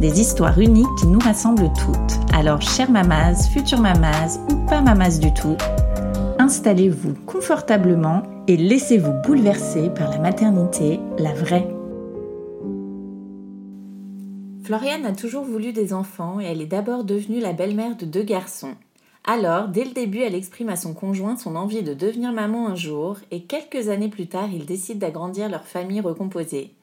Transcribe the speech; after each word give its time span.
Des 0.00 0.20
histoires 0.20 0.58
uniques 0.58 0.94
qui 0.98 1.06
nous 1.06 1.18
rassemblent 1.18 1.72
toutes. 1.72 2.34
Alors, 2.34 2.60
chère 2.62 2.90
mamas, 2.90 3.48
future 3.48 3.80
mamas 3.80 4.38
ou 4.50 4.66
pas 4.66 4.80
mamas 4.80 5.18
du 5.18 5.32
tout, 5.32 5.56
installez-vous 6.38 7.14
confortablement 7.26 8.22
et 8.48 8.56
laissez-vous 8.56 9.12
bouleverser 9.24 9.90
par 9.90 10.10
la 10.10 10.18
maternité, 10.18 11.00
la 11.18 11.32
vraie. 11.32 11.68
Floriane 14.64 15.04
a 15.04 15.12
toujours 15.12 15.44
voulu 15.44 15.72
des 15.72 15.92
enfants 15.92 16.40
et 16.40 16.44
elle 16.44 16.62
est 16.62 16.66
d'abord 16.66 17.04
devenue 17.04 17.40
la 17.40 17.52
belle-mère 17.52 17.96
de 17.96 18.06
deux 18.06 18.22
garçons. 18.22 18.74
Alors, 19.26 19.68
dès 19.68 19.84
le 19.84 19.92
début, 19.92 20.20
elle 20.20 20.34
exprime 20.34 20.68
à 20.68 20.76
son 20.76 20.92
conjoint 20.92 21.36
son 21.36 21.56
envie 21.56 21.82
de 21.82 21.94
devenir 21.94 22.32
maman 22.32 22.68
un 22.68 22.74
jour 22.74 23.18
et 23.30 23.44
quelques 23.44 23.88
années 23.88 24.08
plus 24.08 24.26
tard, 24.26 24.48
ils 24.52 24.66
décident 24.66 24.98
d'agrandir 24.98 25.48
leur 25.48 25.64
famille 25.64 26.00
recomposée. 26.00 26.74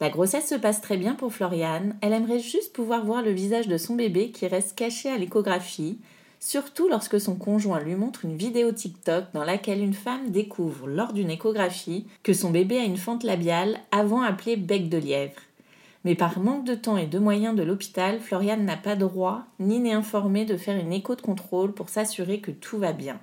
La 0.00 0.10
grossesse 0.10 0.48
se 0.48 0.54
passe 0.54 0.80
très 0.80 0.96
bien 0.96 1.14
pour 1.14 1.32
Floriane, 1.32 1.96
elle 2.02 2.12
aimerait 2.12 2.38
juste 2.38 2.72
pouvoir 2.72 3.04
voir 3.04 3.20
le 3.20 3.32
visage 3.32 3.66
de 3.66 3.76
son 3.76 3.96
bébé 3.96 4.30
qui 4.30 4.46
reste 4.46 4.76
caché 4.76 5.10
à 5.10 5.18
l'échographie, 5.18 5.98
surtout 6.38 6.88
lorsque 6.88 7.20
son 7.20 7.34
conjoint 7.34 7.80
lui 7.80 7.96
montre 7.96 8.24
une 8.24 8.36
vidéo 8.36 8.70
TikTok 8.70 9.24
dans 9.34 9.42
laquelle 9.42 9.82
une 9.82 9.94
femme 9.94 10.30
découvre 10.30 10.86
lors 10.86 11.12
d'une 11.12 11.30
échographie 11.30 12.06
que 12.22 12.32
son 12.32 12.50
bébé 12.50 12.78
a 12.78 12.84
une 12.84 12.96
fente 12.96 13.24
labiale 13.24 13.80
avant 13.90 14.22
appelée 14.22 14.56
bec 14.56 14.88
de 14.88 14.98
lièvre. 14.98 15.40
Mais 16.04 16.14
par 16.14 16.38
manque 16.38 16.64
de 16.64 16.76
temps 16.76 16.96
et 16.96 17.08
de 17.08 17.18
moyens 17.18 17.56
de 17.56 17.64
l'hôpital, 17.64 18.20
Floriane 18.20 18.64
n'a 18.64 18.76
pas 18.76 18.94
droit 18.94 19.46
ni 19.58 19.80
n'est 19.80 19.92
informée 19.92 20.44
de 20.44 20.56
faire 20.56 20.78
une 20.78 20.92
écho 20.92 21.16
de 21.16 21.22
contrôle 21.22 21.72
pour 21.72 21.88
s'assurer 21.88 22.40
que 22.40 22.52
tout 22.52 22.78
va 22.78 22.92
bien. 22.92 23.18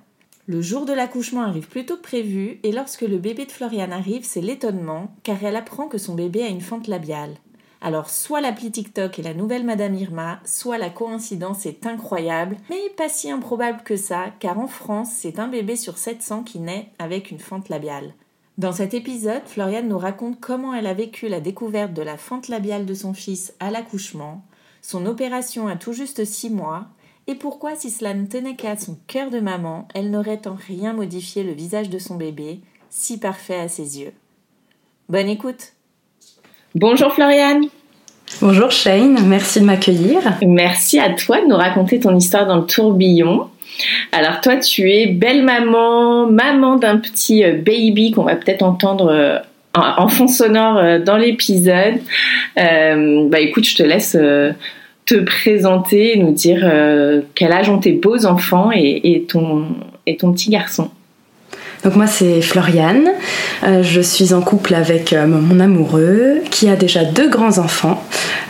Le 0.48 0.62
jour 0.62 0.86
de 0.86 0.92
l'accouchement 0.92 1.42
arrive 1.42 1.66
plus 1.66 1.86
tôt 1.86 1.96
que 1.96 2.02
prévu 2.02 2.60
et 2.62 2.70
lorsque 2.70 3.02
le 3.02 3.18
bébé 3.18 3.46
de 3.46 3.50
Floriane 3.50 3.92
arrive, 3.92 4.24
c'est 4.24 4.40
l'étonnement 4.40 5.12
car 5.24 5.42
elle 5.42 5.56
apprend 5.56 5.88
que 5.88 5.98
son 5.98 6.14
bébé 6.14 6.44
a 6.44 6.48
une 6.48 6.60
fente 6.60 6.86
labiale. 6.86 7.34
Alors 7.80 8.10
soit 8.10 8.40
l'appli 8.40 8.70
TikTok 8.70 9.18
est 9.18 9.22
la 9.22 9.34
nouvelle 9.34 9.64
Madame 9.64 9.96
Irma, 9.96 10.38
soit 10.44 10.78
la 10.78 10.88
coïncidence 10.88 11.66
est 11.66 11.84
incroyable, 11.84 12.58
mais 12.70 12.90
pas 12.96 13.08
si 13.08 13.28
improbable 13.28 13.82
que 13.84 13.96
ça 13.96 14.26
car 14.38 14.60
en 14.60 14.68
France, 14.68 15.10
c'est 15.16 15.40
un 15.40 15.48
bébé 15.48 15.74
sur 15.74 15.98
700 15.98 16.44
qui 16.44 16.60
naît 16.60 16.90
avec 17.00 17.32
une 17.32 17.40
fente 17.40 17.68
labiale. 17.68 18.14
Dans 18.56 18.72
cet 18.72 18.94
épisode, 18.94 19.42
Floriane 19.46 19.88
nous 19.88 19.98
raconte 19.98 20.38
comment 20.38 20.74
elle 20.74 20.86
a 20.86 20.94
vécu 20.94 21.26
la 21.26 21.40
découverte 21.40 21.92
de 21.92 22.02
la 22.02 22.16
fente 22.16 22.46
labiale 22.46 22.86
de 22.86 22.94
son 22.94 23.14
fils 23.14 23.52
à 23.58 23.72
l'accouchement, 23.72 24.44
son 24.80 25.06
opération 25.06 25.66
à 25.66 25.74
tout 25.74 25.92
juste 25.92 26.24
6 26.24 26.50
mois, 26.50 26.86
et 27.28 27.34
pourquoi, 27.34 27.74
si 27.74 27.90
cela 27.90 28.14
ne 28.14 28.26
tenait 28.26 28.54
qu'à 28.54 28.76
son 28.76 28.96
cœur 29.06 29.30
de 29.30 29.40
maman, 29.40 29.88
elle 29.94 30.10
n'aurait 30.10 30.46
en 30.46 30.54
rien 30.54 30.92
modifié 30.92 31.42
le 31.42 31.52
visage 31.52 31.90
de 31.90 31.98
son 31.98 32.16
bébé, 32.16 32.60
si 32.90 33.18
parfait 33.18 33.58
à 33.58 33.68
ses 33.68 34.00
yeux? 34.00 34.12
Bonne 35.08 35.28
écoute 35.28 35.72
Bonjour 36.74 37.12
Floriane 37.12 37.66
Bonjour 38.40 38.70
Shane, 38.70 39.18
merci 39.26 39.60
de 39.60 39.64
m'accueillir. 39.64 40.18
Merci 40.42 40.98
à 40.98 41.10
toi 41.10 41.40
de 41.40 41.46
nous 41.46 41.56
raconter 41.56 42.00
ton 42.00 42.16
histoire 42.16 42.46
dans 42.46 42.56
le 42.56 42.66
tourbillon. 42.66 43.48
Alors 44.12 44.40
toi, 44.40 44.56
tu 44.56 44.90
es 44.90 45.06
belle 45.06 45.44
maman, 45.44 46.26
maman 46.26 46.76
d'un 46.76 46.98
petit 46.98 47.44
euh, 47.44 47.52
baby 47.54 48.10
qu'on 48.10 48.24
va 48.24 48.36
peut-être 48.36 48.62
entendre 48.62 49.08
euh, 49.10 49.38
en 49.74 50.08
fond 50.08 50.26
sonore 50.26 50.76
euh, 50.78 50.98
dans 50.98 51.16
l'épisode. 51.16 52.00
bah 52.56 53.40
écoute, 53.40 53.64
je 53.64 53.76
te 53.76 53.82
laisse 53.82 54.16
te 55.06 55.14
présenter, 55.14 56.16
nous 56.18 56.32
dire 56.32 56.60
euh, 56.64 57.22
quel 57.34 57.52
âge 57.52 57.70
ont 57.70 57.78
tes 57.78 57.92
beaux 57.92 58.26
enfants 58.26 58.70
et, 58.74 59.24
ton, 59.28 59.66
et 60.04 60.16
ton 60.16 60.32
petit 60.32 60.50
garçon. 60.50 60.90
Donc 61.84 61.94
moi 61.94 62.08
c'est 62.08 62.42
Floriane, 62.42 63.10
euh, 63.62 63.82
je 63.84 64.00
suis 64.00 64.34
en 64.34 64.40
couple 64.40 64.74
avec 64.74 65.12
euh, 65.12 65.26
mon 65.26 65.60
amoureux 65.60 66.40
qui 66.50 66.68
a 66.68 66.74
déjà 66.74 67.04
deux 67.04 67.30
grands 67.30 67.58
enfants, 67.58 68.02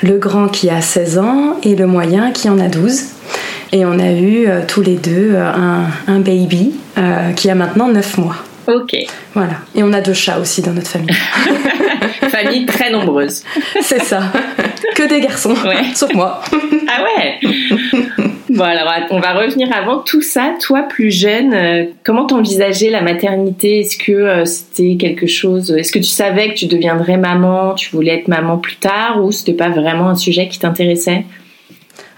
le 0.03 0.17
grand 0.17 0.49
qui 0.49 0.71
a 0.71 0.81
16 0.81 1.19
ans 1.19 1.57
et 1.63 1.77
le 1.77 1.87
moyen 1.87 2.33
qui 2.33 2.49
en 2.49 2.59
a 2.59 2.69
12. 2.69 3.03
Et 3.73 3.85
on 3.85 3.99
a 3.99 4.13
eu 4.13 4.47
tous 4.69 4.81
les 4.81 4.95
deux 4.95 5.35
un, 5.35 5.87
un 6.07 6.21
baby 6.21 6.73
qui 7.35 7.51
a 7.51 7.55
maintenant 7.57 7.89
9 7.89 8.19
mois. 8.19 8.37
Ok. 8.69 8.97
Voilà. 9.35 9.55
Et 9.75 9.83
on 9.83 9.93
a 9.93 10.01
deux 10.01 10.15
chats 10.15 10.39
aussi 10.39 10.63
dans 10.63 10.73
notre 10.73 10.89
famille. 10.89 11.15
famille 12.29 12.67
très 12.67 12.91
nombreuse. 12.91 13.43
C'est 13.81 14.03
ça. 14.03 14.23
Que 14.95 15.09
des 15.09 15.21
garçons. 15.21 15.55
Sauf 15.95 16.13
moi. 16.15 16.41
ah 16.89 17.05
ouais 17.05 17.39
Bon 18.49 18.65
alors 18.65 18.91
on 19.11 19.21
va 19.21 19.35
revenir 19.35 19.69
avant 19.75 19.99
tout 19.99 20.23
ça. 20.23 20.55
Toi 20.61 20.83
plus 20.89 21.11
jeune, 21.11 21.53
euh, 21.53 21.85
comment 22.05 22.25
t'envisageais 22.25 22.91
la 22.91 23.03
maternité? 23.03 23.81
Est-ce 23.81 23.99
que 23.99 24.13
euh, 24.13 24.45
c'était 24.45 24.97
quelque 24.97 25.27
chose 25.27 25.71
Est-ce 25.73 25.93
que 25.93 25.99
tu 25.99 26.05
savais 26.05 26.51
que 26.51 26.55
tu 26.55 26.67
deviendrais 26.67 27.19
maman 27.19 27.75
Tu 27.75 27.91
voulais 27.91 28.15
être 28.15 28.29
maman 28.29 28.57
plus 28.57 28.77
tard 28.77 29.23
ou 29.23 29.31
c'était 29.31 29.53
pas 29.53 29.69
vraiment 29.69 30.09
un 30.09 30.15
sujet 30.15 30.49
qui 30.49 30.59
t'intéressait? 30.59 31.25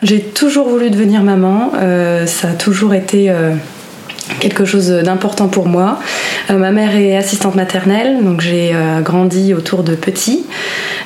J'ai 0.02 0.20
toujours 0.20 0.68
voulu 0.68 0.90
devenir 0.90 1.22
maman. 1.22 1.72
Euh, 1.74 2.26
ça 2.26 2.50
a 2.50 2.52
toujours 2.52 2.94
été 2.94 3.32
quelque 4.40 4.64
chose 4.64 4.88
d'important 4.90 5.48
pour 5.48 5.66
moi. 5.66 5.98
Euh, 6.50 6.58
ma 6.58 6.70
mère 6.70 6.96
est 6.96 7.16
assistante 7.16 7.54
maternelle, 7.54 8.22
donc 8.22 8.40
j'ai 8.40 8.72
euh, 8.74 9.00
grandi 9.00 9.54
autour 9.54 9.82
de 9.82 9.94
petits. 9.94 10.44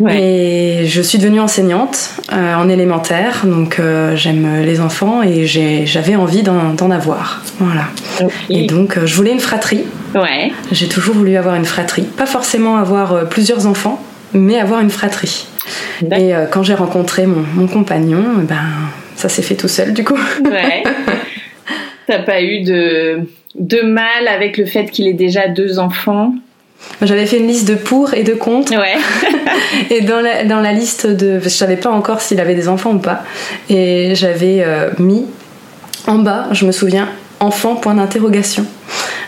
Et 0.08 0.84
je 0.86 1.00
suis 1.00 1.18
devenue 1.18 1.38
enseignante 1.38 2.10
euh, 2.32 2.54
en 2.56 2.68
élémentaire, 2.68 3.42
donc 3.44 3.80
j'aime 4.14 4.62
les 4.64 4.80
enfants 4.80 5.22
et 5.22 5.46
j'avais 5.46 6.16
envie 6.16 6.42
d'en 6.42 6.90
avoir. 6.90 7.42
Voilà. 7.60 7.84
Et 8.48 8.66
donc 8.66 8.98
je 9.04 9.14
voulais 9.14 9.32
une 9.32 9.40
fratrie. 9.40 9.84
Ouais. 10.14 10.50
J'ai 10.72 10.88
toujours 10.88 11.14
voulu 11.14 11.36
avoir 11.36 11.54
une 11.54 11.64
fratrie. 11.64 12.02
Pas 12.02 12.26
forcément 12.26 12.78
avoir 12.78 13.28
plusieurs 13.28 13.66
enfants, 13.66 14.02
mais 14.32 14.58
avoir 14.58 14.80
une 14.80 14.90
fratrie. 14.90 15.46
Et 16.10 16.32
quand 16.50 16.64
j'ai 16.64 16.74
rencontré 16.74 17.26
mon, 17.26 17.44
mon 17.54 17.68
compagnon, 17.68 18.24
ben, 18.42 18.56
ça 19.14 19.28
s'est 19.28 19.42
fait 19.42 19.54
tout 19.54 19.68
seul 19.68 19.92
du 19.92 20.02
coup. 20.02 20.18
Ouais. 20.44 20.82
T'as 22.06 22.20
pas 22.20 22.42
eu 22.42 22.62
de, 22.62 23.20
de 23.54 23.80
mal 23.82 24.28
avec 24.28 24.56
le 24.56 24.66
fait 24.66 24.86
qu'il 24.86 25.06
ait 25.06 25.14
déjà 25.14 25.48
deux 25.48 25.78
enfants? 25.78 26.34
J'avais 27.00 27.26
fait 27.26 27.38
une 27.38 27.46
liste 27.46 27.68
de 27.68 27.74
pour 27.74 28.14
et 28.14 28.22
de 28.22 28.34
contre. 28.34 28.72
Ouais. 28.72 28.96
et 29.90 30.02
dans 30.02 30.20
la, 30.20 30.44
dans 30.44 30.60
la 30.60 30.72
liste 30.72 31.06
de. 31.06 31.40
Je 31.40 31.48
savais 31.48 31.76
pas 31.76 31.90
encore 31.90 32.20
s'il 32.20 32.40
avait 32.40 32.54
des 32.54 32.68
enfants 32.68 32.92
ou 32.92 32.98
pas. 32.98 33.22
Et 33.68 34.14
j'avais 34.14 34.62
euh, 34.64 34.90
mis 34.98 35.26
en 36.06 36.18
bas, 36.18 36.48
je 36.52 36.66
me 36.66 36.72
souviens, 36.72 37.08
enfant, 37.40 37.76
point 37.76 37.94
d'interrogation. 37.94 38.66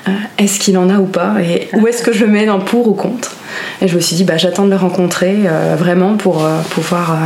Euh, 0.08 0.10
est-ce 0.38 0.58
qu'il 0.58 0.76
en 0.78 0.90
a 0.90 0.98
ou 0.98 1.06
pas? 1.06 1.36
Et 1.40 1.68
où 1.74 1.86
est-ce 1.86 2.02
que 2.02 2.12
je 2.12 2.24
le 2.24 2.30
mets 2.30 2.46
dans 2.46 2.60
pour 2.60 2.88
ou 2.88 2.94
contre? 2.94 3.36
Et 3.80 3.88
je 3.88 3.94
me 3.96 4.00
suis 4.00 4.16
dit, 4.16 4.24
bah, 4.24 4.36
j'attends 4.36 4.64
de 4.64 4.70
le 4.70 4.76
rencontrer 4.76 5.36
euh, 5.46 5.76
vraiment 5.78 6.16
pour 6.16 6.46
pouvoir 6.70 7.16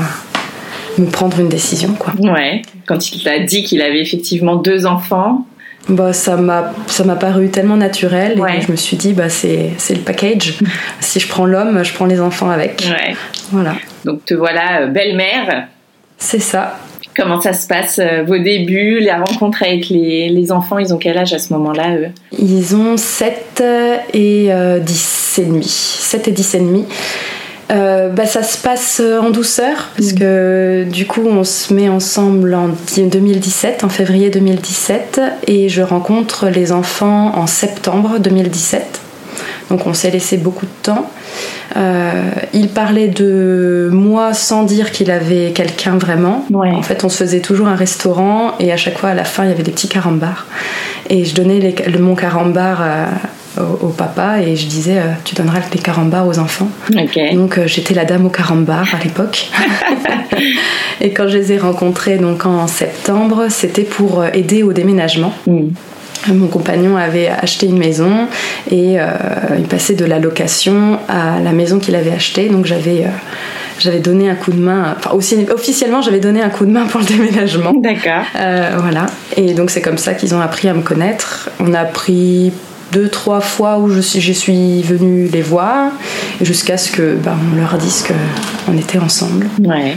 me 1.01 1.11
prendre 1.11 1.39
une 1.41 1.49
décision. 1.49 1.95
Quoi. 1.99 2.13
Ouais, 2.19 2.63
quand 2.87 3.13
il 3.13 3.23
t'a 3.23 3.39
dit 3.41 3.63
qu'il 3.63 3.83
avait 3.83 4.01
effectivement 4.01 4.57
deux 4.57 4.87
enfants. 4.87 5.47
Bah, 5.89 6.13
ça 6.13 6.37
m'a 6.37 6.75
ça 6.87 7.03
m'a 7.05 7.17
paru 7.17 7.49
tellement 7.49 7.77
naturel 7.77 8.39
et 8.39 8.61
je 8.61 8.71
me 8.71 8.77
suis 8.77 8.99
dit 8.99 9.15
bah 9.15 9.31
c'est 9.31 9.71
le 9.89 10.01
package 10.01 10.59
si 11.01 11.19
je 11.19 11.27
prends 11.27 11.47
l'homme 11.47 11.83
je 11.83 11.95
prends 11.95 12.05
les 12.05 12.21
enfants 12.21 12.51
avec 12.51 12.87
ouais. 12.91 13.17
voilà 13.53 13.75
donc 14.05 14.23
te 14.27 14.35
voilà 14.35 14.83
euh, 14.83 14.87
belle-mère 14.89 15.69
c'est 16.19 16.41
ça 16.41 16.79
Comment 17.17 17.41
ça 17.41 17.53
se 17.53 17.67
passe, 17.67 18.01
vos 18.29 18.39
débuts, 18.39 19.01
la 19.01 19.19
rencontre 19.19 19.65
avec 19.65 19.89
les, 19.89 20.29
les, 20.29 20.53
enfants? 20.53 20.79
Ils 20.79 20.95
ont 20.95 20.99
quel 20.99 21.19
âge 21.19 21.33
à 21.33 21.41
ce 21.41 21.53
moment-là, 21.53 21.97
eux? 21.97 22.09
Ils 22.39 22.77
ont 22.77 22.97
7 22.97 23.65
et 24.15 24.51
10 24.81 25.39
et 25.39 25.45
demi. 25.45 25.65
7 25.65 26.29
et 26.29 26.31
10 26.31 26.55
et 26.55 26.59
demi. 26.61 26.85
Euh, 27.71 28.09
bah, 28.09 28.25
ça 28.25 28.43
se 28.43 28.57
passe 28.57 29.01
en 29.01 29.31
douceur 29.31 29.91
parce 29.97 30.13
mm. 30.13 30.19
que 30.19 30.87
du 30.91 31.07
coup 31.07 31.27
on 31.27 31.45
se 31.45 31.75
met 31.75 31.89
ensemble 31.89 32.55
en 32.55 32.71
2017, 32.97 33.85
en 33.85 33.89
février 33.89 34.31
2017 34.31 35.21
et 35.47 35.69
je 35.69 35.83
rencontre 35.83 36.49
les 36.49 36.73
enfants 36.73 37.37
en 37.37 37.47
septembre 37.47 38.19
2017. 38.21 39.01
Donc 39.71 39.87
on 39.87 39.93
s'est 39.93 40.11
laissé 40.11 40.39
beaucoup 40.39 40.65
de 40.65 40.83
temps. 40.83 41.11
Euh, 41.77 42.31
il 42.55 42.71
parlait 42.71 43.09
de 43.09 43.91
moi 43.93 44.33
sans 44.33 44.63
dire 44.63 44.91
qu'il 44.91 45.11
avait 45.11 45.53
quelqu'un 45.53 45.99
vraiment. 45.99 46.47
En 46.55 46.83
fait, 46.83 47.05
on 47.05 47.11
se 47.11 47.19
faisait 47.19 47.41
toujours 47.41 47.69
un 47.69 47.77
restaurant 47.77 48.55
et 48.59 48.73
à 48.73 48.79
chaque 48.79 48.97
fois 48.97 49.11
à 49.11 49.15
la 49.15 49.25
fin 49.25 49.45
il 49.45 49.51
y 49.51 49.53
avait 49.53 49.63
des 49.63 49.73
petits 49.73 49.89
carambars. 49.89 50.47
Et 51.11 51.27
je 51.27 51.35
donnais 51.35 51.59
les, 51.59 51.99
mon 51.99 52.15
carambar 52.15 52.83
au, 53.81 53.89
papa 53.89 54.41
et 54.41 54.57
je 54.57 54.67
disais 54.67 54.99
euh, 54.99 55.13
tu 55.25 55.35
donneras 55.35 55.61
les 55.73 55.79
carambars 55.79 56.27
aux 56.27 56.39
enfants. 56.39 56.69
Donc 57.33 57.59
euh, 57.59 57.67
j'étais 57.67 57.95
la 57.95 58.05
dame 58.05 58.27
au 58.27 58.31
carambar 58.31 58.87
à 58.95 59.03
l'époque. 59.03 59.49
et 61.01 61.11
quand 61.11 61.29
je 61.29 61.39
les 61.39 61.53
ai 61.53 61.59
rencontrés 61.59 62.19
donc 62.19 62.47
en 62.47 62.67
septembre, 62.67 63.47
c'était 63.49 63.83
pour 63.83 64.21
euh, 64.21 64.29
aider 64.33 64.63
au 64.63 64.73
déménagement. 64.73 65.33
Mm. 65.47 65.69
Mon 66.29 66.49
compagnon 66.49 66.97
avait 66.97 67.29
acheté 67.29 67.67
une 67.67 67.79
maison 67.79 68.27
et 68.73 68.97
il 69.57 69.65
passait 69.71 69.95
de 69.95 70.05
la 70.05 70.19
location 70.19 70.99
à 71.09 71.39
la 71.41 71.53
maison 71.53 71.79
qu'il 71.79 71.95
avait 71.95 72.11
achetée. 72.11 72.49
Donc 72.49 72.67
j'avais 72.67 73.07
j'avais 73.79 74.01
donné 74.01 74.29
un 74.29 74.35
coup 74.35 74.51
de 74.51 74.59
main, 74.59 74.97
enfin 74.99 75.15
aussi, 75.15 75.47
officiellement 75.49 76.03
j'avais 76.03 76.19
donné 76.19 76.43
un 76.43 76.51
coup 76.51 76.67
de 76.67 76.73
main 76.73 76.87
pour 76.87 77.01
le 77.01 77.07
déménagement. 77.07 77.73
D'accord. 77.73 78.25
voilà. 78.35 79.07
Et 79.37 79.55
donc 79.55 79.71
c'est 79.71 79.81
comme 79.81 79.97
ça 79.97 80.13
qu'ils 80.15 80.35
ont 80.35 80.41
appris 80.41 80.69
à 80.69 80.75
me 80.75 80.83
connaître. 80.83 81.51
On 81.61 81.73
a 81.73 81.85
pris 81.85 82.53
deux, 82.93 83.09
trois 83.09 83.41
fois 83.41 83.79
où 83.79 83.91
je 83.91 84.01
suis, 84.01 84.21
je 84.21 84.33
suis 84.33 84.83
venue 84.83 85.29
les 85.29 85.43
voir, 85.43 85.93
jusqu'à 86.41 86.79
ce 86.79 86.91
que 86.91 87.15
ben, 87.15 87.37
on 87.53 87.57
leur 87.57 87.77
dise 87.77 88.05
qu'on 88.07 88.77
était 88.77 88.99
ensemble. 88.99 89.49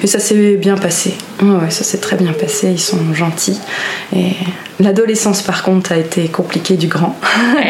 Et 0.03 0.07
ça 0.07 0.19
s'est 0.19 0.57
bien 0.57 0.75
passé. 0.75 1.15
Ouais, 1.41 1.69
ça 1.69 1.83
s'est 1.83 1.99
très 1.99 2.17
bien 2.17 2.33
passé. 2.33 2.71
Ils 2.71 2.79
sont 2.79 3.13
gentils. 3.13 3.59
Et 4.15 4.33
l'adolescence, 4.79 5.41
par 5.41 5.63
contre, 5.63 5.93
a 5.93 5.97
été 5.97 6.27
compliquée 6.27 6.75
du 6.75 6.87
grand. 6.87 7.17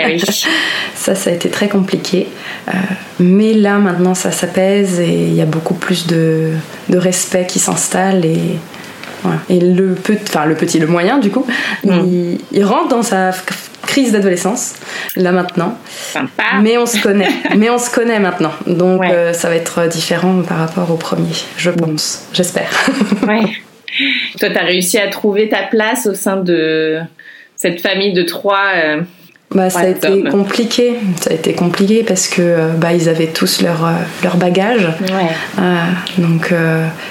Eh 0.05 0.17
ça, 0.95 1.15
ça 1.15 1.29
a 1.29 1.33
été 1.33 1.49
très 1.49 1.69
compliqué. 1.69 2.27
Euh, 2.67 2.71
mais 3.19 3.53
là, 3.53 3.77
maintenant, 3.77 4.15
ça 4.15 4.31
s'apaise 4.31 4.99
et 4.99 5.27
il 5.27 5.35
y 5.35 5.41
a 5.41 5.45
beaucoup 5.45 5.75
plus 5.75 6.07
de, 6.07 6.51
respect 6.89 7.45
qui 7.47 7.59
s'installe 7.59 8.25
et 8.25 8.39
Et 9.49 9.59
le, 9.59 9.95
enfin, 10.27 10.45
le 10.45 10.55
petit, 10.55 10.79
le 10.79 10.87
moyen, 10.87 11.19
du 11.19 11.29
coup, 11.29 11.45
mm. 11.83 11.91
il, 12.07 12.37
il, 12.51 12.65
rentre 12.65 12.89
dans 12.89 13.03
sa 13.03 13.31
crise 13.91 14.13
d'adolescence, 14.13 14.75
là 15.17 15.33
maintenant. 15.33 15.77
Mais 16.61 16.77
on 16.77 16.85
se 16.85 17.01
connaît. 17.01 17.27
Mais 17.57 17.69
on 17.69 17.77
se 17.77 17.93
connaît 17.93 18.19
maintenant. 18.19 18.53
Donc 18.65 19.03
euh, 19.03 19.33
ça 19.33 19.49
va 19.49 19.55
être 19.55 19.89
différent 19.89 20.41
par 20.43 20.59
rapport 20.59 20.89
au 20.89 20.95
premier, 20.95 21.35
je 21.57 21.71
pense. 21.71 22.25
J'espère. 22.31 22.69
ouais. 23.27 23.43
Toi, 24.39 24.49
tu 24.49 24.57
as 24.57 24.63
réussi 24.63 24.97
à 24.97 25.09
trouver 25.09 25.49
ta 25.49 25.63
place 25.63 26.07
au 26.07 26.13
sein 26.13 26.37
de 26.37 26.99
cette 27.57 27.81
famille 27.81 28.13
de 28.13 28.23
trois. 28.23 28.63
Euh, 28.75 29.01
bah, 29.53 29.69
ça 29.69 29.81
a 29.81 29.87
été 29.87 30.23
compliqué. 30.23 30.95
Ça 31.19 31.31
a 31.31 31.33
été 31.33 31.53
compliqué 31.53 32.03
parce 32.03 32.27
que 32.27 32.41
euh, 32.41 32.67
bah, 32.77 32.93
ils 32.93 33.09
avaient 33.09 33.27
tous 33.27 33.61
leur, 33.61 33.85
euh, 33.85 33.91
leur 34.23 34.37
bagage. 34.37 34.87
Euh, 35.59 35.61
donc, 36.17 36.53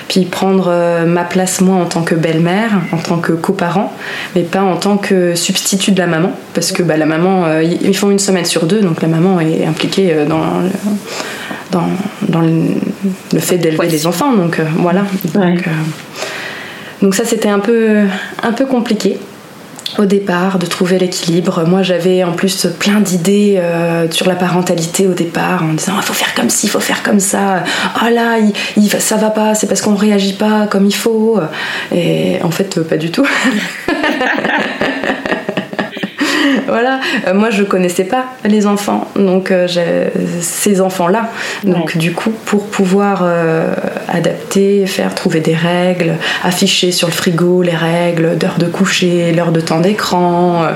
puis 0.08 0.24
prendre 0.24 1.04
ma 1.06 1.24
place 1.24 1.60
moi 1.60 1.76
en 1.76 1.84
tant 1.84 2.02
que 2.02 2.14
belle-mère, 2.14 2.70
en 2.92 2.96
tant 2.96 3.18
que 3.18 3.32
coparent, 3.32 3.92
mais 4.34 4.42
pas 4.42 4.62
en 4.62 4.76
tant 4.76 4.96
que 4.96 5.34
substitut 5.34 5.92
de 5.92 5.98
la 5.98 6.06
maman, 6.06 6.32
parce 6.54 6.72
que 6.72 6.82
bah, 6.82 6.96
la 6.96 7.06
maman, 7.06 7.60
ils 7.60 7.96
font 7.96 8.10
une 8.10 8.18
semaine 8.18 8.44
sur 8.44 8.66
deux, 8.66 8.80
donc 8.80 9.02
la 9.02 9.08
maman 9.08 9.40
est 9.40 9.66
impliquée 9.66 10.14
dans 10.28 10.40
dans, 11.70 11.88
dans 12.28 12.40
le, 12.40 13.38
fait 13.38 13.58
d'élever 13.58 13.88
les 13.88 14.06
enfants. 14.06 14.32
Donc 14.32 14.60
voilà. 14.78 15.04
Donc, 15.34 15.68
donc 17.02 17.14
ça 17.14 17.24
c'était 17.24 17.48
un 17.48 17.60
peu 17.60 18.04
un 18.42 18.52
peu 18.52 18.66
compliqué 18.66 19.18
au 19.98 20.04
départ, 20.04 20.58
de 20.58 20.66
trouver 20.66 20.98
l'équilibre. 20.98 21.64
Moi, 21.66 21.82
j'avais 21.82 22.24
en 22.24 22.32
plus 22.32 22.66
plein 22.78 23.00
d'idées 23.00 23.56
euh, 23.58 24.10
sur 24.10 24.28
la 24.28 24.34
parentalité 24.34 25.06
au 25.06 25.14
départ, 25.14 25.62
en 25.62 25.74
disant 25.74 25.94
il 25.96 26.02
faut 26.02 26.12
faire 26.12 26.34
comme 26.34 26.50
ci, 26.50 26.66
il 26.66 26.70
faut 26.70 26.80
faire 26.80 27.02
comme 27.02 27.20
ça. 27.20 27.64
Oh 28.02 28.08
là, 28.12 28.38
ça 28.98 29.16
va 29.16 29.30
pas, 29.30 29.54
c'est 29.54 29.66
parce 29.66 29.82
qu'on 29.82 29.94
réagit 29.94 30.34
pas 30.34 30.66
comme 30.66 30.86
il 30.86 30.94
faut. 30.94 31.40
Et 31.94 32.38
en 32.42 32.50
fait, 32.50 32.80
pas 32.80 32.96
du 32.96 33.10
tout. 33.10 33.26
voilà. 36.70 37.00
Euh, 37.26 37.34
moi, 37.34 37.50
je 37.50 37.62
connaissais 37.62 38.04
pas 38.04 38.24
les 38.44 38.66
enfants, 38.66 39.08
donc 39.16 39.50
euh, 39.50 39.66
ces 40.40 40.80
enfants-là. 40.80 41.30
Donc, 41.64 41.96
du 41.96 42.12
coup, 42.12 42.30
pour 42.30 42.66
pouvoir 42.66 43.22
euh, 43.22 43.74
adapter, 44.08 44.86
faire 44.86 45.14
trouver 45.14 45.40
des 45.40 45.54
règles, 45.54 46.14
afficher 46.44 46.92
sur 46.92 47.08
le 47.08 47.12
frigo 47.12 47.62
les 47.62 47.76
règles 47.76 48.38
d'heure 48.38 48.58
de 48.58 48.66
coucher, 48.66 49.32
l'heure 49.32 49.52
de 49.52 49.60
temps 49.60 49.80
d'écran, 49.80 50.66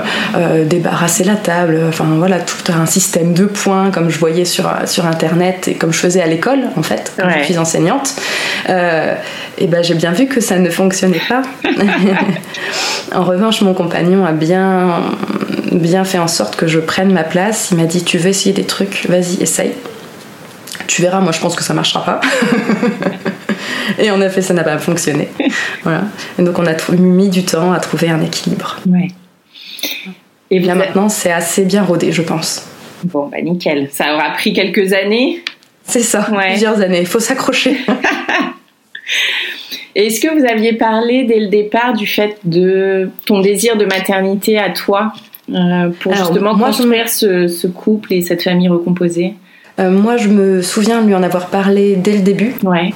débarrasser 0.65 1.23
la 1.23 1.35
table, 1.35 1.81
enfin 1.87 2.05
voilà, 2.17 2.39
tout 2.39 2.71
un 2.71 2.85
système 2.85 3.33
de 3.33 3.45
points 3.45 3.91
comme 3.91 4.09
je 4.09 4.19
voyais 4.19 4.45
sur, 4.45 4.69
sur 4.85 5.05
internet 5.05 5.67
et 5.67 5.75
comme 5.75 5.93
je 5.93 5.99
faisais 5.99 6.21
à 6.21 6.27
l'école 6.27 6.59
en 6.75 6.83
fait, 6.83 7.13
quand 7.17 7.29
je 7.39 7.43
suis 7.43 7.57
enseignante. 7.57 8.15
et 8.67 9.67
ben 9.67 9.83
j'ai 9.83 9.95
bien 9.95 10.11
vu 10.11 10.27
que 10.27 10.41
ça 10.41 10.57
ne 10.57 10.69
fonctionnait 10.69 11.21
pas. 11.27 11.41
en 13.15 13.23
revanche, 13.23 13.61
mon 13.61 13.73
compagnon 13.73 14.25
a 14.25 14.31
bien 14.31 15.01
bien 15.79 16.03
fait 16.03 16.19
en 16.19 16.27
sorte 16.27 16.55
que 16.55 16.67
je 16.67 16.79
prenne 16.79 17.11
ma 17.11 17.23
place. 17.23 17.69
Il 17.71 17.77
m'a 17.77 17.85
dit 17.85 18.03
Tu 18.03 18.17
veux 18.17 18.29
essayer 18.29 18.53
des 18.53 18.63
trucs? 18.63 19.05
Vas-y, 19.07 19.41
essaye. 19.41 19.71
Tu 20.87 21.01
verras, 21.01 21.19
moi 21.19 21.31
je 21.31 21.39
pense 21.39 21.55
que 21.55 21.63
ça 21.63 21.73
marchera 21.73 22.05
pas. 22.05 22.21
et 23.99 24.11
en 24.11 24.21
effet, 24.21 24.41
ça 24.41 24.53
n'a 24.53 24.63
pas 24.63 24.77
fonctionné. 24.77 25.29
Voilà. 25.83 26.03
Et 26.39 26.41
donc 26.41 26.57
on 26.57 26.65
a 26.65 26.73
mis 26.97 27.29
du 27.29 27.43
temps 27.43 27.71
à 27.71 27.79
trouver 27.79 28.09
un 28.09 28.21
équilibre. 28.21 28.77
Ouais. 28.87 29.09
Et 30.49 30.59
bien 30.59 30.73
maintenant, 30.73 31.09
c'est 31.09 31.31
assez 31.31 31.63
bien 31.63 31.83
rodé, 31.83 32.11
je 32.11 32.23
pense. 32.23 32.67
Bon, 33.03 33.27
bah 33.27 33.41
nickel. 33.41 33.89
Ça 33.91 34.15
aura 34.15 34.31
pris 34.31 34.53
quelques 34.53 34.93
années. 34.93 35.43
C'est 35.83 36.01
ça, 36.01 36.23
plusieurs 36.23 36.81
années. 36.81 37.01
Il 37.01 37.07
faut 37.07 37.19
s'accrocher. 37.19 37.77
Est-ce 39.95 40.19
que 40.19 40.27
vous 40.27 40.45
aviez 40.45 40.73
parlé 40.73 41.23
dès 41.23 41.39
le 41.39 41.47
départ 41.47 41.93
du 41.93 42.07
fait 42.07 42.37
de 42.43 43.09
ton 43.25 43.39
désir 43.39 43.77
de 43.77 43.85
maternité 43.85 44.57
à 44.57 44.71
toi? 44.71 45.13
Euh, 45.53 45.89
pour 45.99 46.13
justement 46.13 46.57
construire 46.57 47.09
ce, 47.09 47.67
couple 47.67 48.13
et 48.13 48.21
cette 48.21 48.43
famille 48.43 48.69
recomposée 48.69 49.35
euh, 49.79 49.91
Moi, 49.91 50.17
je 50.17 50.29
me 50.29 50.61
souviens 50.61 51.01
lui 51.01 51.13
en 51.13 51.23
avoir 51.23 51.47
parlé 51.47 51.95
dès 51.95 52.13
le 52.13 52.21
début. 52.21 52.55
Ouais. 52.63 52.93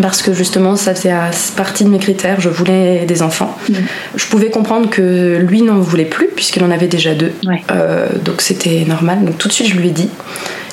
Parce 0.00 0.22
que 0.22 0.32
justement, 0.32 0.76
ça 0.76 0.94
faisait 0.94 1.12
partie 1.56 1.84
de 1.84 1.88
mes 1.88 1.98
critères. 1.98 2.40
Je 2.40 2.48
voulais 2.48 3.04
des 3.06 3.22
enfants. 3.22 3.56
Mm. 3.68 3.74
Je 4.14 4.26
pouvais 4.26 4.50
comprendre 4.50 4.88
que 4.88 5.38
lui 5.38 5.62
n'en 5.62 5.78
voulait 5.78 6.04
plus, 6.04 6.28
puisqu'il 6.28 6.62
en 6.64 6.70
avait 6.70 6.86
déjà 6.86 7.14
deux. 7.14 7.32
Euh, 7.70 8.06
donc 8.24 8.40
c'était 8.40 8.84
normal. 8.86 9.24
Donc 9.24 9.38
tout 9.38 9.48
de 9.48 9.52
suite, 9.52 9.68
je 9.68 9.76
lui 9.76 9.88
ai 9.88 9.92
dit. 9.92 10.08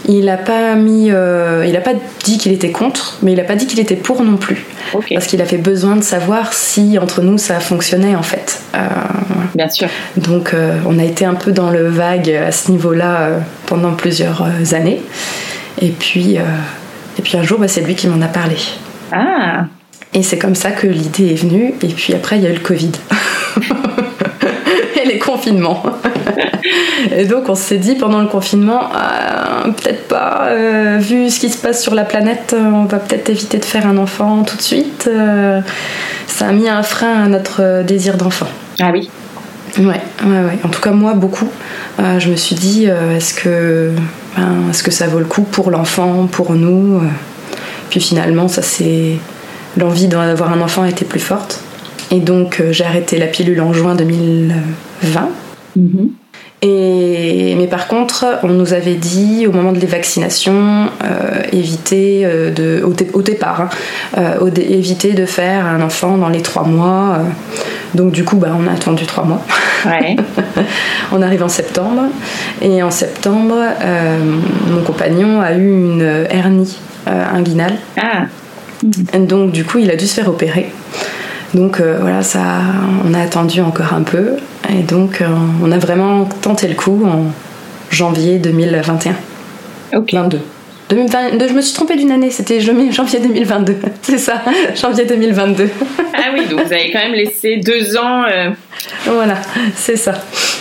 Il 0.08 0.26
n'a 0.26 0.38
pas 0.38 0.76
mis, 0.76 1.12
euh, 1.12 1.66
il 1.68 1.76
a 1.76 1.82
pas 1.82 1.94
dit 2.24 2.38
qu'il 2.38 2.54
était 2.54 2.72
contre, 2.72 3.18
mais 3.22 3.34
il 3.34 3.38
n'a 3.38 3.44
pas 3.44 3.56
dit 3.56 3.68
qu'il 3.68 3.80
était 3.80 3.96
pour 3.96 4.24
non 4.24 4.38
plus, 4.38 4.66
parce 4.92 5.28
qu'il 5.28 5.42
avait 5.42 5.58
besoin 5.58 5.98
de 5.98 6.02
savoir 6.02 6.54
si 6.54 6.98
entre 6.98 7.22
nous 7.22 7.38
ça 7.38 7.60
fonctionnait 7.60 8.16
en 8.16 8.24
fait. 8.24 8.62
Euh, 8.76 8.80
Bien 9.54 9.70
sûr. 9.70 9.90
Donc 10.16 10.54
euh, 10.54 10.78
on 10.86 10.98
a 10.98 11.04
été 11.04 11.26
un 11.26 11.34
peu 11.34 11.52
dans 11.52 11.70
le 11.70 11.88
vague 11.88 12.30
à 12.30 12.54
ce 12.54 12.72
niveau-là 12.72 13.32
pendant 13.66 13.94
plusieurs 13.94 14.48
années, 14.74 15.02
et 15.82 15.90
puis 15.90 16.36
et 16.36 17.22
puis 17.22 17.38
un 17.38 17.44
jour 17.44 17.60
bah, 17.60 17.68
c'est 17.68 17.82
lui 17.82 17.96
qui 17.96 18.08
m'en 18.08 18.22
a 18.24 18.30
parlé. 18.30 18.56
Ah. 19.12 19.66
Et 20.14 20.24
c'est 20.24 20.38
comme 20.38 20.56
ça 20.56 20.72
que 20.72 20.88
l'idée 20.88 21.32
est 21.32 21.42
venue, 21.42 21.74
et 21.82 21.88
puis 21.88 22.14
après 22.14 22.38
il 22.38 22.44
y 22.44 22.48
a 22.48 22.50
eu 22.50 22.54
le 22.54 22.60
Covid. 22.60 22.92
les 25.08 25.20
confinements. 25.20 25.84
Et 27.12 27.26
donc 27.26 27.50
on 27.50 27.56
s'est 27.56 27.78
dit 27.78 27.96
pendant 27.96 28.22
le 28.22 28.28
confinement, 28.28 28.90
euh, 28.94 29.72
peut-être 29.72 30.08
pas, 30.08 30.48
euh, 30.50 30.98
vu 31.00 31.30
ce 31.30 31.40
qui 31.40 31.50
se 31.50 31.58
passe 31.58 31.82
sur 31.82 31.96
la 31.96 32.04
planète, 32.04 32.56
euh, 32.58 32.70
on 32.72 32.86
va 32.86 32.98
peut-être 32.98 33.30
éviter 33.30 33.58
de 33.58 33.66
faire 33.66 33.88
un 33.88 33.98
enfant 33.98 34.44
tout 34.44 34.58
de 34.58 34.62
suite. 34.62 35.10
ça 36.28 36.48
a 36.48 36.52
mis 36.52 36.70
un 36.70 36.84
frein 36.84 37.24
à 37.24 37.28
notre 37.28 37.84
désir 37.84 38.18
d'enfant. 38.18 38.48
Ah 38.80 38.92
oui 38.92 39.10
Ouais, 39.78 40.02
ouais, 40.26 40.42
ouais. 40.42 40.60
En 40.64 40.70
tout 40.70 40.82
cas, 40.82 40.92
moi, 40.92 41.14
beaucoup. 41.14 41.48
je 42.00 42.30
me 42.30 42.36
suis 42.36 42.56
dit, 42.56 42.86
est-ce 42.86 43.34
que, 43.34 43.92
ben, 44.36 44.70
est-ce 44.72 44.82
que 44.82 44.92
ça 44.92 45.08
vaut 45.08 45.20
le 45.20 45.26
coup 45.26 45.44
pour 45.44 45.70
l'enfant, 45.70 46.28
pour 46.32 46.54
nous? 46.54 47.02
Puis 47.90 48.00
finalement, 48.00 48.48
ça 48.48 48.62
c'est 48.62 49.18
l'envie 49.78 50.08
d'avoir 50.08 50.52
un 50.52 50.62
enfant 50.62 50.86
était 50.86 51.06
plus 51.06 51.20
forte. 51.20 51.62
Et 52.12 52.20
donc, 52.20 52.62
j'ai 52.72 52.86
arrêté 52.86 53.18
la 53.18 53.28
pilule 53.28 53.62
en 53.62 53.74
juin 53.74 53.96
2020. 53.96 55.30
Et, 56.64 57.54
mais 57.56 57.68
par 57.68 57.88
contre, 57.88 58.26
on 58.42 58.48
nous 58.48 58.74
avait 58.74 58.96
dit 58.96 59.46
au 59.46 59.52
moment 59.52 59.72
de 59.72 59.80
les 59.80 59.86
vaccinations, 59.86 60.90
euh, 61.04 61.44
éviter 61.52 62.24
euh, 62.26 62.50
de, 62.50 62.84
au, 63.14 63.22
départ, 63.22 63.62
hein, 63.62 63.70
euh, 64.18 64.50
éviter 64.56 65.14
de 65.14 65.28
faire 65.28 65.68
un 65.68 65.82
enfant 65.84 66.18
dans 66.18 66.30
les 66.30 66.42
trois 66.42 66.64
mois. 66.64 67.20
donc 67.94 68.12
du 68.12 68.24
coup, 68.24 68.38
bah, 68.38 68.58
on 68.60 68.68
a 68.68 68.72
attendu 68.72 69.06
trois 69.06 69.24
mois. 69.24 69.46
on 71.12 71.22
arrive 71.22 71.44
en 71.44 71.50
septembre. 71.50 72.06
Et 72.64 72.82
en 72.82 72.92
septembre, 72.92 73.56
mon 74.68 74.82
compagnon 74.82 75.42
a 75.42 75.54
eu 75.54 75.68
une 75.68 76.26
hernie 76.32 76.76
inguinale. 77.06 77.76
Ah. 78.02 78.24
Donc 79.20 79.52
du 79.52 79.64
coup, 79.64 79.78
il 79.78 79.92
a 79.92 79.96
dû 79.96 80.08
se 80.08 80.16
faire 80.16 80.28
opérer. 80.28 80.72
Donc 81.54 81.80
voilà, 81.80 82.24
ça, 82.24 82.42
on 83.06 83.14
a 83.14 83.22
attendu 83.22 83.62
encore 83.62 83.94
un 83.94 84.04
peu. 84.04 84.38
Et 84.70 84.84
donc, 84.84 85.22
euh, 85.22 85.28
on 85.64 85.72
a 85.72 85.78
vraiment 85.78 86.26
tenté 86.26 86.68
le 86.68 86.76
coup 86.76 87.06
en 87.06 87.32
janvier 87.90 88.38
2021. 88.38 89.16
Ok. 89.96 90.14
22. 90.14 90.40
2022, 90.90 91.48
je 91.50 91.54
me 91.54 91.62
suis 91.62 91.74
trompée 91.74 91.98
d'une 91.98 92.12
année, 92.12 92.32
c'était 92.32 92.60
janvier 92.92 93.20
2022. 93.20 93.76
C'est 94.02 94.18
ça, 94.18 94.42
janvier 94.76 95.06
2022. 95.06 95.70
ah 96.14 96.20
oui, 96.34 96.46
donc 96.48 96.66
vous 96.66 96.74
avez 96.74 96.92
quand 96.92 97.00
même 97.00 97.14
laissé 97.14 97.58
deux 97.58 97.98
ans. 97.98 98.24
Euh, 98.24 98.50
voilà, 99.06 99.36
c'est 99.76 99.98
ça. 99.98 100.14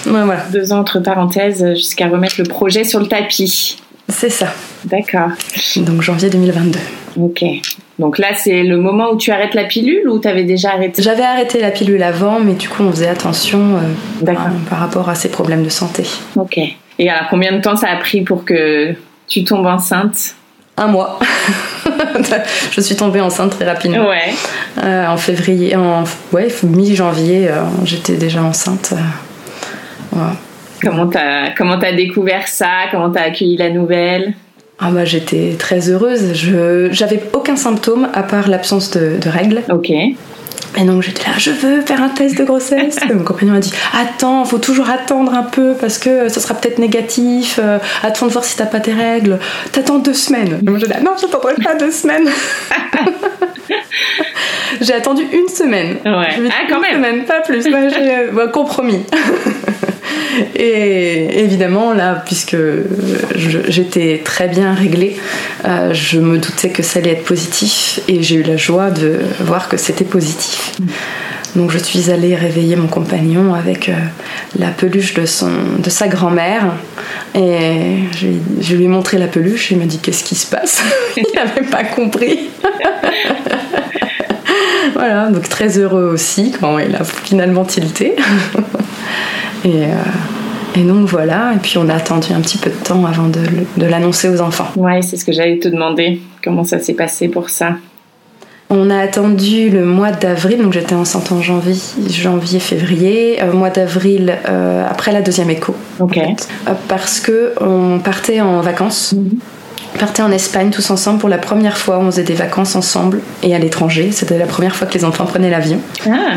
voilà. 0.05 0.45
Deux 0.53 0.73
ans 0.73 0.81
entre 0.81 1.01
parenthèses 1.01 1.65
jusqu'à 1.75 2.09
remettre 2.09 2.37
le 2.39 2.45
projet 2.45 2.85
sur 2.85 3.01
le 3.01 3.07
tapis. 3.07 3.79
C'est 4.09 4.31
ça. 4.31 4.49
D'accord. 4.85 5.31
Donc 5.77 6.03
janvier 6.03 6.31
2022. 6.31 6.79
Ok. 7.19 7.45
Donc 7.99 8.19
là, 8.19 8.29
c'est 8.35 8.63
le 8.63 8.77
moment 8.77 9.11
où 9.11 9.17
tu 9.17 9.31
arrêtes 9.31 9.55
la 9.55 9.65
pilule 9.65 10.09
ou 10.09 10.21
tu 10.21 10.29
avais 10.29 10.45
déjà 10.45 10.73
arrêté? 10.73 11.03
J'avais 11.03 11.23
arrêté 11.23 11.61
la 11.61 11.71
pilule 11.71 12.03
avant, 12.03 12.41
mais 12.41 12.53
du 12.53 12.69
coup, 12.69 12.83
on 12.83 12.91
faisait 12.91 13.09
attention 13.09 13.79
euh, 13.79 14.35
par, 14.69 14.79
rapport 14.79 15.09
à 15.09 15.15
ces 15.15 15.31
problèmes 15.31 15.63
de 15.63 15.71
santé. 15.71 16.05
Ok. 16.37 16.59
Et 16.99 17.11
alors, 17.11 17.29
combien 17.31 17.53
de 17.53 17.61
temps 17.61 17.77
ça 17.77 17.89
a 17.89 17.97
pris 17.97 18.21
pour 18.23 18.45
que 18.45 18.95
tu 19.27 19.45
tombes 19.45 19.67
enceinte? 19.67 20.35
Un 20.77 20.89
mois. 20.89 21.19
je 22.71 22.81
suis 22.83 22.97
tombée 22.97 23.23
enceinte 23.23 23.53
très 23.53 23.65
rapidement. 23.65 24.09
Ouais. 24.09 24.35
Euh, 24.85 25.07
en 25.07 25.17
février, 25.17 25.75
en 25.75 26.05
ouais, 26.33 26.49
mi-janvier, 26.63 27.49
euh, 27.49 27.63
j'étais 27.85 28.17
déjà 28.17 28.43
enceinte. 28.43 28.93
Comment 30.87 31.09
t'as 31.09 31.51
comment 31.51 31.81
as 31.81 31.93
découvert 31.93 32.47
ça? 32.47 32.85
Comment 32.93 33.11
t'as 33.11 33.23
accueilli 33.23 33.57
la 33.57 33.71
nouvelle? 33.71 34.35
Ah 34.79 34.91
bah 34.93 35.05
j'étais 35.05 35.57
très 35.59 35.91
heureuse. 35.91 36.33
Je 36.35 36.89
j'avais 36.93 37.21
aucun 37.33 37.57
symptôme 37.57 38.09
à 38.15 38.23
part 38.23 38.49
l'absence 38.49 38.93
de, 38.93 39.19
règles. 39.29 39.63
Ok. 39.69 39.91
Et 40.77 40.85
donc 40.85 41.03
j'étais 41.03 41.23
là, 41.23 41.39
je 41.39 41.51
veux 41.51 41.81
faire 41.81 42.03
un 42.03 42.11
test 42.11 42.37
de 42.37 42.45
grossesse. 42.45 42.97
Mon 43.15 43.25
compagnon 43.25 43.55
a 43.55 43.61
dit, 43.61 43.73
attends, 43.93 44.45
faut 44.45 44.59
toujours 44.59 44.91
attendre 44.91 45.35
un 45.35 45.43
peu 45.43 45.75
parce 45.81 45.99
que 45.99 46.29
ça 46.29 46.41
sera 46.41 46.55
peut-être 46.55 46.79
négatif. 46.79 47.59
Euh, 47.63 47.79
attends 48.03 48.27
de 48.27 48.33
voir 48.33 48.45
si 48.45 48.57
t'as 48.57 48.67
pas 48.67 48.81
tes 48.81 48.93
règles. 48.93 49.39
T'attends 49.73 49.99
deux 49.99 50.15
semaines. 50.15 50.59
Donc 50.63 50.79
je 50.79 50.87
dis, 50.87 50.93
non, 51.03 51.13
j'attendrai 51.21 51.55
pas 51.55 51.75
deux 51.75 51.91
semaines. 51.91 52.29
j'ai 54.81 54.95
attendu 54.95 55.23
une 55.33 55.49
semaine. 55.49 55.97
Ouais. 56.05 56.51
Ah, 56.51 56.67
quand 56.69 56.77
une 56.77 56.83
même. 56.83 56.95
Semaine, 56.95 57.25
pas 57.25 57.41
plus. 57.41 57.69
Moi, 57.69 57.89
j'ai 57.89 58.31
bah, 58.33 58.49
compromis. 58.49 59.05
Et 60.55 61.45
évidemment, 61.45 61.93
là, 61.93 62.23
puisque 62.25 62.57
j'étais 63.69 64.21
très 64.25 64.49
bien 64.49 64.75
réglée, 64.75 65.17
euh, 65.65 65.93
je 65.93 66.19
me 66.19 66.39
doutais 66.39 66.71
que 66.71 66.83
ça 66.83 66.99
allait 66.99 67.13
être 67.13 67.25
positif 67.25 68.01
et 68.09 68.23
j'ai 68.23 68.37
eu 68.37 68.43
la 68.43 68.57
joie 68.57 68.91
de 68.91 69.21
voir 69.41 69.69
que 69.69 69.77
c'était 69.77 70.05
positif. 70.05 70.66
Donc 71.55 71.71
je 71.71 71.79
suis 71.79 72.11
allée 72.11 72.35
réveiller 72.35 72.77
mon 72.77 72.87
compagnon 72.87 73.55
avec 73.55 73.89
euh, 73.89 73.95
la 74.59 74.69
peluche 74.69 75.15
de, 75.15 75.25
son, 75.25 75.51
de 75.79 75.89
sa 75.89 76.09
grand-mère 76.09 76.75
et 77.35 77.97
je, 78.61 78.75
lui 78.75 78.85
ai 78.85 78.89
montré 78.89 79.19
la 79.19 79.27
peluche 79.27 79.73
et 79.73 79.75
il 79.75 79.79
m'a 79.79 79.87
dit 79.87 79.99
qu'est-ce 79.99 80.25
qui 80.25 80.35
se 80.35 80.47
passe? 80.47 80.83
Il 81.17 81.25
n'avait 81.35 81.69
pas 81.69 81.85
compris. 81.85 82.51
voilà, 84.95 85.31
donc 85.31 85.49
très 85.49 85.79
heureux 85.79 86.11
aussi 86.13 86.53
quand 86.61 86.79
il 86.79 86.95
a 86.95 87.05
finalement 87.05 87.65
tilté. 87.65 88.17
et, 89.65 89.85
euh, 89.85 89.95
et 90.77 90.83
donc 90.83 91.09
voilà, 91.09 91.55
et 91.55 91.59
puis 91.59 91.79
on 91.79 91.89
a 91.89 91.95
attendu 91.95 92.35
un 92.35 92.41
petit 92.43 92.59
peu 92.59 92.69
de 92.69 92.77
temps 92.77 93.07
avant 93.07 93.29
de, 93.29 93.87
l'annoncer 93.87 94.29
aux 94.29 94.43
enfants. 94.43 94.69
Ouais, 94.77 95.01
c'est 95.01 95.17
ce 95.17 95.25
que 95.25 95.33
j'allais 95.33 95.59
te 95.59 95.69
demander. 95.69 96.21
Comment 96.45 96.65
ça 96.65 96.79
s'est 96.79 96.93
passé 96.93 97.29
pour 97.29 97.49
ça? 97.49 97.77
On 98.69 98.91
a 98.91 98.99
attendu 98.99 99.71
le 99.71 99.85
mois 99.85 100.11
d'avril, 100.11 100.61
donc 100.63 100.73
j'étais 100.73 100.95
enceinte 100.95 101.31
en 101.31 101.41
janvier, 101.41 101.77
janvier 102.11 102.59
février, 102.59 103.41
euh, 103.41 103.53
mois 103.53 103.71
d'avril 103.71 104.37
euh, 104.49 104.85
après 104.89 105.13
la 105.13 105.23
deuxième 105.23 105.51
écho. 105.51 105.75
Euh, 106.01 106.07
parce 106.89 107.21
que 107.21 107.53
on 107.61 108.01
partait 108.01 108.41
en 108.41 108.61
vacances. 108.63 109.13
Mhm. 109.13 109.39
On 109.95 109.99
partait 109.99 110.23
en 110.23 110.33
Espagne 110.33 110.71
tous 110.71 110.91
ensemble 110.91 111.21
pour 111.21 111.29
la 111.29 111.39
première 111.39 111.79
fois. 111.79 111.99
On 111.99 112.11
faisait 112.11 112.25
des 112.25 112.35
vacances 112.35 112.77
ensemble 112.77 113.21
et 113.43 113.55
à 113.55 113.59
l'étranger. 113.59 114.11
C'était 114.13 114.37
la 114.37 114.45
première 114.45 114.77
fois 114.77 114.87
que 114.87 114.93
les 114.93 115.07
enfants 115.07 115.25
prenaient 115.25 115.49
l'avion. 115.49 115.81
Ah. 116.07 116.35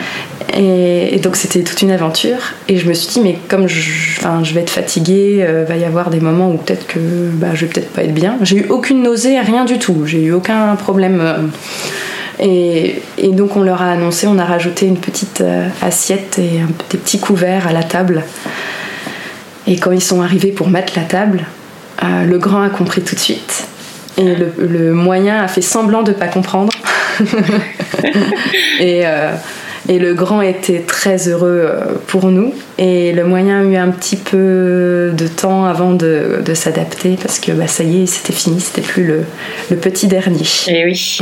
Et, 0.56 1.20
donc 1.22 1.36
c'était 1.36 1.64
toute 1.64 1.82
une 1.82 1.92
aventure. 1.92 2.38
Et 2.70 2.78
je 2.78 2.88
me 2.88 2.94
suis 2.94 3.10
dit, 3.10 3.20
mais 3.20 3.38
comme 3.50 3.68
je, 3.68 3.82
je 4.44 4.54
vais 4.54 4.62
être 4.62 4.70
fatiguée, 4.70 5.46
il 5.46 5.66
va 5.68 5.76
y 5.76 5.84
avoir 5.84 6.10
des 6.10 6.22
moments 6.22 6.52
où 6.52 6.58
peut-être 6.58 6.88
que 6.88 7.00
bah, 7.34 7.48
je 7.54 7.66
vais 7.66 7.72
peut-être 7.72 7.92
pas 7.92 8.04
être 8.04 8.14
bien. 8.14 8.38
J'ai 8.44 8.60
eu 8.60 8.66
aucune 8.70 9.04
nausée, 9.04 9.38
rien 9.40 9.66
du 9.66 9.78
tout. 9.78 10.06
J'ai 10.06 10.24
eu 10.24 10.32
aucun 10.32 10.78
problème. 10.78 11.52
Et, 12.39 13.01
donc 13.34 13.55
on 13.55 13.63
leur 13.63 13.81
a 13.81 13.91
annoncé, 13.91 14.27
on 14.27 14.38
a 14.38 14.46
rajouté 14.46 14.86
une 14.86 14.98
petite 14.98 15.41
euh, 15.41 15.67
assiette 15.81 16.39
et 16.39 16.62
des 16.89 16.98
petits 16.98 17.19
couverts 17.19 17.67
à 17.67 17.74
la 17.74 17.84
table. 17.84 18.24
Et 19.67 19.77
quand 19.77 19.91
ils 19.91 20.01
sont 20.01 20.22
arrivés 20.22 20.51
pour 20.51 20.69
mettre 20.69 20.93
la 20.96 21.03
table, 21.03 21.46
euh, 22.03 22.24
le 22.24 22.38
grand 22.38 22.62
a 22.62 22.69
compris 22.69 23.01
tout 23.01 23.15
de 23.15 23.19
suite. 23.19 23.67
Et 24.17 24.36
le, 24.36 24.93
moyen 24.93 25.41
a 25.41 25.48
fait 25.48 25.62
semblant 25.62 26.03
de 26.03 26.12
ne 26.12 26.15
pas 26.15 26.27
comprendre. 26.27 26.74
et, 28.79 29.05
euh, 29.05 29.31
et 29.89 29.98
le 29.98 30.13
grand 30.13 30.41
était 30.41 30.81
très 30.81 31.27
heureux 31.27 31.63
euh, 31.65 31.96
pour 32.08 32.27
nous. 32.27 32.53
Et 32.77 33.12
le 33.12 33.25
moyen 33.25 33.62
a 33.62 33.63
eu 33.63 33.75
un 33.75 33.89
petit 33.89 34.15
peu 34.15 35.12
de 35.17 35.27
temps 35.27 35.65
avant 35.65 35.93
de, 35.93 36.41
s'adapter 36.53 37.17
parce 37.19 37.39
que 37.39 37.51
bah, 37.51 37.67
ça 37.67 37.84
y 37.84 38.03
est, 38.03 38.05
c'était 38.05 38.31
fini, 38.31 38.62
c'était 38.62 38.88
plus 38.88 39.03
le, 39.03 39.75
petit 39.77 40.08
dernier. 40.08 40.46
Et 40.67 40.81
eh 40.81 40.86
oui. 40.86 41.17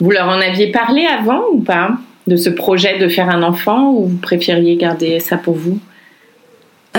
Vous 0.00 0.10
leur 0.10 0.28
en 0.28 0.40
aviez 0.40 0.72
parlé 0.72 1.06
avant 1.06 1.42
ou 1.52 1.60
pas 1.60 1.92
de 2.26 2.36
ce 2.36 2.50
projet 2.50 2.98
de 2.98 3.08
faire 3.08 3.30
un 3.30 3.42
enfant 3.42 3.92
ou 3.92 4.06
vous 4.06 4.16
préfériez 4.16 4.76
garder 4.76 5.20
ça 5.20 5.36
pour 5.36 5.54
vous? 5.54 5.78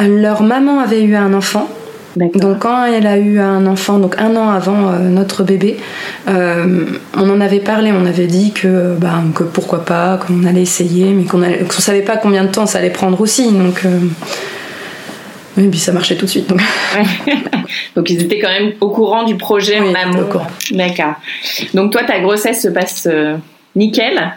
Leur 0.01 0.41
maman 0.41 0.79
avait 0.79 1.03
eu 1.03 1.15
un 1.15 1.33
enfant 1.33 1.69
donc 2.16 2.60
quand 2.60 2.86
elle 2.86 3.08
a 3.08 3.18
eu 3.18 3.39
un 3.39 3.66
enfant, 3.66 4.00
donc 4.00 4.16
un 4.18 4.36
an 4.36 4.50
avant 4.50 4.92
euh, 4.92 5.00
notre 5.10 5.44
bébé, 5.44 5.78
euh, 6.28 6.86
on 7.16 7.30
en 7.30 7.42
avait 7.42 7.60
parlé, 7.60 7.92
on 7.92 8.06
avait 8.06 8.28
dit 8.28 8.51
que, 8.51 8.96
bah, 8.96 9.22
que 9.36 9.44
pourquoi 9.44 9.86
pas, 9.86 10.18
qu'on 10.18 10.44
allait 10.46 10.62
essayer, 10.62 11.12
mais 11.12 11.25
qu'on 11.25 11.38
ne 11.38 11.70
savait 11.70 12.01
pas 12.01 12.18
combien 12.18 12.44
de 12.44 12.50
temps 12.50 12.66
ça 12.66 12.80
allait 12.80 12.89
prendre 12.89 13.20
aussi. 13.22 13.51
Donc, 13.51 13.86
euh, 13.86 14.00
et 15.58 15.68
puis 15.68 15.80
ça 15.80 15.92
marchait 15.92 16.16
tout 16.16 16.25
de 16.25 16.32
suite. 16.32 16.50
Donc. 16.50 16.62
donc 17.96 18.10
ils 18.10 18.22
étaient 18.22 18.39
quand 18.39 18.50
même 18.50 18.74
au 18.82 18.89
courant 18.89 19.24
du 19.24 19.36
projet 19.36 19.80
en 19.80 19.94
amont. 19.94 20.28
D'accord. 20.72 21.16
Donc 21.74 21.92
toi, 21.92 22.04
ta 22.04 22.20
grossesse 22.20 22.63
se 22.63 22.70
passe 22.70 23.08
nickel 23.75 24.34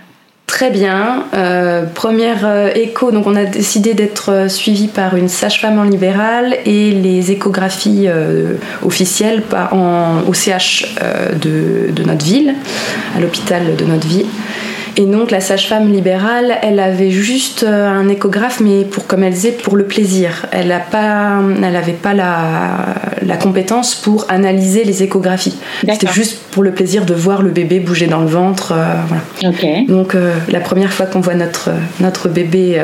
Très 0.53 0.69
bien. 0.69 1.25
Euh, 1.33 1.87
première 1.87 2.45
euh, 2.45 2.69
écho, 2.75 3.11
donc 3.11 3.27
on 3.27 3.37
a 3.37 3.47
décidé 3.47 3.95
d'être 3.95 4.31
euh, 4.31 4.49
suivi 4.49 4.87
par 4.87 5.17
une 5.17 5.31
sage-femme 5.31 5.79
en 5.79 5.85
libéral 5.85 6.59
et 6.67 6.91
les 6.91 7.33
échographies 7.33 8.07
officielles 8.83 9.41
par, 9.41 9.73
en, 9.73 10.21
au 10.29 10.35
CH 10.35 10.95
de, 11.41 12.03
notre 12.05 12.23
ville, 12.23 12.55
à 13.17 13.21
l'hôpital 13.21 13.77
de 13.77 13.85
notre 13.87 14.07
ville. 14.07 14.27
Et 14.97 15.07
donc 15.07 15.31
la 15.31 15.41
sage-femme 15.41 15.91
libérale, 15.91 16.59
elle 16.63 16.79
avait 16.79 17.11
juste 17.11 17.63
euh, 17.63 17.89
un 17.89 18.09
échographe, 18.09 18.61
mais 18.61 18.85
pour 18.85 19.07
comme 19.07 19.23
elle 19.23 19.33
disait, 19.33 19.53
pour 19.53 19.77
le 19.77 19.85
plaisir. 19.85 20.47
Elle 20.53 20.69
n'avait 20.69 20.85
pas, 20.91 21.41
elle 21.63 21.95
pas 21.95 22.13
la, 22.13 22.95
la, 23.23 23.37
compétence 23.37 23.95
pour 23.95 24.27
analyser 24.29 24.85
les 24.85 25.03
échographies. 25.03 25.57
C'était 25.81 26.13
juste 26.13 26.43
pour 26.51 26.63
le 26.63 26.73
plaisir 26.73 27.07
de 27.07 27.15
voir 27.15 27.43
le 27.43 27.51
bébé 27.51 27.81
bouger 27.81 28.07
dans 28.07 28.21
le 28.21 28.27
ventre. 28.27 28.73
Euh, 28.73 28.95
voilà. 29.41 29.85
Donc 29.87 30.15
euh, 30.15 30.35
la 30.49 30.61
première 30.61 30.93
fois 30.93 31.07
qu'on 31.07 31.21
voit 31.21 31.35
notre, 31.35 31.71
notre 32.01 32.29
bébé, 32.29 32.83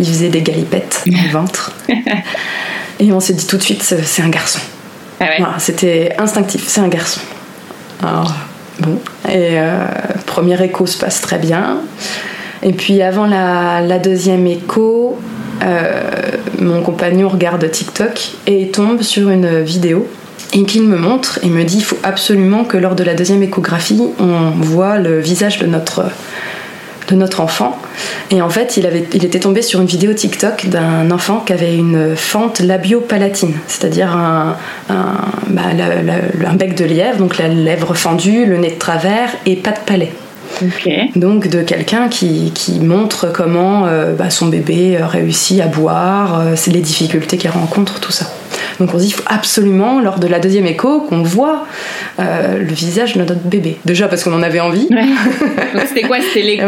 il 0.00 0.06
faisait 0.06 0.30
des 0.30 0.42
galipettes 0.42 1.04
dans 1.06 1.22
le 1.22 1.30
ventre. 1.30 1.72
Et 3.00 3.12
on 3.12 3.20
s'est 3.20 3.34
dit 3.34 3.46
tout 3.46 3.56
de 3.56 3.62
suite, 3.62 3.82
c'est 3.82 4.22
un 4.22 4.28
garçon. 4.28 4.60
Ah 5.20 5.24
ouais. 5.24 5.44
C'était 5.58 6.14
instinctif, 6.18 6.64
c'est 6.66 6.80
un 6.80 6.88
garçon. 6.88 7.20
Alors, 8.02 8.32
Bon, 8.80 8.98
et 9.28 9.58
euh, 9.58 9.86
premier 10.26 10.62
écho 10.62 10.86
se 10.86 10.98
passe 10.98 11.20
très 11.20 11.38
bien. 11.38 11.78
Et 12.62 12.72
puis 12.72 13.02
avant 13.02 13.26
la, 13.26 13.98
deuxième 13.98 14.46
écho, 14.46 15.18
euh, 15.62 16.10
mon 16.58 16.82
compagnon 16.82 17.28
regarde 17.28 17.70
TikTok 17.70 18.32
et 18.46 18.68
tombe 18.68 19.02
sur 19.02 19.28
une 19.28 19.62
vidéo 19.62 20.08
et 20.52 20.64
qu'il 20.64 20.84
me 20.84 20.96
montre 20.96 21.38
et 21.42 21.48
me 21.48 21.62
dit 21.64 21.78
il 21.78 21.84
faut 21.84 21.98
absolument 22.02 22.64
que 22.64 22.76
lors 22.76 22.94
de 22.94 23.04
la 23.04 23.14
deuxième 23.14 23.42
échographie, 23.42 24.00
on 24.18 24.50
voit 24.50 24.98
le 24.98 25.20
visage 25.20 25.58
de 25.58 25.66
notre, 25.66 26.04
de 27.08 27.14
notre 27.14 27.40
enfant. 27.40 27.78
Et 28.30 28.40
en 28.40 28.50
fait, 28.50 28.76
il, 28.76 28.86
avait, 28.86 29.04
il 29.12 29.24
était 29.24 29.40
tombé 29.40 29.62
sur 29.62 29.80
une 29.80 29.86
vidéo 29.86 30.12
TikTok 30.12 30.66
d'un 30.66 31.10
enfant 31.10 31.40
qui 31.40 31.52
avait 31.52 31.76
une 31.76 32.16
fente 32.16 32.60
labio-palatine, 32.60 33.54
c'est-à-dire 33.66 34.16
un, 34.16 34.56
un, 34.88 35.14
bah, 35.48 35.62
un, 36.46 36.54
bec 36.54 36.74
de 36.74 36.84
lièvre, 36.84 37.18
donc 37.18 37.38
la 37.38 37.48
lèvre 37.48 37.94
fendue, 37.94 38.46
le 38.46 38.58
nez 38.58 38.70
de 38.70 38.78
travers 38.78 39.30
et 39.46 39.56
pas 39.56 39.72
de 39.72 39.80
palais. 39.84 40.12
Donc 41.16 41.48
de 41.48 41.62
quelqu'un 41.62 42.08
qui, 42.08 42.52
qui, 42.54 42.78
montre 42.80 43.32
comment 43.32 43.86
euh, 43.86 44.14
bah, 44.14 44.30
son 44.30 44.46
bébé 44.46 44.98
réussit 45.00 45.60
à 45.60 45.66
boire, 45.66 46.40
euh, 46.40 46.54
les 46.68 46.80
difficultés 46.80 47.36
qu'il 47.36 47.50
rencontre, 47.50 48.00
tout 48.00 48.12
ça. 48.12 48.26
Donc 48.80 48.94
on 48.94 48.98
se 48.98 49.04
dit, 49.04 49.08
il 49.08 49.14
faut 49.14 49.22
absolument, 49.26 50.00
lors 50.00 50.18
de 50.18 50.26
la 50.26 50.38
deuxième 50.38 50.66
écho, 50.66 51.00
qu'on 51.00 51.22
voit 51.22 51.66
euh, 52.18 52.58
le 52.58 52.72
visage 52.72 53.14
de 53.14 53.20
notre 53.20 53.34
bébé. 53.34 53.78
Déjà 53.84 54.08
parce 54.08 54.24
qu'on 54.24 54.34
en 54.34 54.42
avait 54.42 54.60
envie. 54.60 54.88
Donc 55.74 55.84
c'était 55.86 56.02
quoi? 56.02 56.18
C'était 56.20 56.42
l'écho 56.42 56.66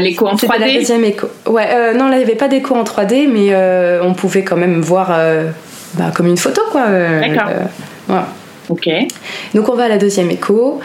l'écho 0.00 0.26
en 0.26 0.34
3D 0.34 0.40
C'était 0.40 0.58
la 0.58 0.74
deuxième 0.74 1.04
écho. 1.04 1.28
Ouais, 1.46 1.94
non, 1.94 2.08
là 2.08 2.16
il 2.16 2.18
n'y 2.18 2.24
avait 2.24 2.34
pas 2.34 2.48
d'écho 2.48 2.74
en 2.74 2.84
3D, 2.84 3.28
mais 3.32 3.54
on 4.02 4.14
pouvait 4.14 4.44
quand 4.44 4.56
même 4.56 4.80
voir 4.80 5.16
bah, 5.94 6.12
comme 6.14 6.26
une 6.26 6.36
photo, 6.36 6.62
quoi. 6.70 6.86
D'accord. 6.86 7.50
Voilà. 8.08 8.28
Ok. 8.68 8.88
Donc 9.54 9.68
on 9.68 9.74
va 9.74 9.84
à 9.84 9.88
la 9.88 9.98
deuxième 9.98 10.30
écho 10.30 10.80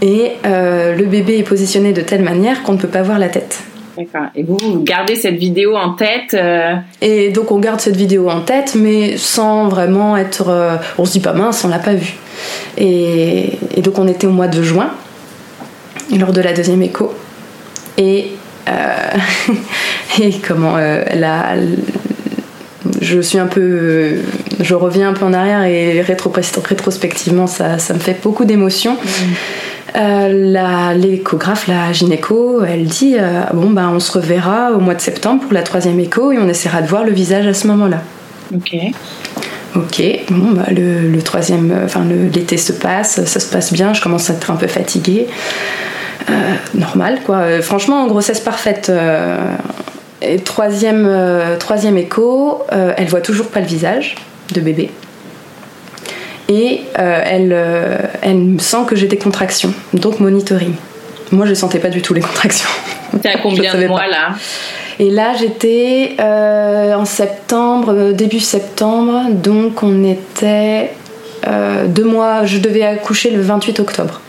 et 0.00 0.32
euh, 0.44 0.94
le 0.96 1.04
bébé 1.04 1.38
est 1.38 1.44
positionné 1.44 1.92
de 1.92 2.02
telle 2.02 2.22
manière 2.22 2.62
qu'on 2.62 2.72
ne 2.72 2.78
peut 2.78 2.88
pas 2.88 3.02
voir 3.02 3.18
la 3.18 3.28
tête. 3.28 3.60
D'accord. 3.96 4.28
Et 4.34 4.42
vous, 4.42 4.82
gardez 4.82 5.16
cette 5.16 5.36
vidéo 5.36 5.76
en 5.76 5.94
tête 5.94 6.34
euh 6.34 6.74
Et 7.00 7.30
donc 7.30 7.50
on 7.52 7.58
garde 7.58 7.80
cette 7.80 7.96
vidéo 7.96 8.30
en 8.30 8.40
tête, 8.40 8.74
mais 8.74 9.16
sans 9.16 9.68
vraiment 9.68 10.16
être. 10.16 10.48
Euh, 10.48 10.76
on 10.98 11.04
se 11.04 11.12
dit 11.12 11.20
pas 11.20 11.32
mince, 11.32 11.64
on 11.64 11.68
l'a 11.68 11.78
pas 11.78 11.94
vue. 11.94 12.14
Et, 12.78 13.58
donc 13.78 13.98
on 13.98 14.08
était 14.08 14.26
au 14.26 14.30
mois 14.30 14.48
de 14.48 14.62
juin, 14.62 14.90
lors 16.18 16.32
de 16.32 16.40
la 16.40 16.52
deuxième 16.52 16.82
écho. 16.82 17.12
Et, 17.98 18.32
et 20.20 20.32
comment 20.46 20.76
la, 20.76 21.56
je 23.00 23.20
suis 23.20 23.38
un 23.38 23.46
peu. 23.46 24.20
Je 24.60 24.74
reviens 24.74 25.10
un 25.10 25.12
peu 25.12 25.24
en 25.24 25.32
arrière 25.32 25.64
et 25.64 26.00
rétrospectivement, 26.00 27.46
ça, 27.46 27.78
ça 27.78 27.94
me 27.94 27.98
fait 27.98 28.16
beaucoup 28.22 28.44
d'émotions. 28.44 28.94
Mmh. 28.94 29.32
Euh, 29.94 30.94
l'échographe, 30.94 31.66
la, 31.66 31.92
gynéco, 31.92 32.62
elle 32.64 32.86
dit 32.86 33.16
euh, 33.18 33.42
bon 33.52 33.70
ben 33.70 33.90
on 33.94 34.00
se 34.00 34.12
reverra 34.12 34.72
au 34.72 34.80
mois 34.80 34.94
de 34.94 35.00
septembre 35.00 35.42
pour 35.42 35.52
la 35.52 35.62
troisième 35.62 36.00
écho 36.00 36.32
et 36.32 36.38
on 36.38 36.48
essaiera 36.48 36.80
de 36.80 36.86
voir 36.86 37.04
le 37.04 37.12
visage 37.12 37.46
à 37.46 37.54
ce 37.54 37.66
moment-là. 37.66 38.02
Ok. 38.54 38.74
Ok, 39.74 40.02
bon 40.30 40.52
bah, 40.52 40.66
le, 40.70 41.18
troisième, 41.22 41.74
enfin 41.84 42.04
l'été 42.34 42.58
se 42.58 42.72
passe, 42.72 43.24
ça 43.24 43.40
se 43.40 43.50
passe 43.50 43.72
bien, 43.72 43.94
je 43.94 44.02
commence 44.02 44.28
à 44.28 44.34
être 44.34 44.50
un 44.50 44.56
peu 44.56 44.66
fatiguée. 44.66 45.28
Euh, 46.30 46.32
normal 46.74 47.20
quoi. 47.24 47.60
Franchement, 47.62 48.06
grossesse 48.06 48.40
parfaite. 48.40 48.92
et 50.20 50.38
troisième, 50.38 51.08
troisième 51.58 51.96
écho, 51.96 52.62
elle 52.70 53.08
voit 53.08 53.22
toujours 53.22 53.48
pas 53.48 53.60
le 53.60 53.66
visage 53.66 54.14
de 54.54 54.60
bébé 54.60 54.90
et 56.48 56.82
euh, 56.98 57.22
elle, 57.24 57.52
euh, 57.52 57.98
elle 58.20 58.38
me 58.38 58.58
sent 58.58 58.84
que 58.86 58.96
j'ai 58.96 59.06
des 59.06 59.18
contractions, 59.18 59.72
donc 59.94 60.20
monitoring. 60.20 60.74
Moi, 61.30 61.46
je 61.46 61.54
sentais 61.54 61.78
pas 61.78 61.88
du 61.88 62.02
tout 62.02 62.14
les 62.14 62.20
contractions. 62.20 62.68
T'es 63.22 63.30
à 63.30 63.38
combien 63.42 63.74
de 63.74 63.86
mois 63.86 64.06
là? 64.06 64.34
Et 64.98 65.10
là, 65.10 65.34
j'étais 65.38 66.16
euh, 66.20 66.94
en 66.94 67.04
septembre, 67.04 68.12
début 68.12 68.40
septembre, 68.40 69.30
donc 69.30 69.82
on 69.82 70.04
était 70.04 70.92
deux 71.88 72.04
mois. 72.04 72.44
Je 72.44 72.58
devais 72.58 72.84
accoucher 72.84 73.30
le 73.30 73.40
28 73.40 73.80
octobre. 73.80 74.20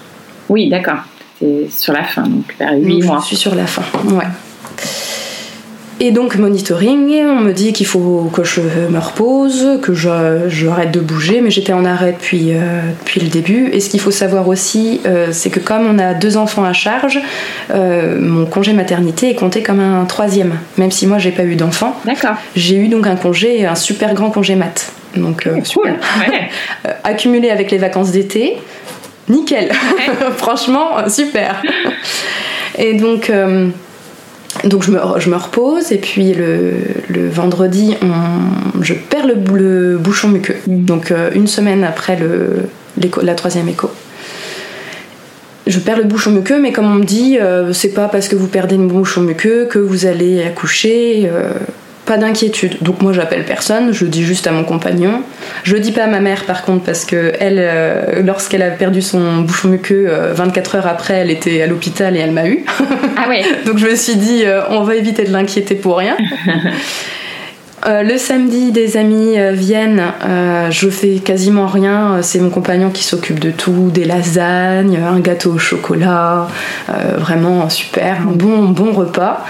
Oui, 0.50 0.70
d'accord. 0.70 1.00
C'est 1.40 1.70
sur 1.70 1.94
la 1.94 2.04
fin, 2.04 2.24
donc 2.24 2.56
vers 2.58 2.74
8 2.74 3.04
mois. 3.04 3.20
Je 3.22 3.28
suis 3.28 3.36
sur 3.36 3.54
la 3.54 3.68
fin, 3.68 3.84
ouais. 4.10 4.26
Et 6.00 6.12
donc 6.12 6.36
monitoring, 6.36 7.24
on 7.26 7.40
me 7.40 7.52
dit 7.52 7.72
qu'il 7.72 7.86
faut 7.86 8.30
que 8.34 8.44
je 8.44 8.62
me 8.62 9.00
repose, 9.00 9.80
que 9.82 9.94
j'arrête 9.94 10.92
de 10.92 11.00
bouger, 11.00 11.40
mais 11.42 11.52
j'étais 11.52 11.74
en 11.74 11.86
arrêt 11.86 12.14
depuis, 12.14 12.52
euh, 12.52 12.82
depuis 13.00 13.22
le 13.22 13.28
début. 13.28 13.70
Et 13.72 13.80
ce 13.80 13.90
qu'il 13.90 14.00
faut 14.00 14.12
savoir 14.12 14.48
aussi, 14.48 15.02
euh, 15.06 15.28
c'est 15.32 15.50
que 15.50 15.60
comme 15.60 15.86
on 15.86 16.00
a 16.00 16.14
deux 16.14 16.36
enfants 16.36 16.64
à 16.64 16.74
charge, 16.74 17.20
euh, 17.72 18.20
mon 18.20 18.46
congé 18.46 18.74
maternité 18.74 19.30
est 19.30 19.36
compté 19.36 19.62
comme 19.62 19.80
un 19.80 20.04
troisième, 20.06 20.58
même 20.78 20.92
si 20.92 21.06
moi 21.06 21.20
j'ai 21.20 21.32
pas 21.32 21.44
eu 21.44 21.56
d'enfant. 21.56 21.96
D'accord. 22.06 22.36
J'ai 22.56 22.76
eu 22.76 22.88
donc 22.88 23.06
un 23.06 23.16
congé, 23.16 23.66
un 23.66 23.76
super 23.76 24.14
grand 24.14 24.32
congé 24.32 24.56
mat. 24.56 24.92
Donc 25.16 25.48
oh, 25.48 25.64
super. 25.64 25.96
Accumulé 27.04 27.52
avec 27.52 27.70
les 27.70 27.78
vacances 27.78 28.12
d'été, 28.12 28.58
nickel. 29.30 29.72
Franchement, 30.38 31.08
super. 31.08 31.62
Et 32.80 32.96
donc 32.96 33.32
donc 34.64 34.84
je 34.84 34.92
me, 34.92 35.00
je 35.18 35.30
me, 35.30 35.36
repose 35.36 35.92
et 35.92 35.98
puis 35.98 36.34
le, 36.34 36.74
le 37.10 37.28
vendredi, 37.30 37.96
je 38.82 38.94
perds 38.94 39.28
le, 39.28 39.98
bouchon 39.98 40.30
muqueux. 40.30 40.56
Mm. 40.68 40.86
Donc 40.86 41.12
euh, 41.12 41.30
une 41.34 41.48
semaine 41.48 41.84
après 41.84 42.18
le, 42.18 42.70
la 43.22 43.36
troisième 43.36 43.68
écho. 43.68 43.90
Je 45.66 45.80
perds 45.80 45.98
le 45.98 46.04
bouchon 46.04 46.32
muqueux, 46.32 46.60
mais 46.60 46.74
comme 46.74 46.86
on 46.86 46.96
me 46.96 47.06
dit, 47.06 47.38
euh, 47.40 47.72
c'est 47.72 47.94
pas 47.94 48.10
parce 48.10 48.28
que 48.28 48.36
vous 48.36 48.48
perdez 48.48 48.76
le 48.76 48.86
bouchon 48.86 49.22
muqueux 49.22 49.66
que 49.66 49.80
vous 49.80 50.06
allez 50.06 50.44
accoucher. 50.44 51.30
Euh, 51.32 51.52
pas 52.06 52.18
d'inquiétude. 52.18 52.78
Donc 52.82 53.02
moi 53.02 53.14
j'appelle 53.14 53.46
personne, 53.46 53.94
je 53.94 54.06
dis 54.06 54.24
juste 54.24 54.48
à 54.48 54.52
mon 54.52 54.64
compagnon. 54.64 55.24
Je 55.64 55.78
dis 55.78 55.92
pas 55.92 56.04
à 56.04 56.08
ma 56.08 56.20
mère 56.20 56.44
par 56.46 56.64
contre 56.64 56.84
parce 56.84 57.06
que 57.06 57.34
elle, 57.40 57.58
euh, 57.60 58.22
lorsqu'elle 58.24 58.62
a 58.62 58.72
perdu 58.72 59.02
son 59.02 59.42
bouchon 59.42 59.70
muqueux, 59.70 60.10
24 60.34 60.76
euh, 60.76 60.78
heures 60.78 60.88
après, 60.88 61.16
elle 61.16 61.32
était 61.32 61.62
à 61.62 61.68
l'hôpital 61.68 62.16
et 62.16 62.20
elle 62.20 62.32
m'a 62.32 62.48
eu. 62.48 62.66
Ah 63.18 63.30
ouais. 63.30 63.44
Donc 63.66 63.78
je 63.78 63.88
me 63.88 63.96
suis 63.96 64.16
dit 64.16 64.44
euh, 64.46 64.62
on 64.70 64.84
va 64.84 64.96
éviter 64.96 65.24
de 65.24 65.32
l'inquiéter 65.32 65.76
pour 65.76 65.98
rien. 65.98 66.18
le 67.86 68.18
samedi, 68.18 68.72
des 68.72 68.98
amis 68.98 69.36
viennent, 69.52 70.04
je 70.70 70.90
fais 70.90 71.16
quasiment 71.16 71.68
rien, 71.68 72.22
c'est 72.22 72.40
mon 72.40 72.50
compagnon 72.50 72.90
qui 72.90 73.04
s'occupe 73.04 73.40
de 73.40 73.52
tout, 73.52 73.90
des 73.94 74.06
lasagnes, 74.06 74.98
un 74.98 75.20
gâteau 75.20 75.54
au 75.54 75.58
chocolat, 75.58 76.48
vraiment 77.18 77.70
super, 77.70 78.22
un 78.22 78.32
bon, 78.32 78.70
bon 78.70 78.94
repas. 78.94 79.44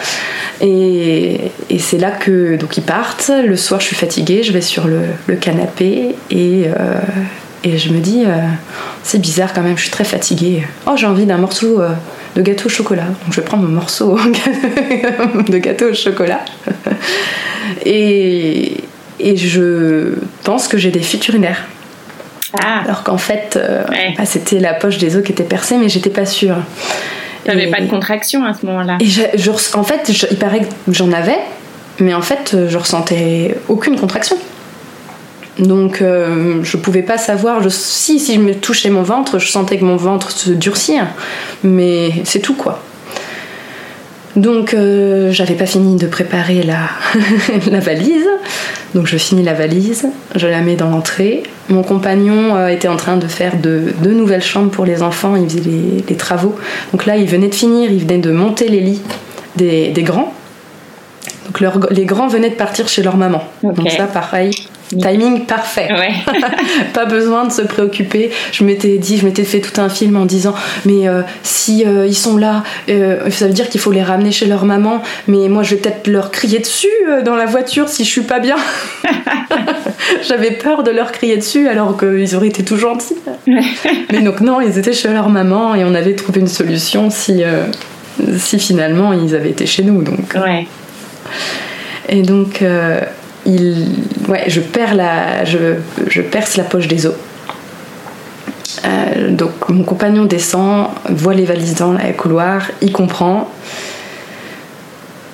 Et, 0.61 1.51
c'est 1.79 1.97
là 1.97 2.11
que 2.11 2.55
donc 2.55 2.77
ils 2.77 2.83
partent. 2.83 3.31
Le 3.45 3.55
soir, 3.57 3.81
je 3.81 3.87
suis 3.87 3.95
fatiguée, 3.95 4.43
je 4.43 4.53
vais 4.53 4.61
sur 4.61 4.87
le, 4.87 5.35
canapé 5.35 6.15
et, 6.31 6.65
euh, 6.67 6.99
et, 7.63 7.77
je 7.77 7.89
me 7.91 7.99
dis 7.99 8.23
euh, 8.25 8.37
c'est 9.03 9.19
bizarre 9.19 9.53
quand 9.53 9.61
même, 9.61 9.77
je 9.77 9.83
suis 9.83 9.91
très 9.91 10.05
fatiguée. 10.05 10.63
Oh, 10.87 10.93
j'ai 10.95 11.07
envie 11.07 11.25
d'un 11.25 11.37
morceau 11.37 11.81
euh, 11.81 11.89
de 12.35 12.41
gâteau 12.41 12.65
au 12.65 12.69
chocolat. 12.69 13.05
Donc 13.05 13.31
je 13.31 13.39
vais 13.39 13.45
prendre 13.45 13.63
mon 13.63 13.69
morceau 13.73 14.17
de 14.17 15.57
gâteau 15.57 15.91
au 15.91 15.93
chocolat. 15.93 16.43
et, 17.85 18.77
et 19.19 19.37
je 19.37 20.15
pense 20.43 20.67
que 20.67 20.77
j'ai 20.77 20.91
des 20.91 21.01
fuites 21.01 21.27
urinaires. 21.27 21.65
Ah. 22.61 22.81
Alors 22.83 23.03
qu'en 23.03 23.17
fait, 23.17 23.59
bah, 24.17 24.25
c'était 24.25 24.59
la 24.59 24.73
poche 24.73 24.97
des 24.97 25.15
os 25.15 25.23
qui 25.23 25.31
était 25.31 25.43
percée, 25.43 25.77
mais 25.77 25.89
j'étais 25.89 26.11
pas 26.11 26.25
sûre. 26.25 26.57
T'avais 27.43 27.67
pas 27.67 27.81
de 27.81 27.87
contraction 27.87 28.45
à 28.45 28.53
ce 28.53 28.65
moment-là 28.65 28.97
En 29.73 29.83
fait, 29.83 30.09
il 30.31 30.37
paraît 30.37 30.61
que 30.61 30.93
j'en 30.93 31.11
avais, 31.11 31.39
mais 31.99 32.13
en 32.13 32.21
fait, 32.21 32.55
je 32.67 32.77
ressentais 32.77 33.57
aucune 33.67 33.99
contraction. 33.99 34.37
Donc, 35.59 36.01
euh, 36.01 36.63
je 36.63 36.77
pouvais 36.77 37.03
pas 37.03 37.17
savoir. 37.17 37.61
Je, 37.61 37.69
si, 37.69 38.19
si 38.19 38.35
je 38.35 38.39
me 38.39 38.55
touchais 38.55 38.89
mon 38.89 39.03
ventre, 39.03 39.39
je 39.39 39.51
sentais 39.51 39.77
que 39.77 39.85
mon 39.85 39.97
ventre 39.97 40.31
se 40.31 40.51
durcir, 40.51 41.05
mais 41.63 42.11
c'est 42.23 42.39
tout 42.39 42.55
quoi. 42.55 42.81
Donc 44.35 44.73
euh, 44.73 45.31
j'avais 45.31 45.53
pas 45.53 45.67
fini 45.67 45.95
de 45.95 46.07
préparer 46.07 46.63
la, 46.63 46.89
la, 47.71 47.79
valise. 47.79 48.27
Donc 48.95 49.05
je 49.05 49.17
finis 49.17 49.43
la 49.43 49.53
valise, 49.53 50.07
je 50.35 50.47
la 50.47 50.61
mets 50.61 50.75
dans 50.75 50.89
l'entrée. 50.89 51.43
Mon 51.69 51.83
compagnon 51.83 52.55
euh, 52.55 52.67
était 52.67 52.87
en 52.87 52.97
train 52.97 53.17
de 53.17 53.27
faire 53.27 53.55
deux 53.57 53.93
de 54.01 54.11
nouvelles 54.11 54.41
chambres 54.41 54.71
pour 54.71 54.85
les 54.85 55.03
enfants, 55.03 55.35
il 55.35 55.47
faisait 55.49 55.61
les, 56.07 56.15
travaux. 56.15 56.55
Donc 56.91 57.05
là 57.05 57.15
il 57.15 57.27
venait 57.27 57.47
de 57.47 57.55
finir, 57.55 57.91
il 57.91 57.99
venait 57.99 58.17
de 58.17 58.31
monter 58.31 58.69
les 58.69 58.79
lits 58.79 59.01
des, 59.55 59.89
des 59.89 60.03
grands. 60.03 60.33
Donc 61.45 61.91
les 61.91 62.05
grands 62.05 62.27
venaient 62.27 62.49
de 62.49 62.55
partir 62.55 62.87
chez 62.87 63.03
leur 63.03 63.17
maman. 63.17 63.43
Donc 63.61 63.91
ça 63.91 64.05
pareil, 64.05 64.51
Timing 64.89 65.45
parfait. 65.45 65.89
pas 66.93 67.05
besoin 67.05 67.45
de 67.45 67.51
se 67.51 67.61
préoccuper. 67.61 68.31
Je 68.51 68.63
m'étais 68.63 68.97
dit, 68.97 69.17
je 69.17 69.25
m'étais 69.25 69.43
fait 69.43 69.59
tout 69.59 69.79
un 69.81 69.89
film 69.89 70.15
en 70.15 70.25
disant, 70.25 70.53
mais 70.85 71.07
euh, 71.07 71.21
si 71.41 71.85
euh, 71.85 72.05
ils 72.05 72.15
sont 72.15 72.37
là, 72.37 72.63
euh, 72.89 73.29
ça 73.29 73.47
veut 73.47 73.53
dire 73.53 73.69
qu'il 73.69 73.81
faut 73.81 73.91
les 73.91 74.03
ramener 74.03 74.31
chez 74.31 74.45
leur 74.45 74.65
maman. 74.65 75.01
Mais 75.27 75.49
moi, 75.49 75.63
je 75.63 75.75
vais 75.75 75.81
peut-être 75.81 76.07
leur 76.07 76.31
crier 76.31 76.59
dessus 76.59 76.87
dans 77.25 77.35
la 77.35 77.45
voiture 77.45 77.89
si 77.89 78.03
je 78.03 78.09
suis 78.09 78.21
pas 78.21 78.39
bien. 78.39 78.55
J'avais 80.27 80.51
peur 80.51 80.83
de 80.83 80.91
leur 80.91 81.11
crier 81.11 81.37
dessus 81.37 81.67
alors 81.67 81.97
qu'ils 81.97 82.35
auraient 82.35 82.47
été 82.47 82.63
tout 82.63 82.77
gentils. 82.77 83.15
mais 83.47 84.21
donc 84.21 84.41
non, 84.41 84.61
ils 84.61 84.77
étaient 84.77 84.93
chez 84.93 85.11
leur 85.11 85.29
maman 85.29 85.75
et 85.75 85.83
on 85.83 85.95
avait 85.95 86.15
trouvé 86.15 86.41
une 86.41 86.47
solution 86.47 87.09
si 87.09 87.41
si 88.37 88.59
finalement 88.59 89.11
ils 89.13 89.35
avaient 89.35 89.49
été 89.49 89.65
chez 89.65 89.83
nous. 89.83 90.03
Donc. 90.03 90.35
Ouais. 90.35 90.67
Et 92.09 92.21
donc 92.21 92.63
il, 93.45 93.87
ouais, 94.27 94.43
je, 94.47 94.61
perds 94.61 94.95
la, 94.95 95.45
je, 95.45 95.75
je 96.07 96.21
perce 96.21 96.57
la 96.57 96.63
poche 96.63 96.87
des 96.87 97.05
os. 97.05 97.13
Euh, 98.85 99.31
donc 99.31 99.69
mon 99.69 99.83
compagnon 99.83 100.25
descend, 100.25 100.87
voit 101.09 101.33
les 101.33 101.45
valises 101.45 101.75
dans 101.75 101.93
le 101.93 102.13
couloir, 102.17 102.63
il 102.81 102.91
comprend. 102.91 103.49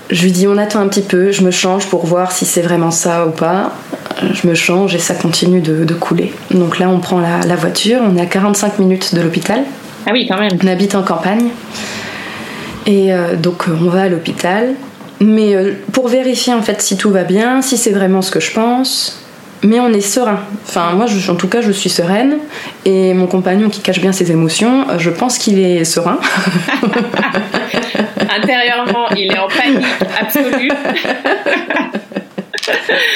je 0.09 0.23
lui 0.23 0.31
dis 0.31 0.47
on 0.47 0.57
attend 0.57 0.79
un 0.79 0.87
petit 0.87 1.01
peu, 1.01 1.31
je 1.31 1.43
me 1.43 1.51
change 1.51 1.87
pour 1.87 2.05
voir 2.05 2.31
si 2.31 2.45
c'est 2.45 2.61
vraiment 2.61 2.91
ça 2.91 3.25
ou 3.25 3.31
pas. 3.31 3.73
Je 4.33 4.47
me 4.47 4.53
change 4.53 4.95
et 4.95 4.99
ça 4.99 5.13
continue 5.13 5.61
de, 5.61 5.93
couler. 5.93 6.33
Donc 6.51 6.77
là 6.77 6.89
on 6.89 6.99
prend 6.99 7.19
la, 7.19 7.55
voiture, 7.55 7.99
on 8.03 8.17
est 8.17 8.21
à 8.21 8.25
45 8.25 8.79
minutes 8.79 9.15
de 9.15 9.21
l'hôpital. 9.21 9.63
Ah 10.05 10.11
oui 10.11 10.27
quand 10.27 10.37
même. 10.37 10.51
On 10.61 10.67
habite 10.67 10.95
en 10.95 11.03
campagne. 11.03 11.49
Et 12.85 13.13
euh, 13.13 13.35
donc 13.35 13.65
on 13.67 13.89
va 13.89 14.03
à 14.03 14.09
l'hôpital. 14.09 14.73
Mais 15.21 15.55
euh, 15.55 15.73
pour 15.91 16.07
vérifier 16.07 16.53
en 16.53 16.61
fait 16.61 16.81
si 16.81 16.97
tout 16.97 17.11
va 17.11 17.23
bien, 17.23 17.61
si 17.61 17.77
c'est 17.77 17.91
vraiment 17.91 18.21
ce 18.21 18.31
que 18.31 18.39
je 18.39 18.51
pense, 18.51 19.19
mais 19.63 19.79
on 19.79 19.91
est 19.91 20.01
serein. 20.01 20.39
Enfin, 20.65 20.93
moi, 20.93 21.05
en 21.29 21.35
tout 21.35 21.47
cas, 21.47 21.61
je 21.61 21.71
suis 21.71 21.89
sereine. 21.89 22.37
Et 22.85 23.13
mon 23.13 23.27
compagnon 23.27 23.69
qui 23.69 23.81
cache 23.81 23.99
bien 23.99 24.11
ses 24.11 24.31
émotions, 24.31 24.85
je 24.97 25.09
pense 25.09 25.37
qu'il 25.37 25.59
est 25.59 25.83
serein. 25.83 26.19
Intérieurement, 28.41 29.09
il 29.17 29.31
est 29.31 29.37
en 29.37 29.47
panique 29.47 29.85
absolue. 30.19 30.71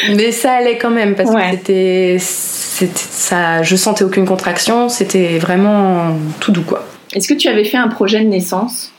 mais 0.15 0.31
ça 0.31 0.53
allait 0.53 0.77
quand 0.77 0.89
même 0.89 1.15
parce 1.15 1.29
que 1.29 1.41
c'était, 1.51 2.17
ça, 2.19 3.63
je 3.63 3.75
sentais 3.75 4.03
aucune 4.03 4.25
contraction. 4.25 4.89
C'était 4.89 5.37
vraiment 5.37 6.17
tout 6.41 6.51
doux, 6.51 6.63
quoi. 6.63 6.85
Est-ce 7.13 7.27
que 7.27 7.35
tu 7.35 7.47
avais 7.47 7.63
fait 7.63 7.77
un 7.77 7.87
projet 7.87 8.19
de 8.19 8.27
naissance? 8.27 8.92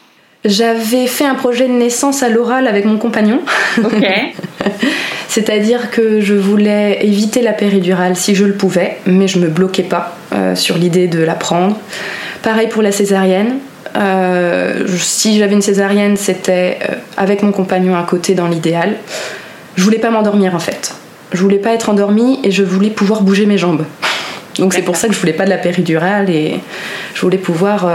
J'avais 0.45 1.07
fait 1.07 1.25
un 1.25 1.35
projet 1.35 1.67
de 1.67 1.73
naissance 1.73 2.23
à 2.23 2.29
l'oral 2.29 2.67
avec 2.67 2.85
mon 2.85 2.99
compagnon. 2.99 3.41
Ok. 3.83 4.07
C'est-à-dire 5.29 5.91
que 5.91 6.21
je 6.21 6.35
voulais 6.35 6.99
éviter 7.05 7.41
la 7.43 7.53
péridurale 7.53 8.15
si 8.15 8.35
je 8.35 8.45
le 8.45 8.53
pouvais, 8.53 8.99
mais 9.07 9.27
je 9.27 9.39
me 9.39 9.49
bloquais 9.49 9.83
pas 9.83 10.17
euh, 10.33 10.55
sur 10.55 10.77
l'idée 10.77 11.09
de 11.09 11.21
la 11.21 11.35
prendre. 11.35 11.77
Pareil 12.43 12.69
pour 12.69 12.83
la 12.83 12.93
césarienne. 12.93 13.57
Euh, 13.97 14.87
si 14.99 15.39
j'avais 15.39 15.55
une 15.55 15.63
césarienne, 15.63 16.17
c'était 16.17 16.79
euh, 16.83 16.95
avec 17.17 17.43
mon 17.43 17.51
compagnon 17.51 17.97
à 17.97 18.03
côté 18.03 18.35
dans 18.35 18.47
l'idéal. 18.47 18.97
Je 19.77 19.83
voulais 19.83 19.99
pas 19.99 20.11
m'endormir 20.11 20.55
en 20.55 20.61
fait. 20.61 20.95
Je 21.33 21.41
voulais 21.41 21.59
pas 21.59 21.73
être 21.73 21.89
endormie 21.89 22.39
et 22.45 22.51
je 22.51 22.63
voulais 22.63 22.91
pouvoir 22.91 23.23
bouger 23.23 23.47
mes 23.47 23.59
jambes. 23.59 23.85
Donc 24.59 24.75
c'est 24.75 24.83
pour 24.83 24.95
ça 24.95 25.09
que 25.09 25.15
je 25.15 25.19
voulais 25.19 25.33
pas 25.33 25.47
de 25.47 25.51
la 25.51 25.59
péridurale 25.59 26.31
et 26.31 26.61
je 27.15 27.21
voulais 27.23 27.39
pouvoir 27.39 27.89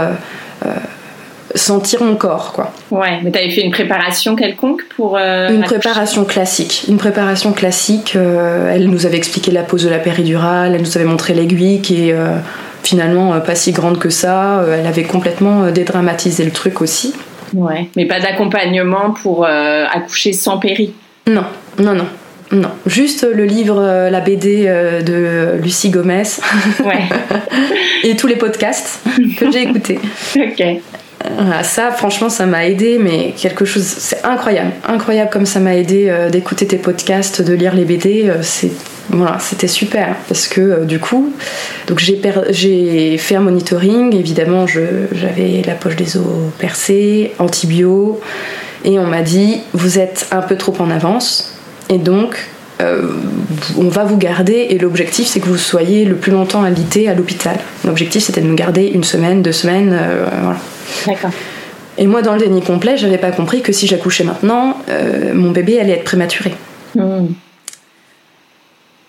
sentir 1.54 2.02
mon 2.02 2.16
corps, 2.16 2.52
quoi. 2.52 2.72
Ouais, 2.90 3.20
mais 3.22 3.30
t'avais 3.30 3.50
fait 3.50 3.62
une 3.62 3.70
préparation 3.70 4.36
quelconque 4.36 4.82
pour 4.96 5.16
euh, 5.16 5.48
une 5.48 5.62
préparation 5.62 6.24
classique, 6.24 6.84
une 6.88 6.96
préparation 6.96 7.52
classique. 7.52 8.14
Euh, 8.16 8.72
elle 8.74 8.88
nous 8.88 9.06
avait 9.06 9.16
expliqué 9.16 9.50
la 9.50 9.62
pose 9.62 9.84
de 9.84 9.88
la 9.88 9.98
péridurale, 9.98 10.74
elle 10.74 10.82
nous 10.82 10.96
avait 10.96 11.06
montré 11.06 11.34
l'aiguille 11.34 11.80
qui 11.80 12.08
est 12.08 12.12
euh, 12.12 12.36
finalement 12.82 13.38
pas 13.40 13.54
si 13.54 13.72
grande 13.72 13.98
que 13.98 14.10
ça. 14.10 14.64
elle 14.72 14.86
avait 14.86 15.04
complètement 15.04 15.70
dédramatisé 15.70 16.44
le 16.44 16.50
truc 16.50 16.80
aussi. 16.80 17.14
Ouais, 17.52 17.88
mais 17.96 18.06
pas 18.06 18.20
d'accompagnement 18.20 19.10
pour 19.10 19.44
accoucher 19.44 20.32
sans 20.32 20.58
péri. 20.58 20.94
Non, 21.26 21.44
non, 21.78 21.94
non. 21.94 22.06
Non, 22.52 22.70
juste 22.84 23.24
le 23.32 23.44
livre, 23.44 24.08
la 24.10 24.20
BD 24.20 24.64
de 24.64 25.56
Lucie 25.62 25.90
Gomez. 25.90 26.24
Ouais. 26.84 27.04
et 28.02 28.16
tous 28.16 28.26
les 28.26 28.34
podcasts 28.34 29.00
que 29.38 29.52
j'ai 29.52 29.62
écoutés. 29.62 30.00
ok. 30.36 30.80
Euh, 31.26 31.62
ça, 31.62 31.90
franchement, 31.90 32.30
ça 32.30 32.46
m'a 32.46 32.66
aidé, 32.66 32.98
mais 32.98 33.34
quelque 33.36 33.64
chose, 33.64 33.82
c'est 33.82 34.24
incroyable, 34.24 34.72
incroyable 34.86 35.30
comme 35.30 35.46
ça 35.46 35.60
m'a 35.60 35.76
aidé 35.76 36.06
euh, 36.08 36.30
d'écouter 36.30 36.66
tes 36.66 36.78
podcasts, 36.78 37.42
de 37.42 37.52
lire 37.52 37.74
les 37.74 37.84
BD. 37.84 38.28
Euh, 38.28 38.38
c'est 38.42 38.72
voilà, 39.10 39.38
c'était 39.40 39.66
super 39.66 40.14
parce 40.28 40.46
que 40.46 40.84
du 40.84 41.00
coup, 41.00 41.34
donc 41.88 41.98
j'ai 41.98 42.20
j'ai 42.50 43.18
fait 43.18 43.34
un 43.34 43.40
monitoring. 43.40 44.14
Évidemment, 44.14 44.66
j'avais 44.66 45.62
la 45.66 45.74
poche 45.74 45.96
des 45.96 46.16
os 46.16 46.24
percée, 46.58 47.32
antibio, 47.40 48.20
et 48.84 48.98
on 49.00 49.06
m'a 49.06 49.22
dit 49.22 49.60
vous 49.72 49.98
êtes 49.98 50.28
un 50.30 50.42
peu 50.42 50.56
trop 50.56 50.74
en 50.78 50.90
avance, 50.90 51.58
et 51.88 51.98
donc 51.98 52.48
on 53.76 53.88
va 53.88 54.04
vous 54.04 54.16
garder 54.16 54.66
et 54.70 54.78
l'objectif 54.78 55.26
c'est 55.26 55.40
que 55.40 55.48
vous 55.48 55.58
soyez 55.58 56.04
le 56.04 56.14
plus 56.14 56.32
longtemps 56.32 56.62
invité 56.62 57.08
à 57.08 57.14
l'hôpital. 57.14 57.56
L'objectif 57.84 58.24
c'était 58.24 58.40
de 58.40 58.46
nous 58.46 58.54
garder 58.54 58.86
une 58.86 59.04
semaine, 59.04 59.42
deux 59.42 59.52
semaines, 59.52 59.98
voilà. 60.42 60.58
D'accord. 61.06 61.30
Et 62.00 62.06
moi, 62.06 62.22
dans 62.22 62.32
le 62.32 62.40
déni 62.40 62.62
complet, 62.62 62.96
j'avais 62.96 63.18
pas 63.18 63.30
compris 63.30 63.60
que 63.60 63.72
si 63.72 63.86
j'accouchais 63.86 64.24
maintenant, 64.24 64.78
euh, 64.88 65.34
mon 65.34 65.50
bébé 65.50 65.78
allait 65.78 65.92
être 65.92 66.04
prématuré. 66.04 66.54
Hmm. 66.94 67.26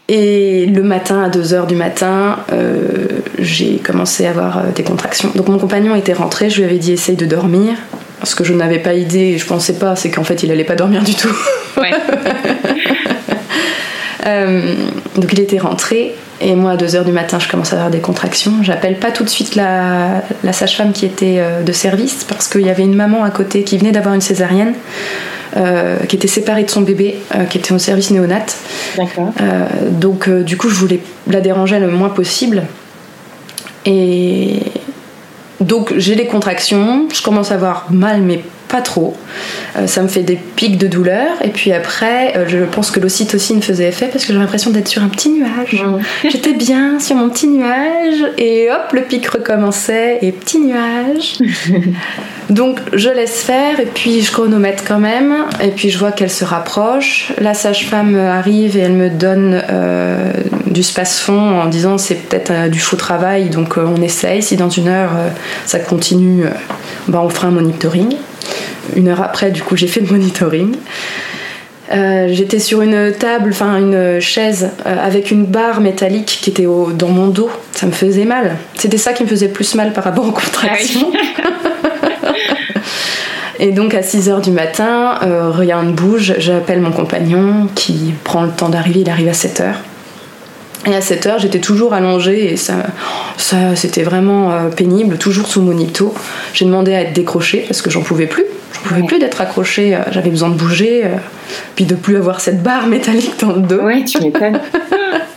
Et 0.10 0.66
le 0.66 0.84
matin, 0.84 1.24
à 1.24 1.30
2h 1.30 1.68
du 1.68 1.76
matin, 1.76 2.40
euh, 2.52 3.08
j'ai 3.40 3.78
commencé 3.78 4.26
à 4.26 4.32
avoir 4.32 4.58
euh, 4.58 4.62
des 4.76 4.84
contractions. 4.84 5.32
Donc 5.36 5.48
mon 5.48 5.58
compagnon 5.58 5.96
était 5.96 6.12
rentré, 6.12 6.50
je 6.50 6.58
lui 6.58 6.66
avais 6.66 6.80
dit 6.80 6.92
essaye 6.92 7.16
de 7.16 7.26
dormir. 7.26 7.78
Ce 8.24 8.36
que 8.36 8.44
je 8.44 8.54
n'avais 8.54 8.80
pas 8.80 8.94
idée, 8.94 9.38
je 9.38 9.46
pensais 9.46 9.80
pas, 9.80 9.96
c'est 9.96 10.12
qu'en 10.12 10.26
fait 10.26 10.44
il 10.44 10.52
allait 10.52 10.66
pas 10.66 10.76
dormir 10.76 11.02
du 11.02 11.16
tout. 11.16 11.34
Ouais. 11.78 11.92
donc 14.26 15.34
il 15.34 15.40
était 15.40 15.58
rentré 15.58 16.16
et 16.42 16.56
moi, 16.56 16.72
à 16.72 16.76
2h 16.76 17.06
du 17.06 17.12
matin, 17.12 17.38
je 17.40 17.48
commence 17.48 17.72
à 17.72 17.76
avoir 17.76 17.92
des 17.92 18.00
contractions. 18.00 18.64
J'appelle 18.64 18.98
pas 18.98 19.12
tout 19.12 19.24
de 19.24 19.30
suite 19.30 19.56
la, 19.56 20.24
sage-femme 20.52 20.92
qui 20.92 21.06
était 21.06 21.36
euh, 21.38 21.62
de 21.62 21.72
service 21.72 22.24
parce 22.24 22.48
qu'il 22.48 22.62
y 22.62 22.70
avait 22.70 22.84
une 22.84 22.96
maman 22.96 23.24
à 23.24 23.30
côté 23.30 23.64
qui 23.64 23.78
venait 23.78 23.92
d'avoir 23.92 24.16
une 24.16 24.22
césarienne. 24.22 24.74
Euh, 25.58 25.98
qui 26.08 26.16
était 26.16 26.30
séparée 26.30 26.64
de 26.64 26.70
son 26.70 26.80
bébé, 26.80 27.18
euh, 27.36 27.44
qui 27.44 27.58
était 27.58 27.74
au 27.74 27.78
service 27.78 28.10
néonat. 28.10 28.46
Donc, 29.90 30.30
du 30.30 30.56
coup, 30.56 30.70
je 30.70 30.76
voulais 30.76 31.02
la 31.28 31.42
déranger 31.42 31.78
le 31.78 31.90
moins 31.90 32.08
possible. 32.08 32.64
Et 33.86 34.60
donc, 35.60 35.92
j'ai 35.98 36.16
les 36.16 36.26
contractions, 36.26 37.10
je 37.14 37.22
commence 37.22 37.52
à 37.52 37.56
avoir 37.56 37.88
mal, 37.90 38.22
mais 38.22 38.40
pas 38.72 38.82
trop. 38.82 39.16
Euh, 39.76 39.86
ça 39.86 40.02
me 40.02 40.08
fait 40.08 40.24
des 40.24 40.36
pics 40.36 40.78
de 40.78 40.88
douleur. 40.88 41.30
Et 41.44 41.50
puis 41.50 41.74
après, 41.74 42.36
euh, 42.38 42.46
je 42.48 42.60
pense 42.60 42.90
que 42.90 43.00
l'ocytocine 43.00 43.62
faisait 43.62 43.90
effet 43.90 44.08
parce 44.08 44.26
que 44.26 44.34
j'ai 44.34 44.40
l'impression 44.40 44.72
d'être 44.72 44.88
sur 44.88 45.04
un 45.04 45.10
petit 45.10 45.30
nuage. 45.30 45.84
J'étais 46.24 46.54
bien 46.54 47.00
sur 47.00 47.18
mon 47.18 47.30
petit 47.30 47.48
nuage 47.48 48.24
et 48.38 48.70
hop, 48.72 48.94
le 48.94 49.02
pic 49.02 49.28
recommençait 49.28 50.20
et 50.22 50.32
petit 50.32 50.60
nuage. 50.60 51.40
Donc 52.50 52.80
je 52.94 53.10
laisse 53.10 53.44
faire 53.44 53.80
et 53.80 53.86
puis 53.86 54.22
je 54.22 54.32
chronomètre 54.32 54.84
quand 54.88 55.00
même. 55.00 55.34
Et 55.62 55.70
puis 55.70 55.90
je 55.90 55.98
vois 55.98 56.12
qu'elle 56.12 56.32
se 56.32 56.46
rapproche. 56.46 57.34
La 57.40 57.54
sage-femme 57.54 58.18
arrive 58.18 58.78
et 58.78 58.82
elle 58.82 58.94
me 58.94 59.10
donne 59.10 59.62
euh, 59.70 60.32
du 60.68 60.84
space-fond 60.84 61.62
en 61.62 61.68
disant 61.68 61.98
c'est 61.98 62.16
peut-être 62.16 62.70
du 62.70 62.80
faux 62.80 62.98
travail 62.98 63.50
donc 63.50 63.78
on 63.78 64.02
essaye. 64.02 64.42
Si 64.42 64.56
dans 64.56 64.70
une 64.70 64.88
heure 64.88 65.12
ça 65.66 65.80
continue, 65.80 66.46
bah, 67.08 67.22
on 67.24 67.30
fera 67.30 67.48
un 67.48 67.52
monitoring 67.52 68.16
une 68.96 69.08
heure 69.08 69.22
après, 69.22 69.52
du 69.52 69.62
coup, 69.62 69.76
j'ai 69.76 69.88
fait 69.88 70.02
le 70.02 70.08
monitoring. 70.08 70.76
Euh, 71.92 72.28
j'étais 72.30 72.60
sur 72.60 72.82
une 72.82 73.12
table, 73.12 73.50
enfin 73.52 73.78
une 73.78 74.22
chaise 74.22 74.70
euh, 74.86 74.96
avec 75.06 75.30
une 75.30 75.46
barre 75.46 75.82
métallique 75.82 76.40
qui 76.42 76.50
était 76.50 76.68
dans 76.96 77.10
mon 77.10 77.28
dos. 77.28 77.50
Ça 77.74 77.86
me 77.86 77.92
faisait 77.92 78.26
mal. 78.26 78.56
C'était 78.76 78.98
ça 78.98 79.12
qui 79.14 79.24
me 79.24 79.28
faisait 79.28 79.50
plus 79.50 79.76
mal 79.76 79.92
par 79.92 80.06
rapport 80.06 80.26
aux 80.26 80.32
contractions. 80.32 81.12
Ah 81.44 81.50
Et 83.60 83.72
donc 83.72 83.94
à 83.94 84.02
6h 84.02 84.42
du 84.42 84.52
matin, 84.52 85.20
euh, 85.24 85.52
rien 85.52 85.84
ne 85.84 85.92
bouge. 85.92 86.34
J'appelle 86.40 86.82
mon 86.82 86.92
compagnon 86.92 87.68
qui 87.76 88.14
prend 88.24 88.44
le 88.44 88.52
temps 88.52 88.70
d'arriver. 88.70 89.02
Il 89.02 89.10
arrive 89.10 89.28
à 89.28 89.34
7h. 89.34 89.74
Et 90.88 90.96
à 90.96 91.00
7h, 91.00 91.40
j'étais 91.40 91.60
toujours 91.60 91.94
allongée 91.94 92.54
et 92.54 92.58
ça, 92.58 92.74
ça 93.38 93.76
c'était 93.76 94.02
vraiment 94.02 94.70
pénible, 94.76 95.18
toujours 95.20 95.48
sous 95.48 95.62
monito. 95.62 96.14
J'ai 96.54 96.66
demandé 96.66 96.94
à 96.94 97.02
être 97.02 97.14
décrochée 97.14 97.66
parce 97.68 97.84
que 97.84 97.92
j'en 97.92 98.02
pouvais 98.02 98.26
plus. 98.26 98.46
Je 98.84 98.90
pouvais 98.90 99.04
plus 99.04 99.20
d'être 99.20 99.42
accrochée, 99.42 99.96
euh, 99.96 100.00
j'avais 100.12 100.30
besoin 100.30 100.50
de 100.50 100.56
bouger, 100.56 101.06
euh, 101.06 101.10
puis 101.76 101.86
de 101.86 101.96
plus 101.96 102.18
avoir 102.18 102.42
cette 102.42 102.64
barre 102.64 102.88
métallique 102.88 103.40
dans 103.40 103.54
le 103.54 103.62
dos. 103.62 103.82
Ouais, 103.82 104.04
tu 104.04 104.20
m'étonnes. 104.22 104.60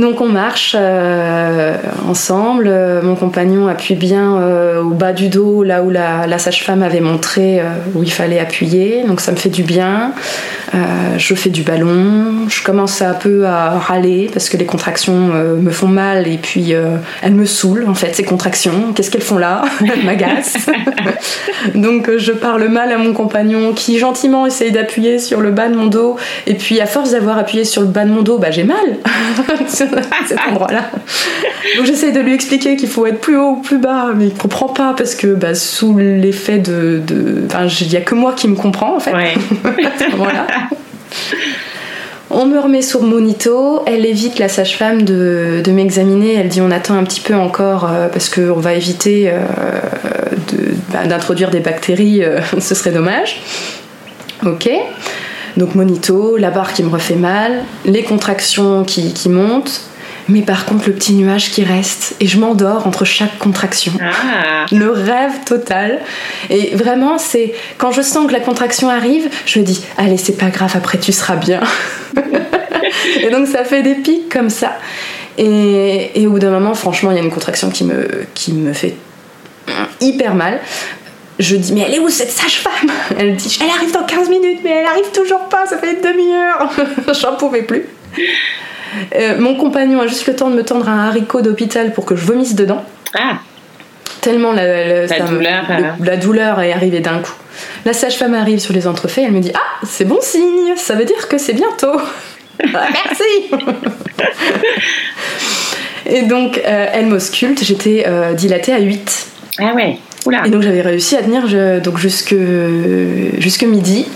Donc 0.00 0.20
on 0.20 0.28
marche 0.28 0.74
euh, 0.78 1.76
ensemble. 2.08 2.72
Mon 3.02 3.16
compagnon 3.16 3.68
appuie 3.68 3.94
bien 3.94 4.38
au 4.80 4.90
bas 4.90 5.12
du 5.12 5.28
dos, 5.28 5.62
là 5.62 5.82
où 5.82 5.90
la, 5.90 6.38
sage-femme 6.38 6.82
avait 6.82 7.00
montré 7.00 7.60
où 7.94 8.02
il 8.02 8.12
fallait 8.12 8.38
appuyer. 8.38 9.04
Donc 9.06 9.20
ça 9.20 9.32
me 9.32 9.36
fait 9.36 9.48
du 9.50 9.62
bien. 9.62 10.12
je 11.16 11.34
fais 11.34 11.50
du 11.50 11.62
ballon. 11.62 12.48
Je 12.48 12.62
commence 12.62 13.02
un 13.02 13.14
peu 13.14 13.46
à 13.46 13.70
râler 13.70 14.30
parce 14.32 14.48
que 14.48 14.56
les 14.56 14.66
contractions 14.66 15.28
me 15.28 15.70
font 15.70 15.88
mal 15.88 16.26
et 16.26 16.38
puis 16.38 16.72
elles 17.22 17.34
me 17.34 17.46
saoulent 17.46 17.86
en 17.88 17.94
fait 17.94 18.14
ces 18.14 18.24
contractions. 18.24 18.92
Qu'est-ce 18.94 19.10
qu'elles 19.10 19.20
font 19.20 19.38
là? 19.38 19.62
Elles 19.80 20.04
m'agacent. 20.04 20.70
Donc 21.74 22.08
euh, 22.08 22.18
je 22.18 22.32
parle 22.32 22.68
mal 22.68 22.92
à 22.92 22.98
mon 22.98 23.12
compagnon 23.12 23.72
qui 23.72 23.98
gentiment 23.98 24.46
essaye 24.46 24.72
d'appuyer 24.72 25.18
sur 25.18 25.40
le 25.40 25.50
bas 25.50 25.68
de 25.68 25.76
mon 25.76 25.86
dos. 25.86 26.16
Et 26.46 26.54
puis 26.54 26.80
à 26.80 26.86
force 26.86 27.12
d'avoir 27.12 27.38
appuyé 27.38 27.64
sur 27.64 27.82
le 27.82 27.88
bas 27.88 28.04
de 28.04 28.10
mon 28.10 28.22
dos, 28.22 28.38
bah, 28.38 28.50
j'ai 28.50 28.64
mal 28.64 28.76
cet 30.26 30.38
endroit-là. 30.48 30.90
Donc 31.76 31.86
j'essaye 31.86 32.12
de 32.12 32.20
lui 32.20 32.34
expliquer 32.34 32.76
qu'il 32.76 32.88
faut 32.88 33.06
être 33.06 33.20
plus 33.20 33.36
haut 33.36 33.50
ou 33.50 33.56
plus 33.56 33.78
bas, 33.78 34.12
mais 34.16 34.26
il 34.26 34.34
comprend 34.34 34.68
pas 34.68 34.94
parce 34.96 35.14
que 35.14 35.28
bah, 35.28 35.54
sous 35.54 35.96
l'effet 35.96 36.58
de... 36.58 37.02
Enfin, 37.46 37.66
il 37.80 37.88
n'y 37.88 37.96
a 37.96 38.00
que 38.00 38.14
moi 38.14 38.32
qui 38.32 38.48
me 38.48 38.56
comprend 38.56 38.96
en 38.96 39.00
fait. 39.00 39.12
voilà. 40.16 40.46
On 42.32 42.46
me 42.46 42.60
remet 42.60 42.80
sur 42.80 43.02
monito, 43.02 43.82
elle 43.86 44.06
évite 44.06 44.38
la 44.38 44.48
sage-femme 44.48 45.02
de, 45.02 45.62
m'examiner, 45.66 46.34
elle 46.34 46.48
dit 46.48 46.60
on 46.60 46.70
attend 46.70 46.94
un 46.94 47.02
petit 47.02 47.20
peu 47.20 47.34
encore 47.34 47.90
euh, 47.90 48.06
parce 48.06 48.28
qu'on 48.28 48.60
va 48.60 48.74
éviter 48.74 49.28
euh, 49.28 49.40
bah, 50.92 51.06
d'introduire 51.06 51.50
des 51.50 51.58
bactéries, 51.58 52.22
euh, 52.22 52.38
ce 52.60 52.76
serait 52.76 52.92
dommage. 52.92 53.42
Ok. 54.46 54.70
Donc 55.56 55.74
monito, 55.74 56.36
la 56.36 56.50
barre 56.50 56.72
qui 56.72 56.82
me 56.82 56.90
refait 56.90 57.16
mal, 57.16 57.64
les 57.84 58.02
contractions 58.02 58.84
qui, 58.84 59.12
qui 59.12 59.28
montent, 59.28 59.82
mais 60.28 60.42
par 60.42 60.64
contre 60.64 60.88
le 60.88 60.94
petit 60.94 61.12
nuage 61.14 61.50
qui 61.50 61.64
reste 61.64 62.14
et 62.20 62.26
je 62.26 62.38
m'endors 62.38 62.86
entre 62.86 63.04
chaque 63.04 63.38
contraction. 63.38 63.92
Ah. 64.00 64.66
Le 64.72 64.90
rêve 64.90 65.44
total. 65.44 66.00
Et 66.48 66.74
vraiment, 66.74 67.18
c'est 67.18 67.52
quand 67.78 67.90
je 67.90 68.02
sens 68.02 68.26
que 68.26 68.32
la 68.32 68.40
contraction 68.40 68.88
arrive, 68.88 69.28
je 69.46 69.58
me 69.58 69.64
dis 69.64 69.82
allez, 69.96 70.16
c'est 70.16 70.36
pas 70.36 70.50
grave, 70.50 70.72
après 70.74 70.98
tu 70.98 71.12
seras 71.12 71.36
bien. 71.36 71.60
et 73.22 73.30
donc 73.30 73.48
ça 73.48 73.64
fait 73.64 73.82
des 73.82 73.96
pics 73.96 74.28
comme 74.32 74.50
ça. 74.50 74.76
Et, 75.38 76.20
et 76.20 76.26
au 76.26 76.32
bout 76.32 76.38
d'un 76.38 76.50
moment, 76.50 76.74
franchement, 76.74 77.10
il 77.10 77.16
y 77.16 77.20
a 77.20 77.22
une 77.22 77.30
contraction 77.30 77.70
qui 77.70 77.84
me, 77.84 78.26
qui 78.34 78.52
me 78.52 78.72
fait 78.72 78.94
hyper 80.00 80.34
mal. 80.34 80.60
Je 81.40 81.56
dis, 81.56 81.72
mais 81.72 81.80
elle 81.86 81.94
est 81.94 81.98
où 81.98 82.08
cette 82.08 82.30
sage-femme 82.30 82.90
Elle 83.18 83.34
dit, 83.34 83.58
elle 83.62 83.70
arrive 83.70 83.90
dans 83.92 84.04
15 84.04 84.28
minutes, 84.28 84.60
mais 84.62 84.70
elle 84.70 84.86
arrive 84.86 85.10
toujours 85.12 85.48
pas, 85.48 85.66
ça 85.66 85.78
fait 85.78 85.94
une 85.94 86.00
demi-heure. 86.00 86.70
J'en 87.20 87.34
pouvais 87.36 87.62
plus. 87.62 87.86
Euh, 89.16 89.36
mon 89.38 89.54
compagnon 89.56 90.00
a 90.00 90.06
juste 90.06 90.26
le 90.26 90.36
temps 90.36 90.50
de 90.50 90.54
me 90.54 90.62
tendre 90.64 90.88
un 90.88 91.08
haricot 91.08 91.40
d'hôpital 91.40 91.92
pour 91.92 92.04
que 92.04 92.14
je 92.14 92.24
vomisse 92.24 92.54
dedans. 92.54 92.84
Ah. 93.18 93.38
Tellement 94.20 94.52
la, 94.52 94.66
la- 94.66 95.00
La 95.02 95.08
ça 95.08 95.24
me- 95.24 95.28
douleur, 95.30 95.64
le- 95.68 95.84
euh. 95.84 95.88
la 96.04 96.16
douleur 96.16 96.60
est 96.60 96.72
arrivée 96.72 97.00
d'un 97.00 97.18
coup. 97.20 97.32
La 97.84 97.92
sage-femme 97.94 98.34
arrive 98.34 98.58
sur 98.58 98.72
les 98.74 98.86
entrefaits, 98.86 99.24
elle 99.26 99.32
me 99.32 99.40
dit 99.40 99.52
Ah, 99.54 99.84
c'est 99.86 100.04
bon 100.04 100.18
signe, 100.20 100.74
ça 100.76 100.94
veut 100.94 101.04
dire 101.06 101.26
que 101.28 101.38
c'est 101.38 101.54
bientôt. 101.54 101.96
Ah, 102.74 102.88
Merci 102.92 103.50
Et 106.06 106.22
donc, 106.22 106.58
euh, 106.58 106.86
elle 106.92 107.06
m'ausculte, 107.06 107.62
j'étais 107.64 108.04
euh, 108.06 108.34
dilatée 108.34 108.72
à 108.74 108.78
8. 108.80 109.26
Ah 109.60 109.72
ouais. 109.74 109.96
Oula. 110.26 110.42
Et 110.46 110.50
donc 110.50 110.62
j'avais 110.62 110.82
réussi 110.82 111.16
à 111.16 111.22
tenir 111.22 111.46
je- 111.48 111.80
donc 111.80 111.98
jusque, 111.98 112.34
jusque 113.38 113.62
midi 113.64 114.06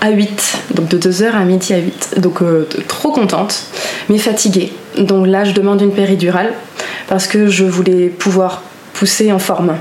à 0.00 0.10
8. 0.10 0.58
Donc 0.74 0.88
de 0.88 0.98
2h 0.98 1.34
à 1.34 1.44
midi 1.44 1.72
à 1.72 1.78
8. 1.78 2.14
Donc 2.18 2.42
euh, 2.42 2.68
trop 2.88 3.10
contente, 3.12 3.62
mais 4.08 4.18
fatiguée. 4.18 4.72
Donc 4.98 5.26
là 5.26 5.44
je 5.44 5.52
demande 5.52 5.80
une 5.80 5.92
péridurale 5.92 6.52
parce 7.08 7.26
que 7.26 7.46
je 7.48 7.64
voulais 7.64 8.08
pouvoir 8.08 8.62
pousser 8.94 9.32
en 9.32 9.38
forme. 9.38 9.76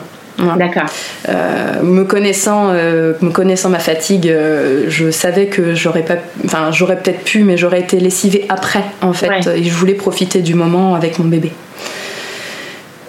D'accord. 0.57 0.83
Euh, 1.29 1.81
me 1.81 2.03
connaissant, 2.03 2.67
euh, 2.69 3.13
me 3.21 3.29
connaissant 3.29 3.69
ma 3.69 3.79
fatigue, 3.79 4.27
euh, 4.27 4.83
je 4.89 5.09
savais 5.09 5.45
que 5.47 5.73
j'aurais 5.75 6.01
pas, 6.03 6.15
enfin 6.43 6.71
j'aurais 6.73 6.97
peut-être 6.97 7.23
pu, 7.23 7.45
mais 7.45 7.55
j'aurais 7.55 7.79
été 7.79 8.01
lessivée 8.01 8.45
après 8.49 8.83
en 9.01 9.13
fait, 9.13 9.29
Ouais. 9.29 9.59
et 9.59 9.63
je 9.63 9.73
voulais 9.73 9.93
profiter 9.93 10.41
du 10.41 10.53
moment 10.53 10.93
avec 10.93 11.19
mon 11.19 11.25
bébé. 11.25 11.53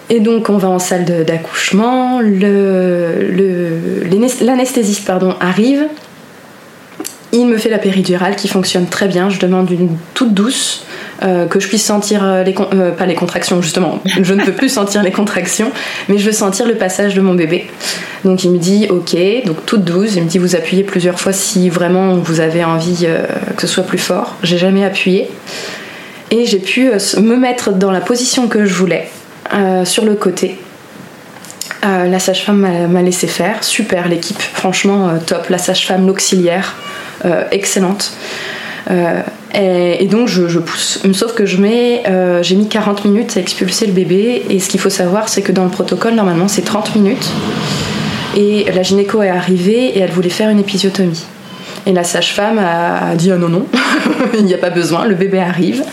Et 0.09 0.19
donc 0.19 0.49
on 0.49 0.57
va 0.57 0.69
en 0.69 0.79
salle 0.79 1.05
d'accouchement, 1.25 2.21
l'anesthésiste 4.41 5.11
arrive, 5.41 5.87
il 7.33 7.45
me 7.45 7.57
fait 7.57 7.69
la 7.69 7.77
péridurale 7.77 8.35
qui 8.35 8.47
fonctionne 8.47 8.87
très 8.87 9.07
bien, 9.07 9.29
je 9.29 9.39
demande 9.39 9.69
une 9.69 9.97
toute 10.13 10.33
douce. 10.33 10.85
euh, 11.23 11.47
que 11.47 11.59
je 11.59 11.67
puisse 11.67 11.83
sentir 11.83 12.23
euh, 12.23 12.43
les 12.43 12.53
euh, 12.73 12.91
pas 12.91 13.05
les 13.05 13.15
contractions 13.15 13.61
justement. 13.61 13.99
Je 14.21 14.33
ne 14.33 14.43
peux 14.43 14.51
plus 14.51 14.69
sentir 14.69 15.03
les 15.03 15.11
contractions 15.11 15.71
mais 16.09 16.17
je 16.17 16.25
veux 16.25 16.31
sentir 16.31 16.67
le 16.67 16.75
passage 16.75 17.15
de 17.15 17.21
mon 17.21 17.33
bébé. 17.33 17.65
Donc 18.23 18.43
il 18.43 18.51
me 18.51 18.57
dit 18.57 18.87
ok. 18.89 19.15
Donc 19.45 19.65
toute 19.65 19.83
douce. 19.83 20.15
Il 20.15 20.23
me 20.23 20.27
dit 20.27 20.37
vous 20.37 20.55
appuyez 20.55 20.83
plusieurs 20.83 21.19
fois 21.19 21.33
si 21.33 21.69
vraiment 21.69 22.15
vous 22.15 22.39
avez 22.39 22.63
envie 22.63 23.05
euh, 23.05 23.25
que 23.55 23.61
ce 23.61 23.67
soit 23.67 23.83
plus 23.83 23.97
fort. 23.97 24.35
J'ai 24.43 24.57
jamais 24.57 24.83
appuyé. 24.83 25.29
Et 26.29 26.45
j'ai 26.45 26.59
pu 26.59 26.91
me 26.91 27.35
mettre 27.35 27.71
dans 27.71 27.91
la 27.91 28.01
position 28.01 28.47
que 28.47 28.65
je 28.65 28.73
voulais 28.73 29.07
euh, 29.53 29.85
sur 29.85 30.05
le 30.05 30.15
côté 30.15 30.57
Euh, 31.85 32.07
la 32.09 32.17
sage-femme 32.19 32.87
m'a- 32.89 33.01
laissé 33.03 33.27
faire 33.27 33.63
super 33.63 34.07
l'équipe 34.07 34.41
franchement 34.41 35.09
euh, 35.09 35.17
top 35.25 35.49
la 35.49 35.59
sage-femme 35.59 36.07
l'auxiliaire 36.07 36.75
excellente 37.51 38.13
et, 39.53 40.07
donc 40.07 40.27
je, 40.27 40.59
pousse. 40.59 41.01
Sauf 41.13 41.33
que 41.33 41.45
je 41.45 41.57
mets, 41.57 42.03
j'ai 42.41 42.55
mis 42.55 42.67
40 42.69 43.05
minutes 43.05 43.37
à 43.37 43.39
expulser 43.41 43.85
le 43.85 43.91
bébé. 43.91 44.43
Et 44.49 44.59
ce 44.59 44.69
qu'il 44.69 44.79
faut 44.79 44.89
savoir, 44.89 45.27
c'est 45.29 45.41
que 45.41 45.51
dans 45.51 45.63
le 45.65 45.69
protocole, 45.69 46.13
normalement, 46.13 46.47
c'est 46.47 46.61
30 46.61 46.95
minutes. 46.95 47.27
Et 48.35 48.65
la 48.73 48.83
gynéco 48.83 49.21
est 49.23 49.29
arrivée 49.29 49.97
et 49.97 49.99
elle 49.99 50.11
voulait 50.11 50.29
faire 50.29 50.49
une 50.49 50.59
épisiotomie. 50.59 51.23
Et 51.87 51.91
la 51.91 52.03
sage-femme 52.03 52.59
a 52.59 53.15
dit 53.15 53.31
ah 53.31 53.37
non 53.37 53.49
non, 53.49 53.65
il 54.37 54.45
n'y 54.45 54.53
a 54.53 54.57
pas 54.57 54.69
besoin, 54.69 55.05
le 55.05 55.15
bébé 55.15 55.39
arrive. 55.39 55.83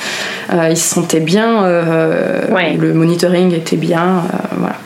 Euh, 0.52 0.68
il 0.70 0.76
se 0.76 0.94
sentait 0.94 1.20
bien, 1.20 1.64
euh, 1.64 2.40
Ouais. 2.52 2.74
le 2.78 2.92
monitoring 2.92 3.52
était 3.54 3.76
bien, 3.76 4.22
euh, 4.32 4.36
voilà. 4.58 4.76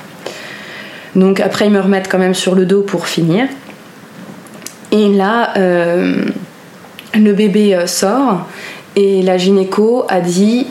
Donc 1.16 1.40
après 1.40 1.66
ils 1.66 1.72
me 1.72 1.80
remettent 1.80 2.08
quand 2.08 2.18
même 2.18 2.34
sur 2.34 2.54
le 2.54 2.64
dos 2.64 2.82
pour 2.82 3.06
finir. 3.08 3.46
Et 4.92 5.08
là, 5.08 5.50
euh, 5.56 6.22
le 7.14 7.32
bébé 7.32 7.76
sort 7.86 8.46
et 8.96 9.22
la 9.22 9.36
gynéco 9.36 10.04
a 10.08 10.20
dit 10.20 10.66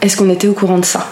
est-ce 0.00 0.16
qu'on 0.16 0.30
était 0.30 0.46
au 0.48 0.52
courant 0.54 0.78
de 0.78 0.84
ça? 0.84 1.06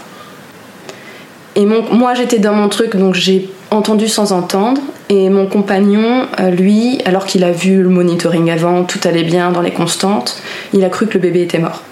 Et 1.56 1.66
mon- 1.66 1.92
moi 1.92 2.14
j'étais 2.14 2.38
dans 2.38 2.54
mon 2.54 2.68
truc 2.68 2.94
donc 2.96 3.14
j'ai 3.14 3.50
entendu 3.72 4.06
sans 4.08 4.32
entendre 4.32 4.80
et 5.08 5.28
mon 5.28 5.46
compagnon 5.46 6.26
lui 6.52 7.00
alors 7.04 7.26
qu'il 7.26 7.42
a 7.42 7.50
vu 7.50 7.82
le 7.82 7.88
monitoring 7.88 8.48
avant 8.50 8.84
tout 8.84 9.00
allait 9.04 9.24
bien 9.24 9.50
dans 9.50 9.60
les 9.60 9.72
constantes 9.72 10.40
il 10.72 10.84
a 10.84 10.88
cru 10.88 11.06
que 11.08 11.14
le 11.14 11.20
bébé 11.20 11.42
était 11.42 11.58
mort. 11.58 11.82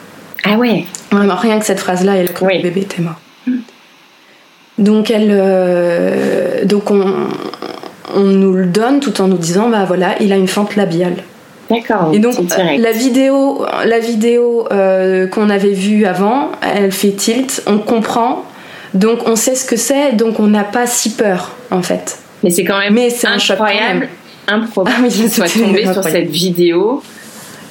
Ah 0.47 0.57
ouais. 0.57 0.85
Rien 1.13 1.59
que 1.59 1.65
cette 1.67 1.81
phrase-là, 1.81 2.17
elle 2.17 2.33
cru 2.33 2.47
Oui. 2.47 2.53
que 2.53 2.67
le 2.67 2.71
bébé 2.71 2.81
était 2.83 3.03
mort. 3.03 3.21
Donc, 4.79 5.11
elle, 5.11 5.31
euh, 5.31 6.65
donc 6.65 6.91
on, 6.91 7.15
on 8.15 8.21
nous 8.25 8.53
le 8.53 8.67
donne 8.67 9.01
tout 9.01 9.21
en 9.21 9.29
nous 9.29 9.39
disant, 9.39 9.69
bah 9.71 9.85
voilà, 9.87 10.15
il 10.21 10.33
a 10.33 10.37
une 10.37 10.49
fente 10.49 10.77
labiale. 10.77 11.17
D'accord. 11.71 12.11
Et 12.13 12.19
donc, 12.19 12.35
la 12.79 12.93
vidéo, 12.93 13.65
la 13.85 13.99
vidéo 13.99 14.69
euh, 14.71 15.27
qu'on 15.27 15.51
avait 15.51 15.73
vue 15.73 16.05
avant, 16.07 16.51
elle 16.63 16.93
fait 16.93 17.11
tilt, 17.13 17.63
on 17.67 17.79
comprend, 17.79 18.45
donc 18.95 19.21
on 19.27 19.35
sait 19.35 19.55
ce 19.55 19.65
que 19.65 19.77
c'est, 19.77 20.13
donc 20.13 20.39
on 20.39 20.47
n'a 20.47 20.63
pas 20.65 20.87
si 20.87 21.11
peur, 21.11 21.53
en 21.71 21.83
fait. 21.83 22.19
Mais 22.45 22.51
c'est 22.51 22.65
quand 22.65 22.79
même 22.79 22.95
Mais 22.95 23.09
quand 23.11 23.31
incroyable, 23.31 24.09
improbable 24.47 24.97
Ah 24.99 25.03
oui, 25.03 25.09
qu'il 25.09 25.31
soit 25.31 25.49
tombé 25.49 25.85
sur 25.93 26.05
cette 26.05 26.29
vidéo. 26.31 27.03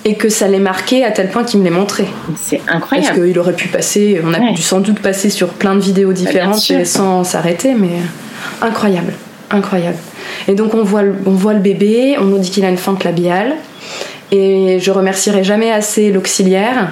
Et 0.08 0.14
que 0.16 0.30
ça 0.30 0.48
l'ait 0.48 0.60
marqué 0.60 1.04
à 1.04 1.10
tel 1.12 1.30
point 1.30 1.44
qu'il 1.44 1.60
me 1.60 1.64
l'ait 1.66 1.72
montré. 1.72 2.06
C'est 2.40 2.58
Parce 2.58 2.78
incroyable. 2.78 3.24
qu'il 3.26 3.40
aurait 3.40 3.54
pu 3.56 3.68
passer, 3.70 4.22
on 4.24 4.34
a 4.36 4.40
Ouais. 4.40 4.54
dû 4.54 4.62
sans 4.62 4.80
doute 4.80 5.00
passer 5.00 5.32
sur 5.32 5.48
plein 5.50 5.74
de 5.76 5.80
vidéos 5.82 6.14
différentes 6.14 6.60
sûr. 6.60 6.78
et 6.80 6.86
sans 6.86 7.24
s'arrêter, 7.24 7.74
mais 7.74 7.98
incroyable, 8.62 9.14
incroyable. 9.50 9.98
Et 10.48 10.54
donc 10.54 10.76
on 10.76 10.84
voit, 10.84 11.02
on 11.26 11.32
voit 11.32 11.54
le 11.54 11.60
bébé, 11.60 12.18
on 12.20 12.26
nous 12.26 12.38
dit 12.38 12.52
qu'il 12.52 12.64
a 12.66 12.70
une 12.70 12.78
fente 12.78 13.04
labiale. 13.04 13.56
Et 14.32 14.80
je 14.80 14.90
remercierai 14.92 15.44
jamais 15.44 15.72
assez 15.72 16.12
l'auxiliaire 16.12 16.90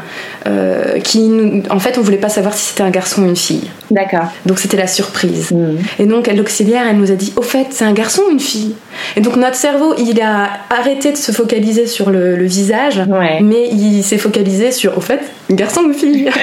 euh, 0.48 1.00
qui, 1.00 1.22
nous- 1.28 1.64
en 1.70 1.80
fait, 1.80 1.98
on 1.98 2.02
voulait 2.02 2.18
pas 2.18 2.30
savoir 2.30 2.54
si 2.54 2.66
c'était 2.70 2.84
un 2.84 2.92
garçon 2.92 3.24
ou 3.24 3.26
une 3.26 3.36
fille. 3.36 3.70
D'accord. 3.90 4.32
Donc 4.46 4.60
c'était 4.60 4.78
la 4.78 4.86
surprise. 4.88 5.52
Mhm. 5.52 5.78
Et 6.00 6.06
donc 6.06 6.28
l'auxiliaire, 6.28 6.84
elle 6.88 6.98
nous 6.98 7.12
a 7.12 7.16
dit, 7.16 7.34
au 7.36 7.42
fait, 7.42 7.68
c'est 7.72 7.86
un 7.86 7.94
garçon 7.94 8.22
ou 8.28 8.32
une 8.32 8.40
fille? 8.40 8.76
Et 9.16 9.22
donc 9.22 9.36
notre 9.36 9.56
cerveau, 9.56 9.96
il 9.98 10.22
a 10.22 10.50
arrêté 10.70 11.12
de 11.12 11.18
se 11.18 11.32
focaliser 11.32 11.88
sur 11.88 12.12
le, 12.12 12.36
le 12.36 12.46
visage, 12.46 13.02
Ouais. 13.10 13.40
mais 13.42 13.68
il 13.70 14.04
s'est 14.04 14.18
focalisé 14.20 14.72
sur, 14.72 14.96
au 14.98 15.02
fait, 15.02 15.22
garçon 15.50 15.82
ou 15.90 15.94
fille? 15.94 16.30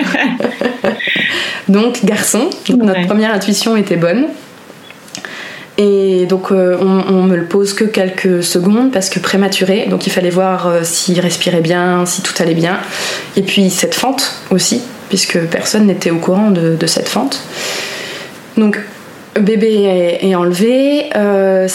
Donc 1.68 2.04
garçon, 2.04 2.50
donc 2.68 2.82
notre 2.82 3.06
première 3.06 3.32
intuition 3.32 3.76
était 3.76 3.96
bonne. 3.96 4.26
Et 5.82 6.26
donc 6.26 6.52
euh, 6.52 6.76
on, 6.78 7.22
me 7.22 7.34
le 7.34 7.46
pose 7.46 7.72
que 7.72 7.84
quelques 7.84 8.44
secondes 8.44 8.92
parce 8.92 9.08
que 9.08 9.18
prématuré, 9.18 9.86
donc 9.88 10.06
il 10.06 10.10
fallait 10.10 10.28
voir 10.28 10.66
euh, 10.66 10.80
s'il 10.82 11.18
respirait 11.20 11.62
bien, 11.62 12.04
si 12.04 12.20
tout 12.20 12.34
allait 12.38 12.52
bien. 12.52 12.80
Et 13.34 13.40
puis 13.40 13.70
cette 13.70 13.94
fente 13.94 14.34
aussi, 14.50 14.82
puisque 15.08 15.38
personne 15.46 15.86
n'était 15.86 16.10
au 16.10 16.18
courant 16.18 16.50
de, 16.50 16.86
cette 16.86 17.08
fente. 17.08 17.42
Donc 18.58 18.78
bébé 19.40 20.18
est, 20.20 20.34
enlevé. 20.34 21.06
euh, 21.16 21.66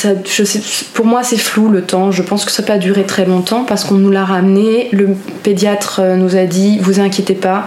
pour 0.93 1.07
moi 1.07 1.23
c'est 1.23 1.39
flou 1.39 1.69
le 1.69 1.81
temps. 1.81 2.11
Je 2.11 2.21
pense 2.21 2.45
que 2.45 2.51
ça 2.51 2.61
n'a 2.61 2.67
pas 2.67 2.77
duré 2.77 3.05
très 3.05 3.25
longtemps 3.25 3.63
parce 3.63 3.85
qu'on 3.85 3.95
nous 3.95 4.11
l'a 4.11 4.25
ramené. 4.25 4.87
Le 4.91 5.15
pédiatre 5.41 6.03
nous 6.15 6.35
a 6.35 6.43
dit 6.43 6.77
vous 6.79 6.99
inquiétez 6.99 7.33
pas, 7.33 7.65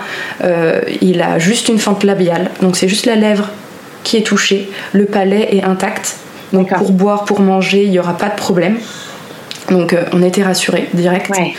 il 1.01 1.21
a 1.21 1.41
juste 1.41 1.69
une 1.69 1.81
fente 1.81 2.05
labiale, 2.05 2.53
donc 2.63 2.77
c'est 2.77 2.87
juste 2.87 3.07
la 3.07 3.17
lèvre 3.17 3.49
qui 4.05 4.17
est 4.17 4.23
touchée. 4.23 4.71
Le 4.93 5.07
palais 5.07 5.49
est 5.57 5.65
intact. 5.65 6.17
Donc 6.53 6.75
pour 6.75 6.93
boire, 6.93 7.25
pour 7.25 7.41
manger, 7.41 7.85
il 7.85 7.91
n'y 7.91 7.99
aura 7.99 8.17
pas 8.17 8.29
de 8.29 8.37
problème. 8.37 8.79
Donc 9.71 9.93
euh, 9.93 10.05
on 10.13 10.23
était 10.23 10.43
rassurés 10.43 10.89
direct. 10.95 11.31
Ouais. 11.31 11.55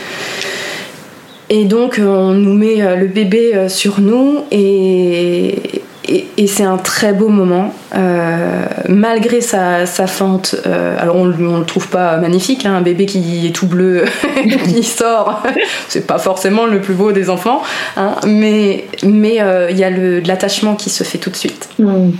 Et 1.48 1.64
donc 1.64 1.98
euh, 1.98 2.06
on 2.06 2.32
nous 2.32 2.54
met 2.54 2.80
euh, 2.80 2.96
le 2.96 3.06
bébé 3.06 3.68
sur 3.68 4.00
nous 4.00 4.44
et, 4.50 5.82
et, 6.08 6.26
et 6.36 6.46
c'est 6.46 6.64
un 6.64 6.76
très 6.76 7.12
beau 7.12 7.28
moment. 7.28 7.74
Euh, 7.94 8.64
malgré 8.88 9.40
sa, 9.40 9.84
sa 9.86 10.06
fente, 10.06 10.54
euh, 10.66 10.96
alors 10.98 11.16
on, 11.16 11.26
ne 11.26 11.58
le 11.58 11.64
trouve 11.64 11.88
pas 11.88 12.16
magnifique, 12.18 12.66
hein, 12.66 12.74
un 12.76 12.80
bébé 12.80 13.06
qui 13.06 13.46
est 13.46 13.50
tout 13.50 13.66
bleu, 13.66 14.04
qui 14.64 14.82
sort, 14.84 15.42
c'est 15.88 16.06
pas 16.06 16.18
forcément 16.18 16.66
le 16.66 16.80
plus 16.80 16.94
beau 16.94 17.12
des 17.12 17.30
enfants, 17.30 17.62
hein, 17.96 18.14
mais 18.26 18.86
mais 19.04 19.40
il 19.70 19.76
y 19.76 19.84
a 19.84 19.90
l'attachement 19.90 20.76
qui 20.76 20.90
se 20.90 21.04
fait 21.04 21.18
tout 21.18 21.30
de 21.30 21.36
suite. 21.36 21.68
Mhm. 21.78 22.12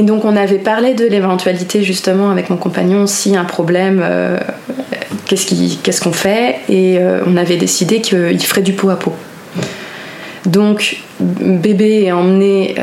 Et 0.00 0.02
donc 0.02 0.24
on 0.24 0.34
avait 0.34 0.56
parlé 0.56 0.94
de 0.94 1.04
l'éventualité 1.04 1.82
justement 1.82 2.30
avec 2.30 2.48
mon 2.48 2.56
compagnon 2.56 3.06
si 3.06 3.36
un 3.36 3.44
problème, 3.44 4.00
euh, 4.02 4.38
qu'est-ce 5.26 6.00
qu'on 6.00 6.12
fait? 6.12 6.56
Et 6.70 6.98
on 7.26 7.36
avait 7.36 7.58
décidé 7.58 8.00
qu'il 8.00 8.42
ferait 8.42 8.62
du 8.62 8.72
pot 8.72 8.88
à 8.88 8.96
pot. 8.96 9.12
Donc, 10.46 11.02
bébé 11.20 12.04
est 12.04 12.12
emmené 12.12 12.76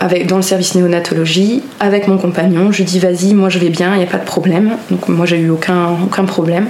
avec, 0.00 0.26
dans 0.26 0.36
le 0.36 0.42
service 0.42 0.74
néonatologie 0.74 1.62
avec 1.78 2.08
mon 2.08 2.18
compagnon. 2.18 2.72
Je 2.72 2.82
dis 2.82 2.98
vas-y, 2.98 3.34
moi 3.34 3.48
je 3.48 3.58
vais 3.58 3.68
bien, 3.68 3.94
il 3.94 3.98
n'y 3.98 4.04
a 4.04 4.06
pas 4.06 4.18
de 4.18 4.24
problème. 4.24 4.76
Donc 4.90 5.08
moi 5.08 5.26
j'ai 5.26 5.38
eu 5.38 5.50
aucun, 5.50 5.90
aucun 6.02 6.24
problème. 6.24 6.66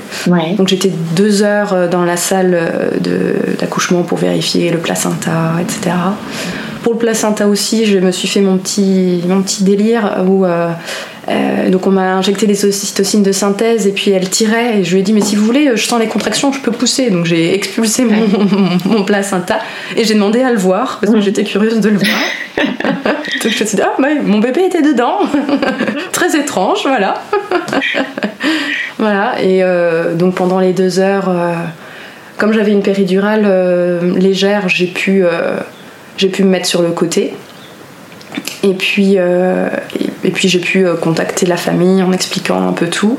Donc 0.56 0.68
j'étais 0.68 0.92
deux 1.16 1.42
heures 1.42 1.72
euh, 1.72 1.88
dans 1.88 2.04
la 2.04 2.16
salle 2.16 2.54
euh, 2.54 3.34
d'accouchement 3.58 4.02
pour 4.02 4.18
vérifier 4.18 4.70
le 4.70 4.78
placenta, 4.78 5.54
etc. 5.60 5.96
Pour 6.82 6.94
le 6.94 6.98
placenta 6.98 7.46
aussi, 7.46 7.84
je 7.84 7.98
me 7.98 8.10
suis 8.10 8.28
fait 8.28 8.40
mon 8.40 8.56
petit, 8.56 9.22
mon 9.26 9.42
petit 9.42 9.64
délire 9.64 10.24
où 10.26 10.44
euh, 10.44 10.70
euh, 11.28 11.68
donc 11.68 11.86
on 11.86 11.90
m'a 11.90 12.14
injecté 12.14 12.46
des 12.46 12.64
ocytocines 12.64 13.22
de 13.22 13.32
synthèse 13.32 13.86
et 13.86 13.92
puis 13.92 14.10
elle 14.10 14.28
tirait 14.28 14.78
et 14.78 14.84
je 14.84 14.92
lui 14.92 15.00
ai 15.00 15.02
dit 15.02 15.12
mais 15.12 15.20
si 15.20 15.36
vous 15.36 15.44
voulez 15.44 15.70
je 15.74 15.86
sens 15.86 16.00
les 16.00 16.06
contractions 16.06 16.52
je 16.52 16.60
peux 16.60 16.72
pousser. 16.72 17.10
Donc 17.10 17.26
j'ai 17.26 17.54
expulsé 17.54 18.04
mon, 18.04 19.04
placenta 19.06 19.58
et 19.96 20.04
j'ai 20.04 20.14
demandé 20.14 20.42
à 20.42 20.50
le 20.50 20.58
voir 20.58 20.98
parce 21.00 21.12
que 21.12 21.20
j'étais 21.20 21.44
curieuse 21.44 21.80
de 21.80 21.90
le 21.90 21.98
voir. 21.98 22.18
Donc 23.42 23.52
je 23.52 23.62
me 23.62 23.66
suis 23.66 23.76
dit 23.76 23.82
ah 23.82 23.94
mon 24.24 24.38
bébé 24.38 24.64
était 24.64 24.82
dedans. 24.82 25.18
Très 26.12 26.38
étrange 26.38 26.80
voilà. 26.82 27.22
Voilà 28.98 29.40
et 29.42 29.62
euh, 29.62 30.14
donc 30.14 30.34
pendant 30.34 30.60
les 30.60 30.72
deux 30.72 30.98
heures 30.98 31.28
euh, 31.28 31.54
comme 32.36 32.52
j'avais 32.52 32.72
une 32.72 32.82
péridurale 32.82 33.46
légère 34.16 34.68
j'ai 34.68 34.86
pu 34.86 35.24
j'ai 36.20 36.28
pu 36.28 36.44
me 36.44 36.50
mettre 36.50 36.66
sur 36.66 36.82
le 36.82 36.90
côté 36.90 37.32
et 38.62 38.74
puis, 38.74 39.14
euh, 39.16 39.70
et, 40.22 40.30
puis 40.30 40.48
j'ai 40.48 40.58
pu 40.58 40.86
euh, 40.86 40.94
contacter 40.94 41.46
la 41.46 41.56
famille 41.56 42.02
en 42.02 42.12
expliquant 42.12 42.68
un 42.68 42.72
peu 42.72 42.88
tout. 42.88 43.18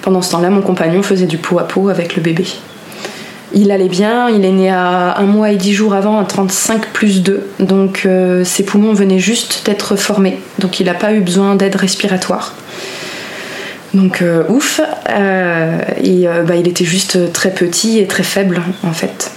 Pendant 0.00 0.22
ce 0.22 0.30
temps-là, 0.32 0.48
mon 0.48 0.62
compagnon 0.62 1.02
faisait 1.02 1.26
du 1.26 1.36
pot 1.36 1.58
à 1.58 1.68
pot 1.68 1.90
avec 1.90 2.16
le 2.16 2.22
bébé. 2.22 2.46
Il 3.52 3.70
allait 3.72 3.88
bien, 3.88 4.30
il 4.30 4.42
est 4.46 4.52
né 4.52 4.70
à 4.70 5.18
un 5.18 5.26
mois 5.26 5.50
et 5.50 5.56
dix 5.56 5.74
jours 5.74 5.92
avant, 5.92 6.18
à 6.18 6.24
35 6.24 6.86
plus 6.86 7.22
2, 7.22 7.46
donc 7.58 8.04
euh, 8.06 8.42
ses 8.42 8.64
poumons 8.64 8.94
venaient 8.94 9.18
juste 9.18 9.66
d'être 9.66 9.96
formés, 9.96 10.38
donc 10.60 10.78
il 10.78 10.86
n'a 10.86 10.94
pas 10.94 11.12
eu 11.12 11.20
besoin 11.20 11.56
d'aide 11.56 11.74
respiratoire. 11.74 12.54
Donc 13.92 14.22
ouf, 14.48 14.80
et 16.00 16.26
bah, 16.46 16.54
il 16.54 16.68
était 16.68 16.84
juste 16.84 17.32
très 17.32 17.50
petit 17.50 17.98
et 17.98 18.06
très 18.06 18.22
faible 18.22 18.62
en 18.84 18.92
fait. 18.92 19.32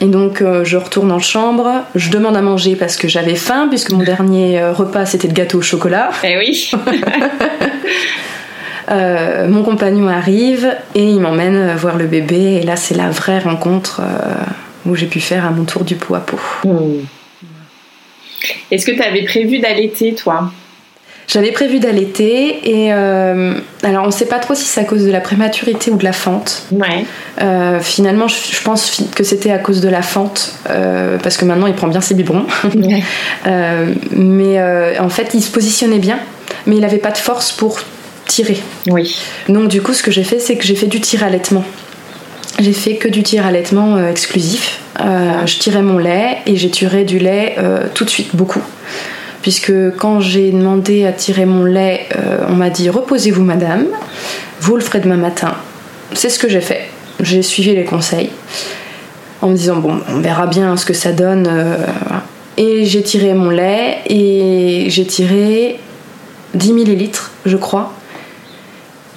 Et 0.00 0.06
donc 0.06 0.40
euh, 0.40 0.64
je 0.64 0.78
retourne 0.78 1.12
en 1.12 1.18
chambre, 1.18 1.84
je 1.94 2.10
demande 2.10 2.34
à 2.34 2.40
manger 2.40 2.74
parce 2.74 2.96
que 2.96 3.06
j'avais 3.06 3.34
faim, 3.34 3.66
puisque 3.68 3.92
mon 3.92 4.02
dernier 4.02 4.58
euh, 4.58 4.72
repas 4.72 5.04
c'était 5.04 5.28
de 5.28 5.34
gâteau 5.34 5.58
au 5.58 5.62
chocolat. 5.62 6.10
Eh 6.24 6.38
oui 6.38 6.70
euh, 8.90 9.46
Mon 9.46 9.62
compagnon 9.62 10.08
arrive 10.08 10.74
et 10.94 11.04
il 11.04 11.20
m'emmène 11.20 11.76
voir 11.76 11.98
le 11.98 12.06
bébé, 12.06 12.60
et 12.60 12.62
là 12.62 12.76
c'est 12.76 12.96
la 12.96 13.10
vraie 13.10 13.40
rencontre 13.40 14.00
où 14.86 14.94
j'ai 14.94 15.06
pu 15.06 15.20
faire 15.20 15.44
à 15.44 15.50
mon 15.50 15.64
tour 15.64 15.84
du 15.84 15.96
pot 15.96 16.14
à 16.14 16.20
pot. 16.20 16.40
Hmm. 16.64 17.04
Est-ce 18.70 18.86
que 18.86 18.92
tu 18.92 19.02
avais 19.02 19.24
prévu 19.24 19.58
d'allaiter 19.58 20.14
toi? 20.14 20.50
J'avais 21.30 21.52
prévu 21.52 21.78
d'allaiter 21.78 22.58
et 22.64 22.92
euh, 22.92 23.54
alors 23.84 24.02
on 24.02 24.08
ne 24.08 24.12
sait 24.12 24.26
pas 24.26 24.40
trop 24.40 24.56
si 24.56 24.64
c'est 24.64 24.80
à 24.80 24.84
cause 24.84 25.04
de 25.04 25.12
la 25.12 25.20
prématurité 25.20 25.92
ou 25.92 25.96
de 25.96 26.02
la 26.02 26.12
fente. 26.12 26.64
Ouais. 26.72 27.04
Euh, 27.40 27.78
finalement, 27.78 28.26
je, 28.26 28.60
pense 28.62 29.00
que 29.14 29.22
c'était 29.22 29.52
à 29.52 29.58
cause 29.58 29.80
de 29.80 29.88
la 29.88 30.02
fente 30.02 30.56
euh, 30.68 31.18
parce 31.22 31.36
que 31.36 31.44
maintenant 31.44 31.68
il 31.68 31.74
prend 31.74 31.86
bien 31.86 32.00
ses 32.00 32.14
biberons. 32.14 32.46
mais 34.10 34.98
en 34.98 35.08
fait, 35.08 35.30
il 35.34 35.40
se 35.40 35.52
positionnait 35.52 36.00
bien, 36.00 36.18
mais 36.66 36.74
il 36.74 36.80
n'avait 36.80 36.98
pas 36.98 37.12
de 37.12 37.18
force 37.18 37.52
pour 37.52 37.78
tirer. 38.26 38.58
Oui. 38.88 39.16
Donc 39.48 39.68
du 39.68 39.82
coup, 39.82 39.94
ce 39.94 40.02
que 40.02 40.10
j'ai 40.10 40.24
fait, 40.24 40.40
c'est 40.40 40.56
que 40.56 40.64
j'ai 40.64 40.74
fait 40.74 40.88
du 40.88 41.00
tir 41.00 41.22
allaitement. 41.22 41.64
J'ai 42.58 42.72
fait 42.72 42.96
que 42.96 43.06
du 43.06 43.22
tir 43.22 43.46
allaitement 43.46 44.04
exclusif. 44.08 44.80
je 44.98 45.58
tirais 45.60 45.82
mon 45.82 45.98
lait 45.98 46.38
et 46.46 46.56
j'ai 46.56 46.70
tiré 46.70 47.04
du 47.04 47.20
lait 47.20 47.54
tout 47.94 48.04
de 48.04 48.10
suite, 48.10 48.34
beaucoup 48.34 48.62
puisque 49.42 49.72
quand 49.96 50.20
j'ai 50.20 50.50
demandé 50.50 51.06
à 51.06 51.12
tirer 51.12 51.46
mon 51.46 51.64
lait, 51.64 52.06
euh, 52.16 52.46
on 52.48 52.54
m'a 52.54 52.70
dit 52.70 52.90
reposez-vous 52.90 53.42
madame, 53.42 53.86
vous 54.60 54.76
le 54.76 54.82
ferez 54.82 55.00
demain 55.00 55.16
matin. 55.16 55.54
C'est 56.12 56.28
ce 56.28 56.38
que 56.38 56.48
j'ai 56.48 56.60
fait. 56.60 56.88
J'ai 57.20 57.42
suivi 57.42 57.74
les 57.74 57.84
conseils 57.84 58.30
en 59.42 59.48
me 59.48 59.56
disant 59.56 59.76
bon, 59.76 60.00
on 60.08 60.20
verra 60.20 60.46
bien 60.46 60.76
ce 60.76 60.84
que 60.84 60.94
ça 60.94 61.12
donne. 61.12 61.48
Euh, 61.50 61.76
et 62.56 62.84
j'ai 62.84 63.02
tiré 63.02 63.32
mon 63.32 63.50
lait 63.50 63.98
et 64.06 64.86
j'ai 64.88 65.06
tiré 65.06 65.80
10 66.54 66.72
millilitres, 66.72 67.30
je 67.46 67.56
crois. 67.56 67.94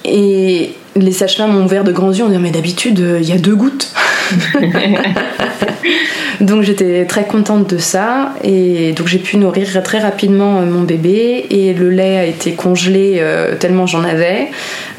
Et 0.04 0.74
les 0.96 1.12
sages-femmes 1.12 1.52
m'ont 1.52 1.64
ouvert 1.64 1.84
de 1.84 1.92
grands 1.92 2.12
yeux 2.12 2.24
en 2.24 2.28
disant 2.28 2.40
mais 2.40 2.50
d'habitude 2.50 3.02
il 3.20 3.28
y 3.28 3.32
a 3.32 3.38
deux 3.38 3.56
gouttes. 3.56 3.93
donc 6.40 6.62
j'étais 6.62 7.04
très 7.04 7.24
contente 7.24 7.68
de 7.68 7.78
ça 7.78 8.34
et 8.42 8.92
donc 8.92 9.06
j'ai 9.06 9.18
pu 9.18 9.36
nourrir 9.36 9.82
très 9.82 9.98
rapidement 9.98 10.60
euh, 10.60 10.66
mon 10.66 10.82
bébé 10.82 11.46
et 11.50 11.74
le 11.74 11.90
lait 11.90 12.18
a 12.18 12.24
été 12.24 12.52
congelé 12.52 13.16
euh, 13.18 13.56
tellement 13.56 13.86
j'en 13.86 14.04
avais 14.04 14.48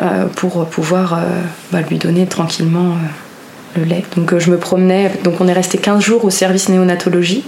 euh, 0.02 0.26
pour 0.36 0.66
pouvoir 0.66 1.20
bah, 1.72 1.80
lui 1.90 1.98
donner 1.98 2.26
tranquillement 2.26 2.98
le 3.78 3.84
lait. 3.84 4.04
Donc 4.16 4.38
je 4.38 4.52
me 4.52 4.58
promenais, 4.58 5.12
donc 5.24 5.42
on 5.42 5.48
est 5.48 5.54
resté 5.54 5.78
15 5.78 6.04
jours 6.04 6.26
au 6.26 6.30
service 6.30 6.70
néonatologie. 6.70 7.44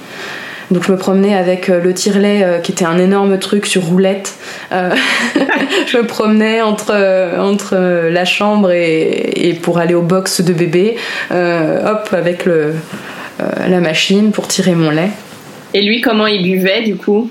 Donc 0.71 0.83
je 0.85 0.91
me 0.91 0.97
promenais 0.97 1.35
avec 1.35 1.67
le 1.67 1.93
tire-lait 1.93 2.59
qui 2.61 2.73
était 2.73 2.85
un 2.85 2.97
énorme 2.97 3.39
truc 3.39 3.65
sur 3.65 3.83
roulette. 3.83 4.33
je 4.71 5.97
me 5.97 6.05
promenais 6.05 6.61
entre, 6.61 6.93
entre 7.39 8.09
la 8.09 8.25
chambre 8.25 8.71
et, 8.71 9.47
et, 9.47 9.53
pour 9.53 9.77
aller 9.77 9.93
au 9.93 10.01
box 10.01 10.41
de 10.41 10.51
bébé, 10.51 10.97
hop, 11.31 12.09
avec 12.11 12.45
le, 12.45 12.73
euh, 13.39 13.67
la 13.67 13.79
machine 13.79 14.31
pour 14.31 14.47
tirer 14.47 14.73
mon 14.73 14.89
lait. 14.89 15.11
Et 15.75 15.83
lui, 15.83 16.01
comment 16.01 16.25
il 16.25 16.41
buvait 16.41 16.81
du 16.81 16.95
coup 16.95 17.29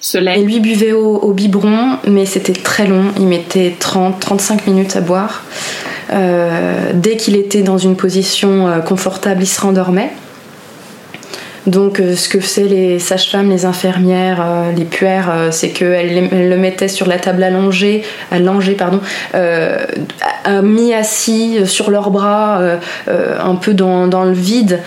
ce 0.00 0.18
lait? 0.18 0.38
Et 0.38 0.44
lui 0.44 0.60
buvait 0.60 0.92
au, 0.92 1.32
biberon, 1.32 1.96
mais 2.06 2.26
c'était 2.26 2.52
très 2.52 2.86
long. 2.86 3.04
Il 3.18 3.26
mettait 3.26 3.74
30-35 3.80 4.66
minutes 4.66 4.96
à 4.96 5.00
boire. 5.00 5.44
Euh, 6.12 6.90
dès 6.92 7.16
qu'il 7.16 7.36
était 7.36 7.62
dans 7.62 7.78
une 7.78 7.96
position 7.96 8.68
euh, 8.68 8.80
confortable, 8.80 9.42
il 9.42 9.46
se 9.46 9.60
rendormait. 9.60 10.10
Donc, 11.66 11.98
euh, 11.98 12.14
ce 12.14 12.28
que 12.28 12.38
faisaient 12.38 12.68
les 12.68 12.98
sages-femmes, 12.98 13.50
les 13.50 13.64
infirmières, 13.64 14.40
euh, 14.40 14.72
les 14.72 14.84
puères, 14.84 15.30
euh, 15.30 15.48
c'est 15.50 15.70
qu'elles 15.70 16.48
le 16.48 16.56
mettaient 16.56 16.88
sur 16.88 17.06
la 17.08 17.18
table 17.18 17.42
allongée, 17.42 18.02
allongée 18.30 18.74
pardon, 18.74 19.00
mis 20.62 20.94
assis 20.94 21.66
sur 21.66 21.90
leurs 21.90 22.10
bras, 22.10 22.60
un 23.08 23.54
peu 23.56 23.74
dans, 23.74 24.24
le 24.24 24.32
vide, 24.32 24.80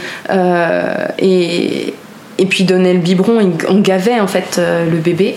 et, 1.19 1.93
et, 2.37 2.45
puis 2.45 2.63
donnaient 2.63 2.93
le 2.93 2.99
biberon. 2.99 3.51
On 3.67 3.79
gavait 3.79 4.19
en 4.19 4.27
fait 4.27 4.59
le 4.59 4.97
bébé, 4.97 5.35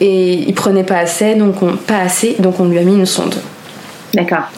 et 0.00 0.32
il 0.32 0.54
prenait 0.54 0.84
pas 0.84 0.98
assez, 0.98 1.34
donc 1.34 1.62
on, 1.62 1.76
pas 1.76 1.98
assez, 1.98 2.36
donc 2.38 2.60
on 2.60 2.64
lui 2.64 2.78
a 2.78 2.82
mis 2.82 2.94
une 2.94 3.06
sonde. 3.06 3.34
D'accord. 4.14 4.50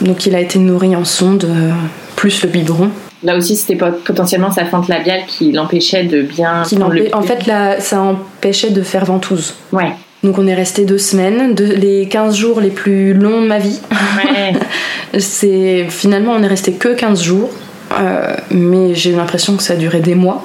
Donc 0.00 0.26
il 0.26 0.34
a 0.34 0.40
été 0.40 0.58
nourri 0.58 0.94
en 0.94 1.04
sonde, 1.04 1.48
plus 2.16 2.42
le 2.42 2.48
biberon. 2.48 2.90
Là 3.26 3.36
aussi, 3.36 3.56
c'était 3.56 3.74
potentiellement 3.74 4.52
sa 4.52 4.64
fente 4.64 4.86
labiale 4.86 5.22
qui 5.26 5.50
l'empêchait 5.50 6.04
de 6.04 6.22
bien. 6.22 6.62
En 7.12 7.22
fait, 7.22 7.44
là, 7.46 7.80
ça 7.80 8.00
empêchait 8.00 8.70
de 8.70 8.82
faire 8.82 9.04
ventouse. 9.04 9.54
Ouais. 9.72 9.90
Donc 10.22 10.38
on 10.38 10.46
est 10.46 10.54
resté 10.54 10.84
deux 10.84 10.98
semaines, 10.98 11.56
les 11.56 12.06
15 12.06 12.36
jours 12.36 12.60
les 12.60 12.70
plus 12.70 13.14
longs 13.14 13.42
de 13.42 13.48
ma 13.48 13.58
vie. 13.58 13.80
Ouais. 13.90 14.52
c'est 15.18 15.86
finalement 15.88 16.32
on 16.36 16.42
est 16.42 16.46
resté 16.46 16.72
que 16.72 16.94
15 16.94 17.20
jours, 17.20 17.50
euh, 17.98 18.36
mais 18.52 18.94
j'ai 18.94 19.10
eu 19.10 19.16
l'impression 19.16 19.56
que 19.56 19.62
ça 19.64 19.72
a 19.74 19.76
duré 19.76 19.98
des 19.98 20.14
mois 20.14 20.44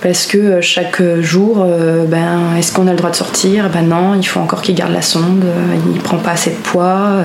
parce 0.00 0.26
que 0.26 0.38
euh, 0.38 0.60
chaque 0.60 1.02
jour, 1.20 1.64
euh, 1.66 2.04
ben 2.06 2.56
est-ce 2.56 2.72
qu'on 2.72 2.86
a 2.86 2.92
le 2.92 2.96
droit 2.96 3.10
de 3.10 3.16
sortir? 3.16 3.70
Ben 3.70 3.82
non, 3.82 4.14
il 4.14 4.24
faut 4.24 4.40
encore 4.40 4.62
qu'il 4.62 4.76
garde 4.76 4.92
la 4.92 5.02
sonde, 5.02 5.44
il 5.92 6.00
prend 6.00 6.18
pas 6.18 6.30
assez 6.30 6.50
de 6.50 6.56
poids. 6.56 7.24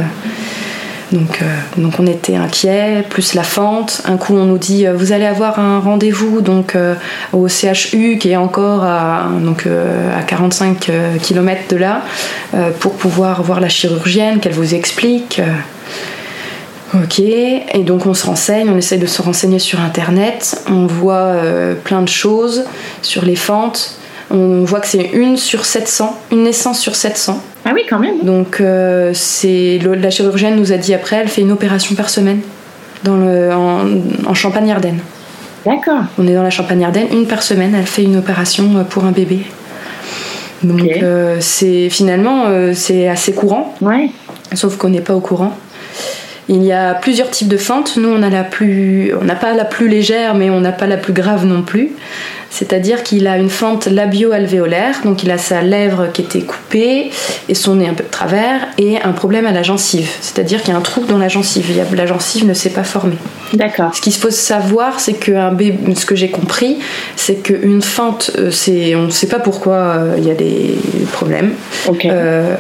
Donc, 1.12 1.42
euh, 1.42 1.46
donc 1.78 1.94
on 2.00 2.06
était 2.06 2.36
inquiets, 2.36 3.04
plus 3.10 3.34
la 3.34 3.44
fente. 3.44 4.02
Un 4.06 4.18
coup 4.18 4.36
on 4.36 4.46
nous 4.46 4.58
dit 4.58 4.86
euh, 4.86 4.94
vous 4.94 5.12
allez 5.12 5.26
avoir 5.26 5.60
un 5.60 5.80
rendez-vous 5.80 6.42
donc 6.42 6.76
euh, 6.76 6.94
au 7.34 7.48
CHU 7.48 8.18
qui 8.20 8.30
est 8.32 8.38
encore 8.38 8.84
à, 8.84 9.30
donc, 9.42 9.66
à 9.68 10.22
45 10.22 10.92
km 11.22 11.62
de 11.70 11.76
là 11.76 12.02
pour 12.80 12.94
pouvoir 12.94 13.42
voir 13.44 13.60
la 13.60 13.70
chirurgienne, 13.70 14.40
qu'elle 14.40 14.54
vous 14.54 14.76
explique. 14.76 15.42
Ok, 16.94 17.20
et 17.20 17.84
donc 17.86 18.06
on 18.06 18.14
se 18.14 18.26
renseigne, 18.26 18.70
on 18.70 18.78
essaye 18.78 18.98
de 18.98 19.06
se 19.06 19.22
renseigner 19.22 19.60
sur 19.60 19.80
internet, 19.80 20.64
on 20.70 20.88
voit 20.88 21.36
plein 21.84 22.02
de 22.02 22.08
choses 22.08 22.66
sur 23.04 23.26
les 23.26 23.36
fentes, 23.36 23.96
on 24.32 24.64
voit 24.64 24.80
que 24.80 24.88
c'est 24.88 25.10
une 25.14 25.38
sur 25.38 25.66
700, 25.66 26.18
une 26.32 26.44
naissance 26.44 26.80
sur 26.80 26.96
700. 26.96 27.42
Ah 27.70 27.74
oui, 27.76 27.84
quand 27.88 28.00
même. 28.00 28.24
Donc 28.24 28.62
euh, 28.62 29.12
c'est 29.14 29.80
la 29.84 30.10
chirurgienne 30.10 30.56
nous 30.56 30.72
a 30.72 30.78
dit 30.78 30.94
après, 30.96 31.18
elle 31.18 31.28
fait 31.28 31.42
une 31.42 31.52
opération 31.52 31.94
par 31.94 32.10
semaine 32.10 32.40
dans 33.04 33.16
le, 33.16 33.52
en, 33.54 34.34
Champagne-Ardenne. 34.34 35.00
D'accord. 35.68 36.02
On 36.18 36.28
est 36.28 36.34
dans 36.34 36.42
la 36.42 36.50
Champagne-Ardenne, 36.50 37.08
une 37.12 37.28
par 37.28 37.44
semaine, 37.44 37.76
elle 37.78 37.86
fait 37.86 38.04
une 38.04 38.18
opération 38.18 38.78
euh, 38.78 38.84
pour 38.84 39.06
un 39.06 39.12
bébé. 39.12 39.42
Donc 40.64 40.82
euh, 40.82 41.38
c'est 41.40 41.90
finalement 41.90 42.46
c'est 42.74 43.08
assez 43.08 43.34
courant. 43.34 43.76
Ouais. 43.82 44.10
Sauf 44.56 44.78
qu'on 44.78 44.90
n'est 44.90 45.02
pas 45.02 45.16
au 45.16 45.22
courant. 45.22 45.56
Il 46.50 46.64
y 46.64 46.72
a 46.72 46.96
plusieurs 46.96 47.30
types 47.30 47.48
de 47.48 47.58
fentes. 47.58 47.96
Nous, 47.96 48.10
on 48.10 48.24
a 48.24 48.30
la 48.30 48.44
plus, 48.44 49.14
on 49.22 49.24
n'a 49.24 49.36
pas 49.36 49.54
la 49.54 49.66
plus 49.66 49.88
légère, 49.88 50.34
mais 50.34 50.50
on 50.50 50.60
n'a 50.60 50.72
pas 50.72 50.88
la 50.88 50.98
plus 50.98 51.14
grave 51.14 51.46
non 51.46 51.62
plus. 51.62 51.92
C'est-à-dire 52.50 53.04
qu'il 53.04 53.28
a 53.28 53.38
une 53.38 53.50
fente 53.50 53.88
labio-alvéolaire, 53.88 55.02
donc 55.04 55.24
il 55.24 55.32
a 55.32 55.38
sa 55.38 55.62
lèvre 55.62 56.12
qui 56.12 56.22
était 56.22 56.42
coupée 56.42 57.12
et 57.48 57.54
son 57.54 57.76
nez 57.76 57.88
un 57.88 57.94
peu 57.94 58.04
de 58.04 58.10
travers, 58.10 58.68
et 58.78 59.00
un 59.02 59.12
problème 59.12 59.46
à 59.46 59.52
la 59.52 59.64
gencive. 59.64 60.10
C'est-à-dire 60.22 60.62
qu'il 60.62 60.74
y 60.74 60.76
a 60.76 60.80
un 60.80 60.82
trou 60.82 61.06
dans 61.06 61.18
la 61.18 61.28
gencive. 61.28 61.66
La 61.96 62.06
gencive 62.06 62.46
ne 62.46 62.54
s'est 62.54 62.72
pas 62.72 62.84
formée. 62.84 63.18
D'accord. 63.54 63.96
Ce 63.96 64.02
qu'il 64.02 64.14
faut 64.14 64.32
savoir, 64.32 65.00
c'est 65.00 65.14
que 65.14 65.32
un 65.32 65.52
bébé, 65.52 65.96
ce 65.96 66.06
que 66.06 66.16
j'ai 66.16 66.30
compris, 66.30 66.80
c'est 67.16 67.36
qu'une 67.36 67.82
fente, 67.82 68.32
euh, 68.38 68.52
c'est, 68.52 68.96
on 68.96 69.04
ne 69.04 69.12
sait 69.12 69.28
pas 69.28 69.40
pourquoi 69.40 69.76
euh, 69.76 70.16
il 70.18 70.26
y 70.26 70.32
a 70.32 70.36
des 70.36 70.76
problèmes. 71.12 71.54
Ok. 71.88 72.06
Euh, 72.06 72.56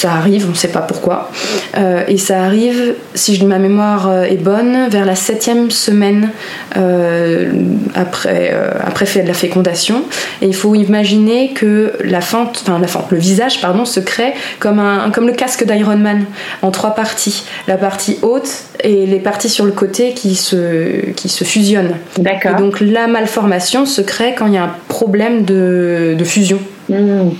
ça 0.00 0.12
arrive, 0.12 0.46
on 0.46 0.50
ne 0.50 0.54
sait 0.54 0.68
pas 0.72 0.80
pourquoi. 0.80 1.30
Euh, 1.76 2.02
et 2.08 2.16
ça 2.18 2.42
arrive, 2.42 2.94
si 3.14 3.34
je- 3.36 3.44
ma 3.44 3.58
mémoire 3.58 4.08
euh, 4.08 4.22
est 4.24 4.36
bonne, 4.42 4.88
vers 4.88 5.04
la 5.04 5.14
septième 5.14 5.70
semaine 5.70 6.30
euh, 6.76 7.52
après, 7.94 8.50
euh, 8.52 8.70
après 8.84 9.06
fait- 9.06 9.22
la 9.24 9.34
fécondation. 9.34 10.02
Et 10.42 10.46
il 10.46 10.54
faut 10.54 10.74
imaginer 10.74 11.52
que 11.52 11.92
la 12.04 12.20
fente, 12.20 12.60
enfin 12.62 12.78
la 12.78 12.86
fente, 12.88 13.10
le 13.10 13.18
visage, 13.18 13.60
pardon, 13.60 13.84
se 13.84 14.00
crée 14.00 14.32
comme, 14.58 14.78
un, 14.78 15.10
comme 15.10 15.26
le 15.26 15.34
casque 15.34 15.64
d'Iron 15.64 15.96
Man, 15.98 16.24
en 16.62 16.70
trois 16.70 16.94
parties. 16.94 17.44
La 17.68 17.76
partie 17.76 18.18
haute 18.22 18.50
et 18.82 19.04
les 19.06 19.20
parties 19.20 19.48
sur 19.50 19.64
le 19.66 19.72
côté 19.72 20.14
qui 20.14 20.34
se, 20.34 21.10
qui 21.12 21.28
se 21.28 21.44
fusionnent. 21.44 21.96
D'accord. 22.18 22.52
Et 22.52 22.60
donc 22.60 22.80
la 22.80 23.06
malformation 23.06 23.84
se 23.86 24.00
crée 24.00 24.34
quand 24.36 24.46
il 24.46 24.54
y 24.54 24.58
a 24.58 24.64
un 24.64 24.74
problème 24.88 25.44
de, 25.44 26.14
de 26.18 26.24
fusion. 26.24 26.58
Hmm. 26.88 27.30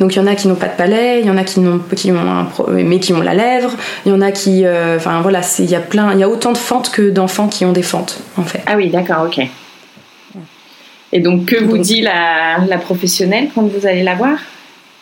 Donc 0.00 0.16
il 0.16 0.18
y 0.18 0.20
en 0.22 0.26
a 0.26 0.34
qui 0.34 0.48
n'ont 0.48 0.54
pas 0.56 0.68
de 0.68 0.76
palais, 0.76 1.20
il 1.20 1.26
y 1.26 1.30
en 1.30 1.36
a 1.36 1.44
qui 1.44 1.60
n'ont 1.60 1.78
qui 1.94 2.10
ont 2.10 2.18
un 2.18 2.44
pro- 2.44 2.68
mais 2.70 2.98
qui 3.00 3.12
ont 3.12 3.20
la 3.20 3.34
lèvre, 3.34 3.72
il 4.06 4.10
y 4.10 4.14
en 4.14 4.20
a 4.22 4.32
qui 4.32 4.64
euh, 4.64 4.96
enfin 4.96 5.20
voilà, 5.20 5.42
c'est 5.42 5.62
il 5.62 5.70
y 5.70 5.74
a 5.74 5.80
plein 5.80 6.12
il 6.14 6.18
y 6.18 6.22
a 6.22 6.28
autant 6.28 6.52
de 6.52 6.58
fentes 6.58 6.90
que 6.90 7.10
d'enfants 7.10 7.48
qui 7.48 7.64
ont 7.66 7.72
des 7.72 7.82
fentes 7.82 8.18
en 8.38 8.42
fait. 8.42 8.62
Ah 8.66 8.76
oui, 8.76 8.88
d'accord, 8.90 9.26
ok. 9.26 9.46
Et 11.12 11.20
donc, 11.20 11.46
que 11.46 11.56
vous 11.62 11.76
Donc- 11.76 11.80
dit 11.82 12.00
la, 12.02 12.58
la 12.68 12.78
professionnelle 12.78 13.48
quand 13.54 13.62
vous 13.62 13.86
allez 13.86 14.02
la 14.02 14.14
voir? 14.14 14.38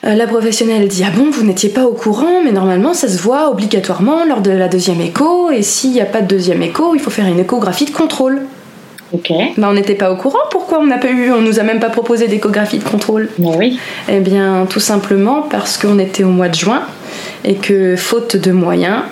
Euh, 0.05 0.15
la 0.15 0.27
professionnelle 0.27 0.87
dit 0.89 1.03
ah 1.07 1.11
bon 1.15 1.29
vous 1.31 1.45
n'étiez 1.45 1.71
pas 1.71 1.85
au 1.85 1.93
courant 1.93 2.41
mais 2.45 2.53
normalement 2.53 2.95
ça 2.95 3.09
se 3.09 3.19
voit 3.21 3.51
obligatoirement 3.51 4.25
lors 4.25 4.41
de 4.41 4.53
la 4.53 4.69
deuxième 4.69 5.01
écho 5.01 5.51
et 5.51 5.63
s'il 5.63 5.91
n'y 5.91 6.01
a 6.01 6.05
pas 6.07 6.21
de 6.23 6.29
deuxième 6.29 6.63
écho 6.63 6.95
il 6.95 7.01
faut 7.01 7.11
faire 7.11 7.27
une 7.27 7.41
échographie 7.41 7.85
de 7.85 7.91
contrôle. 7.91 8.43
Ok. 9.13 9.33
Bah 9.57 9.69
on 9.71 9.75
n'était 9.75 9.95
pas 9.95 10.13
au 10.13 10.17
courant 10.17 10.39
pourquoi 10.51 10.81
on 10.81 10.87
n'a 10.87 10.99
pas 10.99 11.11
eu 11.11 11.33
on 11.33 11.41
nous 11.41 11.59
a 11.59 11.63
même 11.63 11.81
pas 11.81 11.89
proposé 11.89 12.29
d'échographie 12.29 12.79
de 12.79 12.85
contrôle? 12.85 13.31
Mais 13.39 13.57
oui. 13.57 13.79
Eh 14.09 14.21
bien, 14.21 14.67
tout 14.69 14.81
simplement 14.81 15.43
parce 15.43 15.79
qu'on 15.79 15.99
était 15.99 16.25
au 16.25 16.29
mois 16.31 16.49
de 16.49 16.55
juin 16.55 16.83
et 17.45 17.55
que, 17.55 17.97
faute 17.97 18.37
de 18.37 18.53
moyens, 18.53 19.03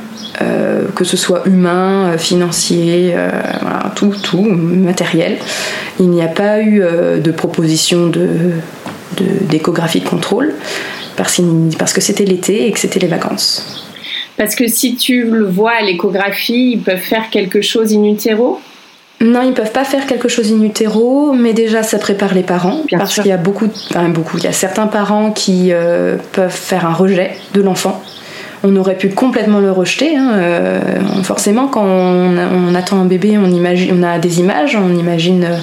euh, 0.43 0.83
que 0.95 1.05
ce 1.05 1.17
soit 1.17 1.47
humain, 1.47 2.11
euh, 2.11 2.19
financier, 2.19 3.13
euh, 3.15 3.31
voilà, 3.63 3.93
tout, 3.95 4.13
tout, 4.23 4.43
matériel, 4.43 5.39
il 5.99 6.11
n'y 6.11 6.21
a 6.23 6.29
pas 6.29 6.61
eu 6.61 6.83
euh, 6.83 7.19
de 7.19 7.31
proposition 7.31 8.09
de, 8.09 8.29
de- 9.17 9.47
d'échographie 9.49 10.01
de 10.01 10.09
contrôle 10.09 10.55
parce, 11.17 11.41
que 11.95 12.03
c'était 12.03 12.27
l'été 12.27 12.67
et 12.67 12.73
que 12.73 12.79
c'était 12.79 12.99
les 12.99 13.07
vacances. 13.07 13.87
Parce 14.37 14.55
que 14.55 14.69
si 14.69 14.97
tu 14.97 15.25
le 15.25 15.47
vois 15.47 15.73
à 15.73 15.83
l'échographie, 15.83 16.73
ils 16.73 16.83
peuvent 16.83 16.99
faire 16.99 17.31
quelque 17.31 17.63
chose 17.63 17.95
in 17.95 18.05
utero? 18.05 18.61
Non, 19.21 19.41
ils 19.43 19.55
peuvent 19.55 19.73
pas 19.73 19.85
faire 19.85 20.07
quelque 20.07 20.29
chose 20.29 20.53
in 20.53 20.63
utero, 20.63 21.33
mais 21.33 21.55
déjà 21.55 21.83
ça 21.83 21.99
prépare 21.99 22.35
les 22.35 22.43
parents 22.43 22.83
Bien 22.87 22.99
parce 22.99 23.15
qu'il 23.15 23.27
y 23.27 23.33
a 23.33 23.39
beaucoup, 23.39 23.69
enfin 23.91 24.11
beaucoup, 24.11 24.37
il 24.37 24.45
y 24.45 24.47
a 24.47 24.53
certains 24.53 24.89
parents 24.89 25.31
qui 25.31 25.73
euh, 25.73 26.17
peuvent 26.33 26.51
faire 26.51 26.85
un 26.85 26.93
rejet 26.93 27.31
de 27.55 27.63
l'enfant. 27.63 28.03
On 28.63 28.77
aurait 28.77 28.97
pu 28.97 29.09
complètement 29.09 29.59
le 29.59 29.73
rejeter. 29.73 30.17
hein, 30.17 30.33
euh, 30.35 30.81
forcément, 31.23 31.67
quand 31.69 31.85
on, 31.85 32.37
on 32.37 32.75
attend 32.75 33.01
un 33.01 33.07
bébé, 33.07 33.39
on 33.39 33.51
imagine, 33.51 33.99
on 33.99 34.03
a 34.03 34.19
des 34.19 34.39
images, 34.41 34.77
on 34.77 34.95
imagine, 34.95 35.45
euh, 35.45 35.57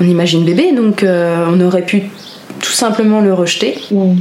on 0.00 0.04
imagine 0.04 0.44
bébé, 0.44 0.72
donc 0.72 1.04
on 1.04 1.60
aurait 1.60 1.84
pu 1.84 2.04
tout 2.60 2.72
simplement 2.72 3.20
le 3.20 3.34
rejeter. 3.34 3.78
Hmm. 3.90 4.14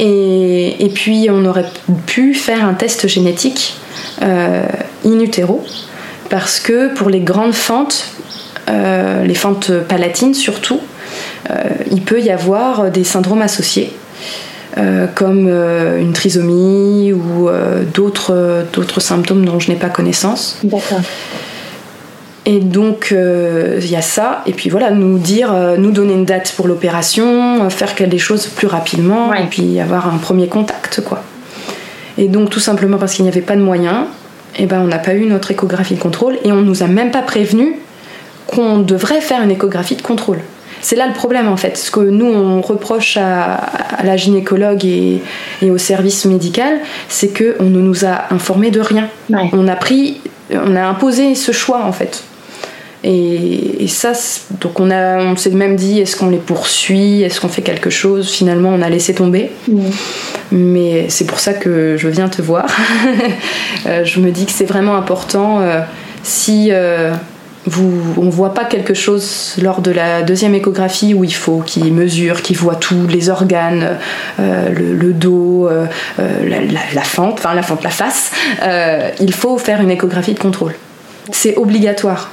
Et, 0.00 0.84
et 0.84 0.88
puis 0.88 1.28
on 1.30 1.44
aurait 1.44 1.66
pu 2.06 2.34
faire 2.34 2.64
un 2.64 2.74
test 2.74 3.06
génétique 3.06 3.76
in 4.20 5.20
utero, 5.20 5.64
parce 6.30 6.60
que 6.60 6.94
pour 6.94 7.10
les 7.10 7.20
grandes 7.20 7.54
fentes, 7.54 8.06
euh, 8.68 9.24
les 9.24 9.34
fentes 9.34 9.70
palatines 9.88 10.34
surtout, 10.34 10.80
euh, 11.50 11.54
il 11.90 12.02
peut 12.02 12.20
y 12.20 12.30
avoir 12.30 12.90
des 12.90 13.04
syndromes 13.04 13.42
associés. 13.42 13.92
euh, 14.78 15.08
comme 15.16 15.48
une 15.48 16.12
trisomie 16.12 17.12
ou 17.12 17.48
d'autres 17.92 18.64
d'autres 18.72 19.00
symptômes 19.00 19.44
dont 19.44 19.58
je 19.58 19.68
n'ai 19.68 19.76
pas 19.76 19.88
connaissance. 19.88 20.58
D'accord. 20.62 21.00
Et 22.46 22.60
donc 22.60 23.12
il 23.12 23.90
y 23.90 23.96
a 23.96 24.00
ça, 24.02 24.42
et 24.46 24.52
puis 24.52 24.70
voilà, 24.70 24.92
nous 24.92 25.18
dire, 25.18 25.52
nous 25.76 25.90
donner 25.90 26.14
une 26.14 26.24
date 26.24 26.52
pour 26.56 26.68
l'opération, 26.68 27.68
faire 27.68 27.92
des 28.08 28.18
choses 28.18 28.46
plus 28.46 28.68
rapidement, 28.68 29.28
Ouais. 29.30 29.42
et 29.42 29.46
puis 29.46 29.80
avoir 29.80 30.06
un 30.14 30.18
premier 30.18 30.46
contact, 30.46 31.00
quoi. 31.04 31.22
Et 32.16 32.28
donc 32.28 32.48
tout 32.50 32.60
simplement 32.60 32.96
parce 32.96 33.14
qu'il 33.14 33.24
n'y 33.24 33.30
avait 33.30 33.40
pas 33.42 33.56
de 33.56 33.62
moyens, 33.62 34.04
et 34.58 34.66
ben 34.66 34.80
on 34.80 34.86
n'a 34.86 34.98
pas 34.98 35.14
eu 35.14 35.26
notre 35.26 35.50
échographie 35.50 35.94
de 35.94 36.00
contrôle, 36.00 36.38
et 36.44 36.52
on 36.52 36.60
nous 36.62 36.82
a 36.82 36.86
même 36.86 37.10
pas 37.10 37.22
prévenu 37.22 37.76
qu'on 38.46 38.78
devrait 38.78 39.20
faire 39.20 39.42
une 39.42 39.50
échographie 39.50 39.96
de 39.96 40.02
contrôle. 40.02 40.38
C'est 40.82 40.96
là 40.96 41.06
le 41.06 41.12
problème 41.12 41.46
en 41.48 41.56
fait, 41.58 41.76
ce 41.76 41.90
que 41.90 42.00
nous 42.00 42.26
on 42.26 42.60
reproche 42.62 43.16
à, 43.18 43.54
à 43.54 44.02
la 44.02 44.16
gynécologue 44.16 44.84
et, 44.84 45.20
et 45.60 45.70
au 45.70 45.76
service 45.78 46.24
médical, 46.24 46.78
c'est 47.08 47.28
que 47.28 47.56
on 47.60 47.64
ne 47.64 47.80
nous 47.80 48.04
a 48.04 48.32
informé 48.32 48.70
de 48.70 48.80
rien 48.80 49.08
Ouais. 49.28 49.50
on 49.52 49.68
a 49.68 49.76
pris, 49.76 50.20
on 50.52 50.74
a 50.74 50.82
imposé 50.82 51.34
ce 51.34 51.52
choix 51.52 51.84
en 51.84 51.92
fait. 51.92 52.24
Et, 53.02 53.82
et 53.84 53.88
ça, 53.88 54.12
donc 54.60 54.78
on, 54.78 54.90
a, 54.90 55.18
on 55.24 55.34
s'est 55.36 55.50
même 55.50 55.74
dit 55.76 56.00
est-ce 56.00 56.16
qu'on 56.16 56.28
les 56.28 56.36
poursuit, 56.36 57.22
est-ce 57.22 57.40
qu'on 57.40 57.48
fait 57.48 57.62
quelque 57.62 57.88
chose? 57.88 58.30
Finalement, 58.30 58.68
on 58.70 58.82
a 58.82 58.90
laissé 58.90 59.14
tomber. 59.14 59.50
Mais 60.52 61.06
c'est 61.08 61.24
pour 61.26 61.38
ça 61.40 61.54
que 61.54 61.96
je 61.96 62.08
viens 62.08 62.28
te 62.28 62.42
voir. 62.42 62.66
Euh, 63.86 64.04
je 64.04 64.20
me 64.20 64.30
dis 64.30 64.44
que 64.44 64.52
c'est 64.52 64.66
vraiment 64.66 64.94
important 64.96 65.60
euh, 65.60 65.80
si 66.22 66.68
euh, 66.70 67.12
vous, 67.64 67.90
on 68.18 68.28
voit 68.28 68.52
pas 68.52 68.66
quelque 68.66 68.92
chose 68.92 69.54
lors 69.62 69.80
de 69.80 69.90
la 69.90 70.20
deuxième 70.20 70.54
échographie 70.54 71.14
où 71.14 71.24
il 71.24 71.32
faut 71.34 71.60
qu'il 71.60 71.90
mesure, 71.94 72.42
qu'il 72.42 72.58
voit 72.58 72.74
tous 72.74 73.06
les 73.06 73.30
organes, 73.30 73.96
euh, 74.38 74.68
le, 74.68 74.94
le 74.94 75.12
dos, 75.14 75.70
la, 76.18 76.60
la- 76.60 76.80
la 76.94 77.02
fente, 77.02 77.38
enfin 77.38 77.54
la 77.54 77.62
fente, 77.62 77.82
la 77.82 77.88
face, 77.90 78.32
il 79.20 79.32
faut 79.32 79.56
faire 79.56 79.80
une 79.80 79.90
échographie 79.90 80.34
de 80.34 80.38
contrôle. 80.38 80.74
C'est 81.32 81.56
obligatoire. 81.56 82.30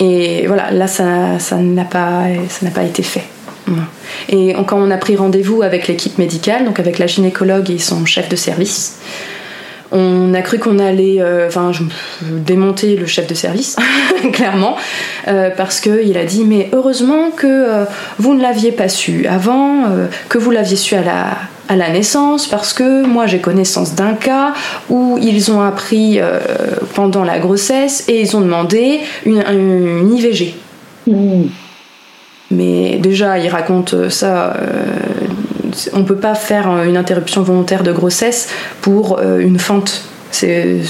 Et 0.00 0.46
voilà, 0.46 0.70
là, 0.70 0.86
ça 0.86 1.38
ça 1.38 1.56
n'a 1.56 1.84
pas, 1.84 2.24
ça 2.48 2.70
pas 2.70 2.82
été 2.82 3.02
fait. 3.02 3.24
Et 4.28 4.54
quand 4.66 4.78
on 4.78 4.90
a 4.90 4.96
pris 4.96 5.16
rendez-vous 5.16 5.62
avec 5.62 5.88
l'équipe 5.88 6.18
médicale, 6.18 6.64
donc 6.64 6.78
avec 6.78 6.98
la 6.98 7.06
gynécologue 7.06 7.70
et 7.70 7.78
son 7.78 8.04
chef 8.04 8.28
de 8.28 8.36
service, 8.36 8.98
on 9.92 10.34
a 10.34 10.42
cru 10.42 10.58
qu'on 10.58 10.78
allait 10.78 11.20
euh, 11.20 11.46
enfin, 11.46 11.70
démonter 12.22 12.96
le 12.96 13.06
chef 13.06 13.26
de 13.26 13.34
service, 13.34 13.76
clairement, 14.32 14.76
euh, 15.28 15.50
parce 15.56 15.80
qu'il 15.80 16.16
a 16.18 16.24
dit 16.24 16.44
Mais 16.44 16.68
heureusement 16.72 17.30
que 17.30 17.46
euh, 17.46 17.84
vous 18.18 18.34
ne 18.34 18.42
l'aviez 18.42 18.72
pas 18.72 18.88
su 18.88 19.26
avant, 19.26 19.84
que 20.28 20.38
vous 20.38 20.50
l'aviez 20.50 20.76
su 20.76 20.94
à 20.94 21.02
la, 21.02 21.36
à 21.68 21.76
la 21.76 21.90
naissance, 21.90 22.46
parce 22.46 22.72
que 22.72 23.04
moi 23.04 23.26
j'ai 23.26 23.40
connaissance 23.40 23.94
d'un 23.94 24.14
cas 24.14 24.52
où 24.88 25.18
ils 25.20 25.50
ont 25.50 25.60
appris 25.62 26.18
euh, 26.20 26.38
pendant 26.94 27.24
la 27.24 27.38
grossesse 27.38 28.04
et 28.08 28.20
ils 28.20 28.36
ont 28.36 28.40
demandé 28.40 29.00
une, 29.24 29.42
une 29.50 30.12
IVG. 30.16 30.54
Hmm. 31.06 31.44
Mais 32.50 32.98
déjà, 32.98 33.38
il 33.38 33.48
raconte 33.48 34.08
ça. 34.08 34.54
euh, 34.54 34.84
on 35.92 36.04
peut 36.04 36.16
pas 36.16 36.34
faire 36.34 36.68
une 36.84 36.96
interruption 36.96 37.42
volontaire 37.42 37.82
de 37.82 37.92
grossesse 37.92 38.48
pour 38.80 39.18
euh, 39.18 39.38
une 39.40 39.58
fente. 39.58 40.02
C'est 40.30 40.80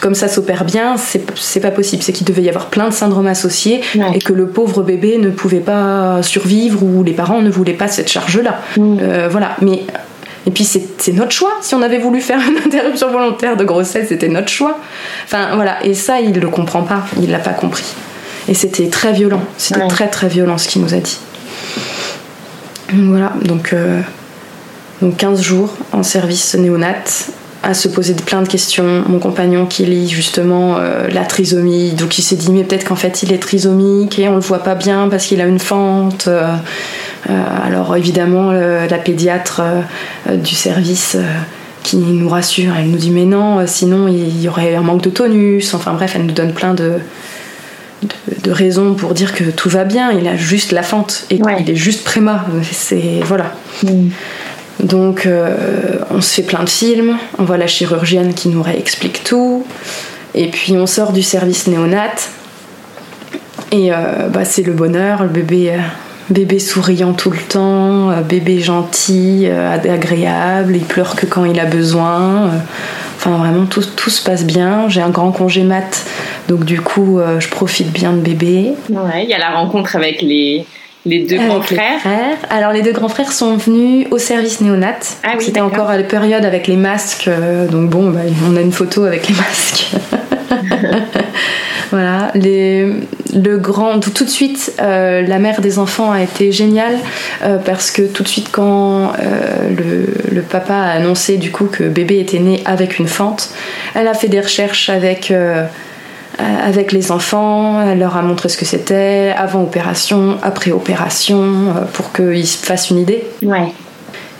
comme 0.00 0.14
ça 0.14 0.28
s'opère 0.28 0.64
bien, 0.64 0.96
c'est 0.96 1.22
c'est 1.34 1.60
pas 1.60 1.70
possible. 1.70 2.02
C'est 2.02 2.12
qu'il 2.12 2.26
devait 2.26 2.42
y 2.42 2.48
avoir 2.48 2.66
plein 2.66 2.88
de 2.88 2.92
syndromes 2.94 3.26
associés 3.26 3.80
Ouais. 3.96 4.12
et 4.14 4.18
que 4.18 4.32
le 4.32 4.46
pauvre 4.46 4.82
bébé 4.82 5.18
ne 5.18 5.30
pouvait 5.30 5.60
pas 5.60 6.22
survivre 6.22 6.82
ou 6.82 7.02
les 7.02 7.12
parents 7.12 7.42
ne 7.42 7.50
voulaient 7.50 7.72
pas 7.72 7.88
cette 7.88 8.10
charge-là. 8.10 8.60
Hmm. 8.76 8.96
Euh, 9.00 9.28
voilà. 9.30 9.56
Mais 9.62 9.82
et 10.46 10.50
puis 10.50 10.64
c'est 10.64 11.12
notre 11.12 11.32
choix. 11.32 11.52
Si 11.62 11.74
on 11.74 11.82
avait 11.82 11.98
voulu 11.98 12.20
faire 12.20 12.38
une 12.38 12.58
interruption 12.66 13.10
volontaire 13.10 13.56
de 13.56 13.64
grossesse, 13.64 14.08
c'était 14.08 14.28
notre 14.28 14.48
choix. 14.48 14.78
Enfin 15.24 15.54
voilà. 15.54 15.84
Et 15.84 15.94
ça, 15.94 16.20
il 16.20 16.38
le 16.38 16.48
comprend 16.48 16.82
pas. 16.82 17.04
Il 17.20 17.30
l'a 17.30 17.38
pas 17.38 17.52
compris. 17.54 17.84
Et 18.48 18.54
c'était 18.54 18.88
très 18.88 19.12
violent. 19.12 19.40
C'était 19.56 19.80
Ouais. 19.80 19.88
très 19.88 20.08
très 20.08 20.28
violent 20.28 20.58
ce 20.58 20.68
qu'il 20.68 20.82
nous 20.82 20.92
a 20.92 20.98
dit. 20.98 21.18
Voilà. 22.92 23.32
Donc 23.42 23.72
euh, 23.72 24.00
donc 25.00 25.16
15 25.16 25.40
jours 25.40 25.74
en 25.92 26.02
service 26.02 26.54
néonat 26.54 26.94
à 27.62 27.72
se 27.72 27.88
poser 27.88 28.12
plein 28.14 28.42
de 28.42 28.48
questions. 28.48 29.04
Mon 29.08 29.18
compagnon 29.18 29.64
qui 29.64 29.86
lit 29.86 30.08
justement 30.10 30.76
euh, 30.76 31.08
la 31.08 31.24
trisomie, 31.24 31.92
donc 31.92 32.18
il 32.18 32.22
s'est 32.22 32.36
dit 32.36 32.50
mais 32.52 32.62
peut-être 32.64 32.84
qu'en 32.84 32.96
fait 32.96 33.22
il 33.22 33.32
est 33.32 33.38
trisomique 33.38 34.18
et 34.18 34.28
on 34.28 34.34
le 34.34 34.40
voit 34.40 34.62
pas 34.62 34.74
bien 34.74 35.08
parce 35.08 35.24
qu'il 35.26 35.40
a 35.40 35.46
une 35.46 35.58
fente. 35.58 36.26
Euh, 36.28 36.54
alors 37.28 37.96
évidemment 37.96 38.52
la 38.52 38.98
pédiatre 38.98 39.60
euh, 39.60 39.80
euh, 40.28 40.36
du 40.36 40.54
service 40.54 41.16
euh, 41.16 41.24
qui 41.82 41.96
nous 41.96 42.28
rassure. 42.28 42.72
Elle 42.78 42.90
nous 42.90 42.96
dit 42.98 43.10
mais 43.10 43.24
non, 43.24 43.66
sinon 43.66 44.08
il 44.08 44.40
y 44.40 44.48
aurait 44.48 44.74
un 44.74 44.82
manque 44.82 45.02
de 45.02 45.10
tonus. 45.10 45.74
Enfin 45.74 45.92
bref, 45.92 46.12
elle 46.16 46.26
nous 46.26 46.32
donne 46.32 46.52
plein 46.52 46.74
de, 46.74 46.94
de, 48.42 48.50
raisons 48.50 48.94
pour 48.94 49.12
dire 49.12 49.34
que 49.34 49.44
tout 49.44 49.68
va 49.68 49.84
bien. 49.84 50.10
Il 50.12 50.26
a 50.26 50.36
juste 50.36 50.72
la 50.72 50.82
fente 50.82 51.26
et 51.30 51.40
il 51.60 51.70
est 51.70 51.76
juste 51.76 52.04
préma. 52.04 52.46
C'est 52.72 53.20
voilà. 53.22 53.52
Mm. 53.82 54.08
Donc 54.80 55.28
on 56.10 56.20
se 56.20 56.34
fait 56.34 56.42
plein 56.42 56.64
de 56.64 56.70
films. 56.70 57.16
On 57.38 57.44
voit 57.44 57.58
la 57.58 57.66
chirurgienne 57.66 58.32
qui 58.32 58.48
nous 58.48 58.62
réexplique 58.62 59.22
tout. 59.22 59.66
Et 60.34 60.48
puis 60.48 60.72
on 60.72 60.86
sort 60.86 61.12
du 61.12 61.22
service 61.22 61.66
néonat. 61.66 62.14
Et 63.72 63.90
bah, 63.90 64.44
c'est 64.44 64.62
le 64.62 64.72
bonheur. 64.72 65.22
Le 65.22 65.28
bébé 65.28 65.74
bébé 66.30 66.58
souriant 66.58 67.12
tout 67.12 67.30
le 67.30 67.38
temps, 67.38 68.10
euh, 68.10 68.20
bébé 68.22 68.60
gentil, 68.60 69.42
euh, 69.44 69.74
agréable, 69.74 70.76
il 70.76 70.82
pleure 70.82 71.16
que 71.16 71.26
quand 71.26 71.44
il 71.44 71.58
a 71.60 71.66
besoin. 71.66 72.44
Euh, 72.44 72.58
enfin, 73.16 73.36
vraiment, 73.36 73.66
tout, 73.66 73.82
tout 73.96 74.10
se 74.10 74.22
passe 74.22 74.44
bien. 74.44 74.88
J'ai 74.88 75.02
un 75.02 75.10
grand 75.10 75.32
congé 75.32 75.62
mat, 75.62 76.04
donc 76.48 76.64
du 76.64 76.80
coup, 76.80 77.20
je 77.38 77.48
profite 77.48 77.90
bien 77.92 78.12
de 78.12 78.20
bébé. 78.20 78.72
Ouais, 78.90 79.24
il 79.24 79.30
y 79.30 79.34
a 79.34 79.38
la 79.38 79.50
rencontre 79.50 79.96
avec 79.96 80.20
les, 80.22 80.66
les 81.06 81.20
deux 81.20 81.36
grands 81.36 81.62
frères. 81.62 82.00
Alors, 82.50 82.72
les 82.72 82.82
deux 82.82 82.92
grands 82.92 83.08
frères 83.08 83.32
sont 83.32 83.56
venus 83.56 84.06
au 84.10 84.18
service 84.18 84.60
néonat. 84.60 84.98
Ah 85.22 85.34
oui, 85.38 85.44
C'était 85.44 85.60
encore 85.60 85.88
à 85.88 85.96
la 85.96 86.02
période 86.02 86.44
avec 86.44 86.66
les 86.66 86.76
masques, 86.76 87.30
donc 87.70 87.90
bon, 87.90 88.10
bah, 88.10 88.20
on 88.50 88.56
a 88.56 88.60
une 88.60 88.72
photo 88.72 89.04
avec 89.04 89.28
les 89.28 89.34
masques. 89.34 89.90
Voilà, 91.94 92.32
le 92.34 93.56
grand, 93.56 94.00
tout, 94.00 94.24
de 94.24 94.28
suite, 94.28 94.72
euh, 94.82 95.22
la 95.22 95.38
mère 95.38 95.60
des 95.60 95.78
enfants 95.78 96.10
a 96.10 96.22
été 96.22 96.50
géniale 96.50 96.96
euh, 97.44 97.58
parce 97.58 97.92
que 97.92 98.02
tout 98.02 98.24
de 98.24 98.28
suite 98.28 98.48
quand 98.50 99.12
euh, 99.12 100.02
le, 100.32 100.42
papa 100.42 100.74
a 100.74 100.90
annoncé 100.90 101.36
du 101.36 101.52
coup 101.52 101.66
que 101.66 101.84
bébé 101.84 102.18
était 102.18 102.40
né 102.40 102.64
avec 102.64 102.98
une 102.98 103.06
fente, 103.06 103.50
elle 103.94 104.08
a 104.08 104.14
fait 104.14 104.26
des 104.26 104.40
recherches 104.40 104.88
avec 104.90 105.32
avec 106.36 106.90
les 106.90 107.12
enfants, 107.12 107.80
elle 107.80 108.00
leur 108.00 108.16
a 108.16 108.22
montré 108.22 108.48
ce 108.48 108.58
que 108.58 108.64
c'était 108.64 109.32
avant 109.36 109.62
opération, 109.62 110.38
après 110.42 110.72
opération, 110.72 111.74
pour 111.92 112.12
qu'ils 112.12 112.48
se 112.48 112.58
fassent 112.58 112.90
une 112.90 112.98
idée. 112.98 113.22
Ouais. 113.42 113.72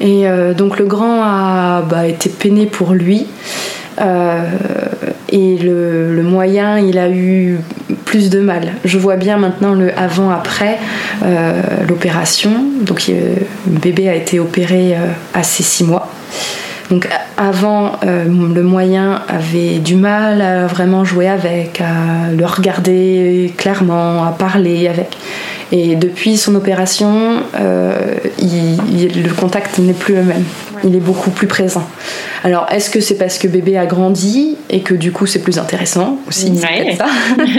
Et 0.01 0.27
donc 0.57 0.81
le 0.81 0.87
grand 0.87 1.23
a 1.23 1.83
bah, 1.83 2.09
été 2.09 2.31
peiné 2.31 2.67
pour 2.67 2.95
lui. 2.95 3.29
Euh, 4.01 4.45
et 5.35 5.59
le, 5.59 6.23
moyen, 6.23 6.79
il 6.79 6.97
a 6.97 7.11
eu 7.11 7.59
plus 8.05 8.31
de 8.31 8.39
mal. 8.39 8.73
Je 8.85 8.99
vois 8.99 9.17
bien 9.17 9.37
maintenant 9.37 9.75
le 9.75 9.91
avant-après 9.99 10.79
euh, 11.25 11.61
l'opération. 11.89 12.53
Donc 12.83 13.09
le 13.09 13.45
bébé 13.67 14.09
a 14.09 14.15
été 14.15 14.39
opéré 14.39 14.95
euh, 14.95 15.09
à 15.35 15.43
ses 15.43 15.65
six 15.65 15.83
mois. 15.83 16.09
Donc 16.89 17.09
avant, 17.37 17.93
le 18.05 18.63
moyen 18.63 19.23
avait 19.27 19.79
du 19.79 19.97
mal 19.97 20.43
à 20.43 20.67
vraiment 20.67 21.03
jouer 21.03 21.29
avec, 21.29 21.81
à 21.81 22.31
le 22.31 22.45
regarder 22.45 23.55
clairement, 23.57 24.23
à 24.23 24.33
parler 24.33 24.87
avec. 24.87 25.17
Et 25.73 25.97
depuis 25.97 26.37
son 26.37 26.55
opération, 26.55 27.41
le 27.59 29.35
contact 29.35 29.79
n'est 29.79 29.95
plus 29.95 30.15
le 30.15 30.25
même. 30.25 30.45
Il 30.85 30.95
est 30.95 31.01
beaucoup 31.01 31.31
plus 31.31 31.47
présent. 31.47 31.89
Alors, 32.43 32.67
est-ce 32.71 32.91
que 32.91 33.01
c'est 33.01 33.17
parce 33.17 33.39
que 33.39 33.49
bébé 33.49 33.79
a 33.79 33.87
grandi 33.87 34.57
et 34.69 34.81
que 34.81 34.95
du 34.95 35.13
coup 35.13 35.27
c'est 35.27 35.39
plus 35.39 35.59
intéressant 35.59 36.19
aussi 36.29 36.53
ça. 36.59 37.07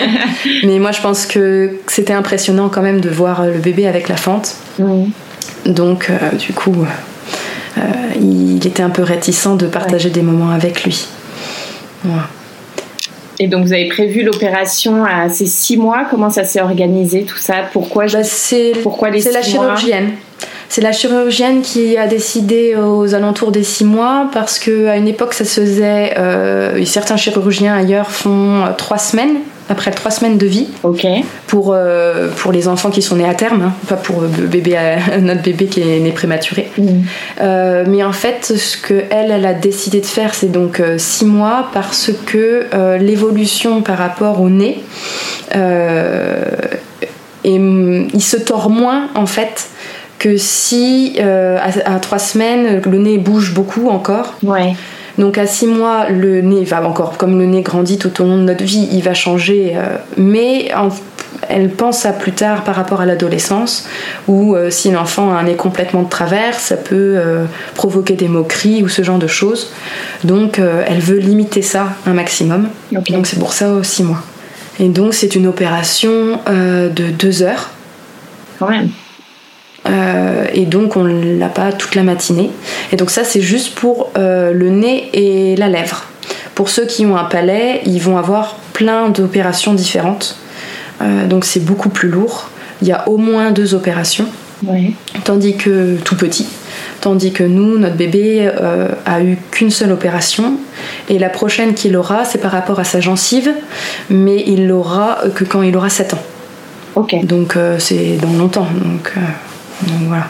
Mais 0.63 0.77
moi, 0.79 0.91
je 0.91 1.01
pense 1.01 1.25
que 1.25 1.79
c'était 1.87 2.13
impressionnant 2.13 2.69
quand 2.69 2.81
même 2.81 3.01
de 3.01 3.09
voir 3.09 3.45
le 3.45 3.57
bébé 3.57 3.87
avec 3.87 4.09
la 4.09 4.17
fente. 4.17 4.55
Donc, 5.65 6.09
euh, 6.09 6.35
du 6.37 6.53
coup, 6.53 6.75
euh, 7.77 7.81
il 8.19 8.65
était 8.65 8.83
un 8.83 8.89
peu 8.89 9.01
réticent 9.01 9.57
de 9.57 9.67
partager 9.67 10.09
des 10.09 10.21
moments 10.21 10.51
avec 10.51 10.83
lui. 10.83 11.07
Et 13.39 13.47
donc 13.47 13.65
vous 13.65 13.73
avez 13.73 13.89
prévu 13.89 14.23
l'opération 14.23 15.03
à 15.03 15.29
ces 15.29 15.45
six 15.45 15.77
mois? 15.77 16.05
Comment 16.09 16.29
ça 16.29 16.43
s'est 16.43 16.61
organisé 16.61 17.23
tout 17.23 17.37
ça? 17.37 17.55
Pourquoi 17.73 18.05
bah, 18.05 18.19
pourquoi 18.81 19.09
les 19.09 19.21
C'est 19.21 19.31
la 19.31 19.41
chirurgienne. 19.41 20.11
C'est 20.69 20.81
la 20.81 20.91
chirurgienne 20.91 21.61
qui 21.61 21.97
a 21.97 22.07
décidé 22.07 22.75
aux 22.75 23.13
alentours 23.13 23.51
des 23.51 23.63
six 23.63 23.85
mois 23.85 24.29
parce 24.33 24.59
qu'à 24.59 24.97
une 24.97 25.07
époque 25.07 25.33
ça 25.33 25.45
se 25.45 25.61
faisait. 25.61 26.13
Euh, 26.17 26.83
certains 26.85 27.17
chirurgiens 27.17 27.75
ailleurs 27.75 28.11
font 28.11 28.63
euh, 28.63 28.71
trois 28.77 28.97
semaines 28.97 29.35
après 29.67 29.89
trois 29.89 30.11
semaines 30.11 30.37
de 30.37 30.45
vie 30.45 30.67
Ok. 30.83 31.07
pour, 31.47 31.73
euh, 31.73 32.29
pour 32.37 32.51
les 32.51 32.67
enfants 32.67 32.91
qui 32.91 33.01
sont 33.01 33.15
nés 33.15 33.27
à 33.27 33.33
terme, 33.33 33.63
hein, 33.63 33.73
pas 33.87 33.95
pour 33.95 34.21
bébé, 34.21 34.77
notre 35.21 35.41
bébé 35.41 35.65
qui 35.65 35.81
est 35.81 35.99
né 35.99 36.11
prématuré. 36.11 36.69
Mm. 36.77 37.01
mais 37.87 38.03
en 38.03 38.11
fait, 38.11 38.53
ce 38.55 38.77
qu'elle 38.77 39.31
elle 39.31 39.45
a 39.45 39.55
décidé 39.55 40.01
de 40.01 40.05
faire, 40.05 40.35
c'est 40.35 40.51
donc 40.51 40.79
six 40.97 41.25
mois 41.25 41.69
parce 41.73 42.11
que 42.27 42.67
l'évolution 42.99 43.81
par 43.81 43.97
rapport 43.97 44.39
au 44.39 44.49
nez, 44.49 44.83
et, 47.45 47.59
mm, 47.59 48.09
il 48.13 48.21
se 48.23 48.37
tord 48.37 48.69
moins 48.69 49.09
en 49.15 49.25
fait 49.25 49.69
que 50.19 50.37
si 50.37 51.15
euh, 51.19 51.57
à, 51.85 51.99
trois 51.99 52.19
semaines, 52.19 52.81
le 52.85 52.97
nez 52.97 53.17
bouge 53.17 53.53
beaucoup 53.53 53.89
encore. 53.89 54.35
Ouais. 54.43 54.73
Donc 55.17 55.37
à 55.37 55.45
six 55.45 55.67
mois, 55.67 56.09
le 56.09 56.41
nez 56.41 56.63
va 56.63 56.85
encore, 56.85 57.17
comme 57.17 57.39
le 57.39 57.45
nez 57.45 57.61
grandit 57.61 57.97
tout 57.97 58.21
au 58.21 58.25
long 58.25 58.37
de 58.37 58.43
notre 58.43 58.63
vie, 58.63 58.87
il 58.91 59.01
va 59.01 59.13
changer. 59.13 59.73
Euh, 59.75 59.97
mais 60.17 60.71
elle 61.47 61.69
pense 61.69 62.05
à 62.05 62.11
plus 62.11 62.33
tard 62.33 62.63
par 62.63 62.75
rapport 62.75 63.01
à 63.01 63.05
l'adolescence, 63.05 63.87
où 64.27 64.55
euh, 64.55 64.69
si 64.69 64.91
l'enfant 64.91 65.33
a 65.33 65.39
un 65.39 65.43
nez 65.43 65.55
complètement 65.55 66.03
de 66.03 66.09
travers, 66.09 66.59
ça 66.59 66.75
peut 66.75 67.17
provoquer 67.75 68.15
des 68.15 68.27
moqueries 68.27 68.83
ou 68.83 68.89
ce 68.89 69.03
genre 69.03 69.19
de 69.19 69.27
choses. 69.27 69.71
Donc 70.23 70.59
elle 70.59 70.99
veut 70.99 71.19
limiter 71.19 71.61
ça 71.61 71.89
un 72.05 72.13
maximum. 72.13 72.69
Donc 72.91 73.27
c'est 73.27 73.39
pour 73.39 73.53
ça 73.53 73.71
six 73.83 74.03
mois. 74.03 74.23
Et 74.79 74.89
donc 74.89 75.13
c'est 75.13 75.35
une 75.35 75.47
opération 75.47 76.39
de 76.47 77.11
deux 77.11 77.43
heures. 77.43 77.69
Quand 78.59 78.69
même. 78.69 78.89
Euh, 79.87 80.45
et 80.53 80.65
donc 80.65 80.97
on 80.97 81.03
l'a 81.03 81.49
pas 81.49 81.71
toute 81.71 81.95
la 81.95 82.03
matinée. 82.03 82.49
Et 82.91 82.95
donc 82.95 83.11
ça 83.11 83.23
c'est 83.23 83.41
juste 83.41 83.75
pour 83.75 84.11
euh, 84.17 84.51
le 84.51 84.69
nez 84.69 85.09
et 85.13 85.55
la 85.55 85.69
lèvre. 85.69 86.05
Pour 86.55 86.69
ceux 86.69 86.85
qui 86.85 87.05
ont 87.05 87.17
un 87.17 87.25
palais, 87.25 87.81
ils 87.85 87.99
vont 87.99 88.17
avoir 88.17 88.55
plein 88.73 89.09
d'opérations 89.09 89.73
différentes. 89.73 90.37
Euh, 91.01 91.27
donc 91.27 91.45
c'est 91.45 91.59
beaucoup 91.63 91.89
plus 91.89 92.09
lourd. 92.09 92.49
Il 92.81 92.87
y 92.87 92.91
a 92.91 93.07
au 93.07 93.17
moins 93.17 93.51
deux 93.51 93.73
opérations. 93.73 94.27
Tandis 95.25 95.57
que 95.57 95.97
tout 95.97 96.15
petit. 96.15 96.47
Tandis 97.01 97.31
que 97.31 97.43
nous, 97.43 97.77
notre 97.77 97.95
bébé 97.95 98.49
a 99.05 99.21
eu 99.21 99.37
qu'une 99.51 99.69
seule 99.69 99.91
opération. 99.91 100.53
Et 101.07 101.19
la 101.19 101.29
prochaine 101.29 101.75
qu'il 101.75 101.95
aura, 101.95 102.25
c'est 102.25 102.39
par 102.39 102.51
rapport 102.51 102.79
à 102.79 102.83
sa 102.83 102.99
gencive, 102.99 103.51
mais 104.09 104.43
il 104.47 104.67
l'aura 104.67 105.19
que 105.35 105.43
quand 105.43 105.61
il 105.61 105.75
aura 105.77 105.89
7 105.89 106.15
ans. 106.15 106.23
Ok. 106.95 107.13
Donc 107.25 107.55
c'est 107.77 108.17
dans 108.17 108.33
longtemps. 108.33 108.67
Donc, 108.73 109.13
voilà. 109.81 110.27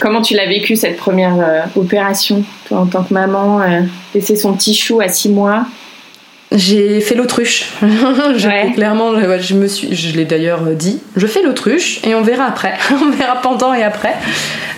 Comment 0.00 0.22
tu 0.22 0.34
l'as 0.34 0.46
vécu 0.46 0.76
cette 0.76 0.96
première 0.96 1.40
euh, 1.40 1.60
opération, 1.80 2.44
toi 2.68 2.78
en 2.78 2.86
tant 2.86 3.02
que 3.02 3.12
maman, 3.12 3.60
euh, 3.60 3.80
laisser 4.14 4.36
son 4.36 4.54
petit 4.54 4.74
chou 4.74 5.00
à 5.00 5.08
6 5.08 5.30
mois? 5.30 5.66
J'ai 6.52 7.00
fait 7.00 7.14
l'autruche. 7.14 7.66
clairement, 8.74 9.12
je 9.38 9.54
me 9.54 9.66
suis, 9.66 9.94
je 9.94 10.16
l'ai 10.16 10.24
d'ailleurs 10.24 10.62
dit. 10.62 11.00
Je 11.16 11.26
fais 11.26 11.42
l'autruche 11.42 12.00
et 12.04 12.14
on 12.14 12.22
verra 12.22 12.44
après. 12.44 12.74
on 12.90 13.10
verra 13.10 13.36
pendant 13.42 13.74
et 13.74 13.82
après. 13.82 14.14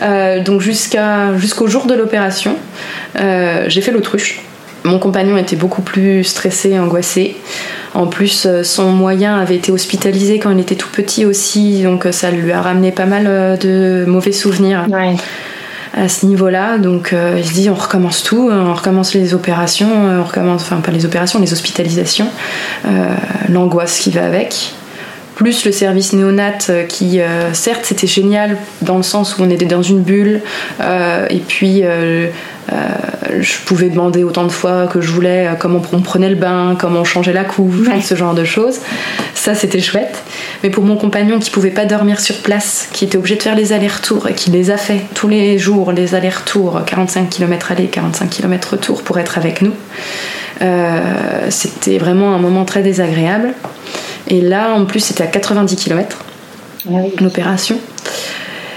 Euh, 0.03 0.43
donc 0.43 0.61
jusqu'à 0.61 1.37
jusqu'au 1.37 1.69
jour 1.69 1.87
de 1.87 1.95
l'opération, 1.95 2.57
j'ai 3.15 3.81
fait 3.81 3.93
l'autruche. 3.93 4.41
Mon 4.83 4.99
compagnon 4.99 5.37
était 5.37 5.57
beaucoup 5.57 5.83
plus 5.83 6.25
stressé, 6.25 6.79
angoissé. 6.79 7.37
En 7.95 8.07
plus, 8.07 8.47
euh, 8.47 8.63
son 8.63 8.91
moyen 8.93 9.37
avait 9.39 9.57
été 9.57 9.73
hospitalisé 9.73 10.39
quand 10.39 10.51
il 10.51 10.61
était 10.61 10.77
tout 10.77 10.89
petit 10.91 11.25
aussi, 11.25 11.83
donc 11.83 12.07
euh, 12.07 12.13
ça 12.13 12.31
lui 12.31 12.53
a 12.53 12.63
ramené 12.63 12.93
pas 12.93 13.07
mal 13.07 13.25
euh, 13.27 13.57
de 13.57 14.05
mauvais 14.07 14.33
souvenirs. 14.33 14.87
à 15.93 16.09
ce 16.09 16.25
niveau-là. 16.25 16.79
Donc 16.79 17.13
il 17.37 17.45
se 17.45 17.53
dit 17.53 17.69
on 17.69 17.75
recommence 17.75 18.23
tout, 18.23 18.49
on 18.49 18.75
recommence 18.75 19.13
les 19.13 19.35
opérations, 19.35 19.91
on 19.93 20.23
recommence, 20.23 20.63
enfin 20.63 20.77
pas 20.77 20.93
les 20.93 21.05
opérations, 21.05 21.41
les 21.41 21.53
hospitalisations, 21.53 22.29
l'angoisse 23.49 23.99
qui 23.99 24.13
va 24.13 24.25
avec. 24.25 24.73
Plus 25.41 25.65
le 25.65 25.73
service 25.73 26.13
néonat 26.13 26.59
qui, 26.87 27.19
certes, 27.55 27.85
c'était 27.85 28.07
génial 28.07 28.59
dans 28.83 28.99
le 28.99 29.03
sens 29.03 29.39
où 29.39 29.43
on 29.43 29.49
était 29.49 29.65
dans 29.65 29.81
une 29.81 30.03
bulle, 30.03 30.43
et 30.79 31.39
puis 31.49 31.83
euh, 32.73 33.41
je 33.41 33.59
pouvais 33.65 33.89
demander 33.89 34.23
autant 34.23 34.45
de 34.45 34.51
fois 34.51 34.87
que 34.87 35.01
je 35.01 35.11
voulais 35.11 35.47
euh, 35.47 35.55
comment 35.59 35.83
on 35.93 36.01
prenait 36.01 36.29
le 36.29 36.37
bain, 36.37 36.77
comment 36.79 37.01
on 37.01 37.05
changeait 37.05 37.33
la 37.33 37.45
couche, 37.45 37.89
ce 38.03 38.15
genre 38.15 38.35
de 38.35 38.45
choses. 38.45 38.79
Ça, 39.35 39.55
c'était 39.55 39.81
chouette. 39.81 40.23
Mais 40.63 40.71
pour 40.71 40.85
mon 40.85 40.97
compagnon 40.97 41.39
qui 41.39 41.51
pouvait 41.51 41.71
pas 41.71 41.85
dormir 41.85 42.21
sur 42.21 42.37
place, 42.37 42.89
qui 42.93 43.05
était 43.05 43.17
obligé 43.17 43.37
de 43.37 43.43
faire 43.43 43.57
les 43.57 43.73
allers-retours 43.73 44.29
et 44.29 44.35
qui 44.35 44.51
les 44.51 44.71
a 44.71 44.77
fait 44.77 45.01
tous 45.15 45.29
les 45.29 45.59
jours, 45.59 45.93
les 45.93 46.15
allers-retours, 46.15 46.81
45 46.87 47.29
km 47.29 47.73
aller, 47.73 47.87
45 47.87 48.31
km 48.31 48.71
retour 48.73 49.03
pour 49.03 49.19
être 49.19 49.39
avec 49.39 49.63
nous, 49.63 49.73
euh, 49.73 50.40
c'était 51.49 51.99
vraiment 51.99 52.35
un 52.35 52.39
moment 52.39 52.65
très 52.65 52.83
désagréable. 52.83 53.55
Et 54.29 54.41
là, 54.41 54.75
en 54.75 54.85
plus, 54.85 55.01
c'était 55.01 55.25
à 55.25 55.27
90 55.27 55.77
km 55.77 56.19
ah 56.89 56.93
l'opération. 57.21 57.79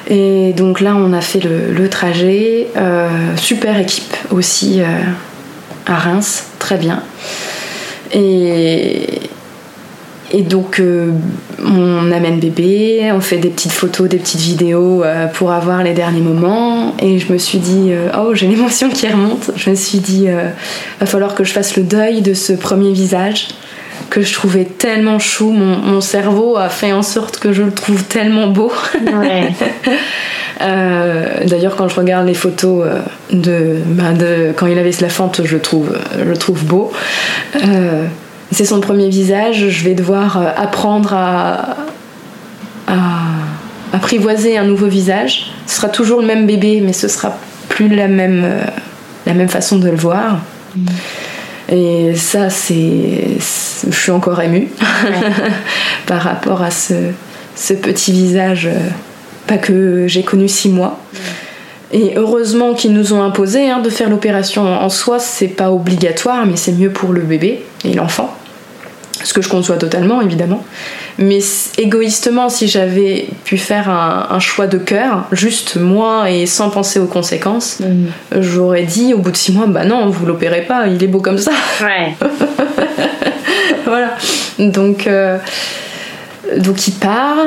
Et 0.08 0.54
donc 0.54 0.82
là, 0.82 0.96
on 0.96 1.14
a 1.14 1.22
fait 1.22 1.40
le, 1.40 1.90
trajet. 1.90 2.68
Euh, 2.76 3.08
super 3.38 3.78
équipe 3.80 4.16
aussi. 4.32 4.82
Euh, 4.82 4.86
à 5.86 5.96
Reims, 5.96 6.46
très 6.60 6.78
bien. 6.78 7.04
Et, 8.14 9.20
et 10.36 10.42
donc, 10.42 10.80
euh, 10.80 11.12
on 11.64 12.12
amène 12.12 12.40
bébé, 12.40 13.12
on 13.14 13.22
fait 13.22 13.38
des 13.38 13.50
petites 13.50 13.72
photos, 13.72 14.10
des 14.10 14.18
petites 14.18 14.42
vidéos 14.42 15.04
euh, 15.04 15.28
pour 15.28 15.52
avoir 15.52 15.84
les 15.84 15.94
derniers 15.94 16.22
moments. 16.22 16.96
Et 17.00 17.20
je 17.20 17.32
me 17.32 17.38
suis 17.38 17.60
dit, 17.60 17.92
euh, 17.92 18.10
oh, 18.18 18.34
j'ai 18.34 18.48
l'émotion 18.48 18.90
qui 18.90 19.08
remonte. 19.08 19.52
Je 19.56 19.70
me 19.70 19.76
suis 19.76 20.00
dit, 20.00 20.26
va 21.00 21.06
falloir 21.06 21.36
que 21.36 21.44
je 21.44 21.54
fasse 21.54 21.78
le 21.78 21.84
deuil 21.84 22.24
de 22.24 22.34
ce 22.34 22.54
premier 22.54 22.94
visage 22.94 23.50
que 24.10 24.22
je 24.22 24.34
trouvais 24.34 24.66
tellement 24.66 25.20
chou. 25.20 25.52
Mon, 25.52 26.02
cerveau 26.02 26.58
a 26.58 26.70
fait 26.70 26.94
en 26.94 27.04
sorte 27.04 27.38
que 27.38 27.54
je 27.54 27.62
le 27.62 27.72
trouve 27.72 28.04
tellement 28.04 28.48
beau. 28.48 28.72
D'ailleurs, 30.60 31.76
quand 31.76 31.88
je 31.88 31.96
regarde 31.96 32.26
les 32.26 32.34
photos 32.34 32.88
de, 33.32 33.78
bah, 33.86 34.14
de, 34.14 34.52
quand 34.56 34.66
il 34.66 34.80
avait 34.80 34.92
la 35.00 35.10
fente, 35.10 35.42
je 35.44 35.56
le 35.56 35.62
trouve, 35.62 35.96
je 36.18 36.24
le 36.24 36.38
trouve 36.38 36.66
beau 36.66 36.92
c'est 38.54 38.66
son 38.66 38.80
premier 38.80 39.10
visage, 39.10 39.70
je 39.70 39.84
vais 39.84 39.95
devoir 39.95 40.38
euh, 40.38 40.49
apprendre 40.56 41.14
à, 41.14 41.78
apprivoiser 43.91 44.58
un 44.58 44.66
nouveau 44.66 44.88
visage. 44.88 45.51
Ce 45.68 45.76
sera 45.76 45.88
toujours 45.88 46.20
le 46.20 46.28
même 46.28 46.45
bébé, 46.45 46.82
mais 46.84 46.93
ce 46.93 47.08
sera 47.08 47.38
plus 47.70 47.88
la 47.88 48.08
même, 48.08 48.41
euh, 48.43 48.66
la 49.26 49.34
même 49.34 49.49
façon 49.49 49.78
de 49.78 49.89
le 49.89 49.95
voir. 49.95 50.39
Mm. 50.76 50.86
Et 51.72 52.16
ça, 52.16 52.49
c'est. 52.49 53.38
Je 53.89 53.95
suis 53.95 54.12
encore 54.12 54.41
émue 54.41 54.68
par 56.06 56.22
rapport 56.22 56.62
à 56.62 56.72
ce, 56.72 56.93
ce 57.56 57.74
petit 57.74 58.12
visage, 58.12 58.68
euh, 58.68 58.89
pas 59.47 59.58
que 59.58 60.08
j'ai 60.08 60.24
connu 60.24 60.47
six 60.47 60.70
mois. 60.70 60.99
Mm. 61.14 61.18
Et 61.95 62.14
heureusement 62.18 62.74
qu'ils 62.74 62.93
nous 62.93 63.14
ont 63.14 63.22
imposé 63.22 63.70
hein, 63.70 63.80
de 63.80 63.89
faire 63.89 64.10
l'opération 64.10 64.64
en 64.64 64.89
soi, 64.89 65.20
c'est 65.20 65.47
pas 65.47 65.72
obligatoire, 65.72 66.45
mais 66.45 66.58
c'est 66.58 66.72
mieux 66.72 66.89
pour 66.89 67.14
le 67.14 67.22
bébé 67.22 67.64
et 67.86 67.93
l'enfant 67.93 68.36
ce 69.24 69.34
que 69.34 69.42
je 69.42 69.50
conçois 69.50 69.78
totalement 69.78 70.22
évidemment. 70.22 70.64
Mais 71.18 71.40
égoïstement, 71.78 72.50
si 72.50 72.68
j'avais 72.68 73.28
pu 73.44 73.58
faire 73.58 73.90
un, 73.90 74.40
choix 74.40 74.68
de 74.68 74.78
cœur, 74.78 75.26
juste 75.32 75.78
moi 75.78 76.30
et 76.30 76.46
sans 76.46 76.70
penser 76.70 77.00
aux 77.00 77.08
conséquences, 77.08 77.80
mm. 77.80 78.42
j'aurais 78.42 78.84
dit 78.84 79.14
au 79.14 79.20
bout 79.20 79.32
de 79.32 79.38
six 79.38 79.54
mois, 79.54 79.68
bah 79.68 79.86
non, 79.86 80.10
vous 80.10 80.26
l'opérez 80.26 80.64
pas, 80.64 80.88
il 80.88 81.02
est 81.04 81.08
beau 81.08 81.20
comme 81.20 81.38
ça. 81.38 81.52
Ouais. 81.82 82.16
voilà. 83.86 84.16
Donc. 84.60 85.08
Euh, 85.08 85.38
donc 86.58 86.88
il 86.88 86.94
part, 86.94 87.38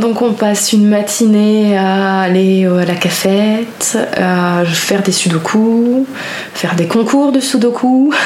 donc 0.00 0.22
on 0.22 0.32
passe 0.32 0.72
une 0.72 0.88
matinée 0.88 1.76
à 1.76 2.20
aller 2.20 2.64
à 2.64 2.84
la 2.84 2.94
cafette, 2.94 3.98
à 4.16 4.64
faire 4.64 5.02
des 5.02 5.10
sudoku, 5.10 6.06
faire 6.54 6.76
des 6.76 6.86
concours 6.86 7.32
de 7.32 7.40
sudoku. 7.40 8.14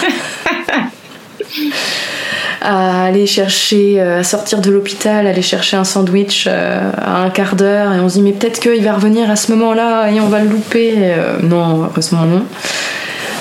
à 2.61 3.05
aller 3.05 3.27
chercher, 3.27 4.01
euh, 4.01 4.21
à 4.21 4.23
sortir 4.23 4.61
de 4.61 4.71
l'hôpital, 4.71 5.27
aller 5.27 5.43
chercher 5.43 5.77
un 5.77 5.85
sandwich 5.85 6.47
euh, 6.47 6.91
à 6.97 7.23
un 7.23 7.31
quart 7.31 7.57
d'heure 7.57 7.93
et 7.93 8.01
on 8.01 8.09
se 8.09 8.15
dit 8.15 8.23
mais 8.23 8.33
peut-être 8.33 8.61
qu'il 8.61 8.85
va 8.85 8.93
revenir 8.93 9.31
à 9.31 9.37
ce 9.37 9.51
moment-là 9.53 10.11
et 10.11 10.21
on 10.21 10.29
va 10.29 10.41
le 10.41 10.49
louper. 10.49 10.93
Euh, 10.97 11.39
non, 11.43 11.85
heureusement 11.85 12.25
non. 12.25 12.45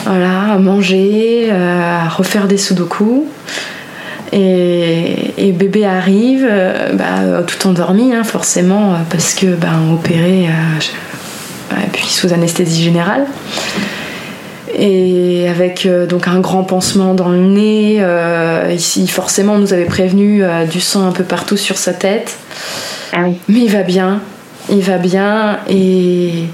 Voilà, 0.06 0.54
à 0.54 0.58
manger, 0.58 1.52
à 1.52 2.08
refaire 2.08 2.48
des 2.48 2.58
sudoku. 2.58 3.28
Et, 4.32 5.52
bébé 5.54 5.86
arrive, 5.86 6.48
bah, 6.94 7.44
tout 7.46 7.68
endormi 7.68 8.14
hein, 8.14 8.24
forcément 8.24 8.94
parce 9.10 9.34
que 9.34 9.48
bah, 9.48 9.68
opéré 9.92 10.44
et 10.44 11.88
puis 11.92 12.06
sous 12.06 12.32
anesthésie 12.32 12.82
générale 12.82 13.26
et 14.74 15.48
avec 15.48 15.86
euh, 15.86 16.06
donc 16.06 16.28
un 16.28 16.40
grand 16.40 16.64
pansement 16.64 17.14
dans 17.14 17.30
le 17.30 17.40
nez. 17.40 17.98
Euh, 18.00 18.72
ici, 18.74 19.08
forcément, 19.08 19.54
on 19.54 19.60
nous 19.60 19.74
avait 19.74 19.86
prévenu 19.86 20.44
euh, 20.44 20.66
du 20.66 20.80
sang 20.80 21.08
un 21.08 21.12
peu 21.12 21.24
partout 21.24 21.58
sur 21.58 21.78
sa 21.78 21.94
tête. 21.94 22.38
Ah 23.14 23.24
Mais 23.48 23.60
il 23.62 23.72
va 23.72 23.84
bien, 23.84 24.22
il 24.70 24.82
va 24.82 24.98
bien, 24.98 25.60
et, 25.68 26.46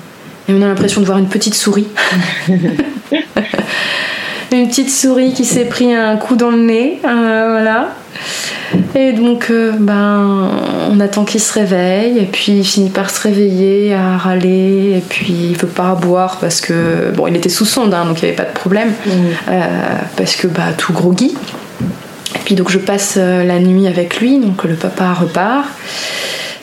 on 0.48 0.62
a 0.62 0.68
l'impression 0.68 1.02
de 1.02 1.06
voir 1.06 1.18
une 1.18 1.28
petite 1.28 1.56
souris. 1.56 1.88
une 4.52 4.68
petite 4.70 4.92
souris 4.92 5.34
qui 5.34 5.44
s'est 5.44 5.66
pris 5.66 5.94
un 5.94 6.16
coup 6.18 6.36
dans 6.36 6.52
le 6.52 6.62
nez, 6.62 7.00
voilà. 7.02 7.90
Et 8.96 9.14
donc, 9.14 9.48
euh, 9.50 9.74
ben, 9.78 10.50
on 10.90 11.00
attend 11.00 11.26
qu'il 11.26 11.42
se 11.42 11.54
réveille, 11.54 12.20
et 12.20 12.26
puis 12.26 12.54
il 12.54 12.66
finit 12.66 12.90
par 12.90 13.10
se 13.10 13.22
réveiller, 13.22 13.94
à 13.94 14.18
râler, 14.18 14.96
et 14.98 15.04
puis 15.08 15.34
il 15.52 15.58
veut 15.58 15.68
pas 15.68 15.96
boire 15.96 16.38
parce 16.40 16.62
que, 16.62 17.12
bon, 17.16 17.28
il 17.28 17.36
était 17.36 17.50
sous 17.50 17.66
sonde, 17.66 17.94
hein, 17.94 18.06
donc 18.06 18.22
il 18.22 18.26
n'y 18.26 18.30
avait 18.30 18.44
pas 18.44 18.50
de 18.50 18.58
problème, 18.58 18.90
mmh. 18.90 19.12
euh, 19.50 19.62
parce 20.16 20.36
que, 20.36 20.48
bah, 20.48 20.74
tout 20.78 20.94
groggy. 20.94 21.36
Et 22.36 22.40
puis 22.46 22.56
donc 22.56 22.70
je 22.70 22.78
passe 22.78 23.16
euh, 23.18 23.44
la 23.44 23.60
nuit 23.60 23.88
avec 23.88 24.20
lui, 24.20 24.40
donc 24.40 24.64
le 24.64 24.76
papa 24.76 25.14
repart. 25.14 25.66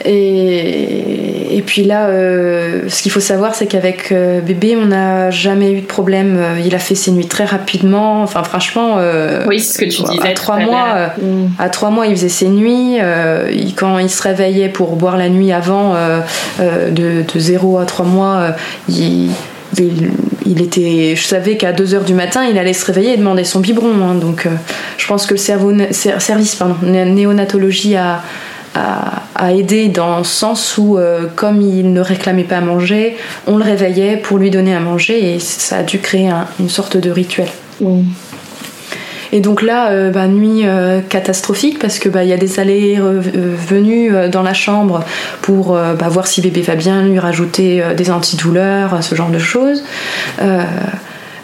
Et, 0.05 1.57
et 1.57 1.61
puis 1.63 1.85
là, 1.85 2.07
euh, 2.07 2.89
ce 2.89 3.03
qu'il 3.03 3.13
faut 3.13 3.21
savoir, 3.21 3.55
c'est 3.55 3.67
qu'avec 3.67 4.11
euh, 4.11 4.41
bébé, 4.41 4.77
on 4.77 4.87
n'a 4.87 5.31
jamais 5.31 5.73
eu 5.73 5.81
de 5.83 5.87
problème. 5.87 6.37
Euh, 6.39 6.61
il 6.65 6.75
a 6.75 6.79
fait 6.79 6.95
ses 6.95 7.11
nuits 7.11 7.27
très 7.27 7.45
rapidement. 7.45 8.23
Enfin, 8.23 8.43
franchement, 8.43 8.99
oui, 9.47 9.61
ce 9.61 9.79
que 9.79 9.85
tu 9.85 10.03
disais. 10.03 10.29
À 10.29 10.33
trois 10.35 10.59
mois, 10.59 11.13
mm. 11.21 11.49
à 11.59 11.69
trois 11.69 11.91
mois, 11.91 12.07
il 12.07 12.17
faisait 12.17 12.29
ses 12.29 12.49
nuits. 12.49 12.99
quand 13.77 13.99
il 13.99 14.11
se 14.11 14.23
réveillait 14.23 14.71
pour 14.71 14.97
boire 14.97 15.17
la 15.17 15.29
nuit 15.29 15.53
avant, 15.53 15.95
de, 16.59 17.23
de 17.23 17.39
0 17.39 17.79
à 17.79 17.85
3 17.85 18.07
mois, 18.07 18.55
il, 18.89 19.31
il, 20.47 20.63
était, 20.63 21.15
je 21.17 21.23
savais 21.23 21.57
qu'à 21.57 21.73
2h 21.73 22.05
du 22.05 22.15
matin, 22.15 22.45
il 22.45 22.59
allait 22.59 22.73
se 22.73 22.85
réveiller 22.87 23.15
et 23.15 23.17
demander 23.17 23.45
son 23.45 23.61
biberon. 23.61 23.93
Hein. 24.03 24.15
donc, 24.15 24.47
je 24.97 25.07
pense 25.07 25.27
que 25.27 25.35
le 25.35 25.39
cerveau, 25.39 25.73
service 25.91 26.55
pardon, 26.55 26.77
néonatologie 26.83 27.97
a 27.97 28.23
à, 28.75 29.53
aider 29.53 29.89
dans 29.89 30.19
le 30.19 30.25
sens 30.25 30.79
où, 30.79 30.99
euh, 30.99 31.27
comme 31.35 31.61
il 31.61 31.93
ne 31.93 32.01
réclamait 32.01 32.45
pas 32.45 32.59
à 32.59 32.61
manger, 32.61 33.17
on 33.47 33.57
le 33.57 33.65
réveillait 33.65 34.17
pour 34.17 34.39
lui 34.39 34.51
donner 34.51 34.75
à 34.75 34.81
manger 34.81 35.35
et 35.35 35.41
ça 35.41 35.79
a 35.79 35.83
dû 35.83 35.99
créer 35.99 36.31
une 36.61 36.69
sorte 36.69 36.97
de 36.97 37.11
rituel. 37.11 37.49
Mm. 37.81 38.03
Et 39.35 39.41
donc 39.41 39.63
là, 39.63 39.91
euh, 39.91 40.11
bah, 40.11 40.29
nuit 40.29 40.63
euh, 40.65 41.01
catastrophique 41.01 41.79
parce 41.79 41.99
que 41.99 42.09
bah, 42.09 42.23
il 42.23 42.29
y 42.29 42.33
a 42.33 42.37
des 42.37 42.61
allées 42.61 42.99
venues 43.01 44.13
dans 44.31 44.43
la 44.43 44.55
chambre 44.55 45.05
pour 45.41 45.73
bah, 45.73 46.09
voir 46.09 46.27
si 46.27 46.41
bébé 46.41 46.61
va 46.61 46.75
bien, 46.77 47.03
lui 47.03 47.19
rajouter 47.19 47.83
des 47.97 48.11
antidouleurs, 48.11 49.03
ce 49.03 49.15
genre 49.15 49.31
de 49.31 49.39
choses. 49.39 49.83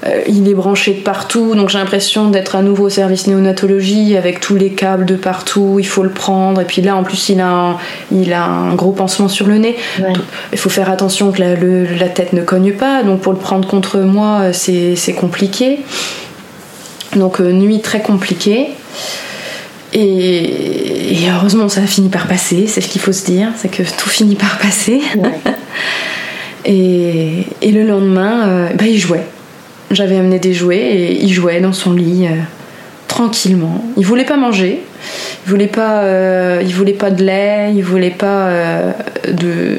Euh, 0.06 0.22
il 0.28 0.48
est 0.48 0.54
branché 0.54 0.94
de 0.94 1.00
partout, 1.00 1.54
donc 1.54 1.70
j'ai 1.70 1.78
l'impression 1.78 2.30
d'être 2.30 2.54
à 2.54 2.62
nouveau 2.62 2.84
au 2.84 2.88
service 2.88 3.26
néonatologie 3.26 4.16
avec 4.16 4.38
tous 4.38 4.54
les 4.54 4.70
câbles 4.70 5.04
de 5.04 5.16
partout, 5.16 5.76
il 5.78 5.86
faut 5.86 6.04
le 6.04 6.10
prendre. 6.10 6.60
Et 6.60 6.64
puis 6.64 6.82
là, 6.82 6.96
en 6.96 7.02
plus, 7.02 7.30
il 7.30 7.40
a 7.40 7.48
un, 7.48 7.76
il 8.12 8.32
a 8.32 8.44
un 8.44 8.74
gros 8.74 8.92
pansement 8.92 9.28
sur 9.28 9.46
le 9.46 9.58
nez. 9.58 9.76
Il 10.52 10.58
faut 10.58 10.70
faire 10.70 10.90
attention 10.90 11.32
que 11.32 11.42
la, 11.42 12.08
tête 12.08 12.32
ne 12.32 12.42
cogne 12.42 12.72
pas, 12.72 13.02
donc 13.02 13.20
pour 13.20 13.32
le 13.32 13.38
prendre 13.38 13.66
contre 13.66 13.98
moi, 13.98 14.40
euh, 14.42 14.52
c'est 14.52 15.14
compliqué. 15.14 15.80
Donc 17.16 17.40
euh, 17.40 17.52
nuit 17.52 17.80
très 17.80 18.00
compliquée. 18.00 18.68
Et, 19.94 21.16
heureusement, 21.34 21.68
ça 21.68 21.80
a 21.80 21.86
fini 21.86 22.08
par 22.08 22.26
passer, 22.26 22.66
c'est 22.66 22.82
ce 22.82 22.88
qu'il 22.88 23.00
faut 23.00 23.12
se 23.12 23.24
dire, 23.24 23.48
c'est 23.56 23.70
que 23.70 23.82
tout 23.82 24.08
finit 24.08 24.36
par 24.36 24.58
passer. 24.58 25.00
et, 26.66 27.46
le 27.62 27.82
lendemain, 27.84 28.68
bah, 28.74 28.84
il 28.86 28.98
jouait. 28.98 29.24
J'avais 29.90 30.16
amené 30.16 30.38
des 30.38 30.52
jouets 30.52 30.76
et 30.78 31.22
il 31.22 31.32
jouait 31.32 31.60
dans 31.60 31.72
son 31.72 31.94
lit 31.94 32.26
euh, 32.26 32.36
tranquillement. 33.06 33.82
Il 33.96 34.04
voulait 34.04 34.24
pas 34.24 34.36
manger, 34.36 34.82
il 35.46 35.50
voulait 35.50 35.66
pas, 35.66 36.02
euh, 36.02 36.62
il 36.62 36.74
voulait 36.74 36.92
pas 36.92 37.10
de 37.10 37.24
lait, 37.24 37.72
il 37.74 37.82
voulait 37.82 38.10
pas 38.10 38.48
euh, 38.48 38.92
de, 39.28 39.78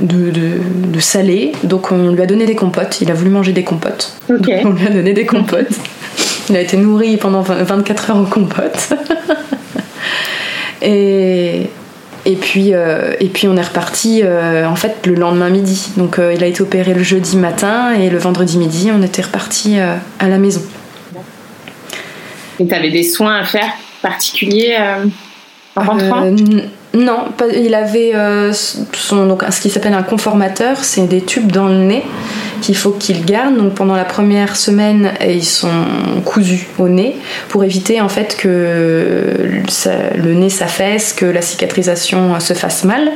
de, 0.00 0.30
de, 0.30 1.00
salé. 1.00 1.52
Donc 1.64 1.92
on 1.92 2.12
lui 2.12 2.22
a 2.22 2.26
donné 2.26 2.44
des 2.44 2.54
compotes. 2.54 3.00
Il 3.00 3.10
a 3.10 3.14
voulu 3.14 3.30
manger 3.30 3.52
des 3.52 3.64
compotes. 3.64 4.12
Donc 4.28 4.48
on 4.64 4.70
lui 4.70 4.86
a 4.86 4.90
donné 4.90 5.14
des 5.14 5.24
compotes. 5.24 5.74
Il 6.50 6.56
a 6.56 6.60
été 6.60 6.76
nourri 6.76 7.16
pendant 7.16 7.42
24 7.42 8.10
heures 8.10 8.16
en 8.16 8.24
compote. 8.24 8.92
et, 10.82 11.70
et 12.28 12.36
puis, 12.36 12.74
euh, 12.74 13.14
et 13.20 13.28
puis 13.28 13.48
on 13.48 13.56
est 13.56 13.62
reparti 13.62 14.20
euh, 14.22 14.66
en 14.66 14.76
fait 14.76 15.06
le 15.06 15.14
lendemain 15.14 15.48
midi. 15.48 15.88
Donc 15.96 16.18
euh, 16.18 16.34
il 16.34 16.44
a 16.44 16.46
été 16.46 16.60
opéré 16.60 16.92
le 16.92 17.02
jeudi 17.02 17.38
matin 17.38 17.92
et 17.94 18.10
le 18.10 18.18
vendredi 18.18 18.58
midi 18.58 18.90
on 18.92 19.02
était 19.02 19.22
reparti 19.22 19.78
à 19.80 20.28
la 20.28 20.36
maison. 20.36 20.60
Et 22.60 22.66
tu 22.66 22.74
avais 22.74 22.90
des 22.90 23.02
soins 23.02 23.38
à 23.38 23.44
faire 23.44 23.72
particuliers 24.02 24.76
en 25.74 25.82
rentrant? 25.82 26.30
Non, 26.94 27.28
il 27.54 27.74
avait 27.74 28.12
son, 28.52 29.26
donc, 29.26 29.44
ce 29.50 29.60
qui 29.60 29.70
s'appelle 29.70 29.94
un 29.94 30.02
conformateur, 30.02 30.84
c'est 30.84 31.06
des 31.06 31.22
tubes 31.22 31.50
dans 31.50 31.68
le 31.68 31.76
nez 31.76 32.02
qu'il 32.60 32.76
faut 32.76 32.90
qu'ils 32.90 33.24
gardent. 33.24 33.56
Donc 33.56 33.74
pendant 33.74 33.96
la 33.96 34.04
première 34.04 34.56
semaine, 34.56 35.12
ils 35.26 35.44
sont 35.44 35.68
cousus 36.24 36.66
au 36.78 36.88
nez 36.88 37.16
pour 37.48 37.64
éviter 37.64 38.00
en 38.00 38.08
fait 38.08 38.36
que 38.36 39.62
le 40.16 40.34
nez 40.34 40.50
s'affaisse, 40.50 41.12
que 41.12 41.26
la 41.26 41.42
cicatrisation 41.42 42.38
se 42.40 42.54
fasse 42.54 42.84
mal. 42.84 43.12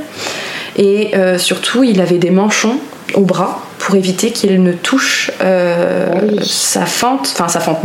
Et 0.76 1.11
euh, 1.14 1.38
surtout, 1.38 1.84
il 1.84 2.01
avait 2.01 2.18
des 2.18 2.30
manchons 2.30 2.78
au 3.14 3.22
bras 3.22 3.62
pour 3.78 3.95
éviter 3.97 4.30
qu'il 4.30 4.62
ne 4.62 4.72
touche 4.72 5.30
euh, 5.43 6.09
sa 6.43 6.86
fente, 6.86 7.28
enfin 7.32 7.49
sa 7.49 7.61
fente, 7.61 7.84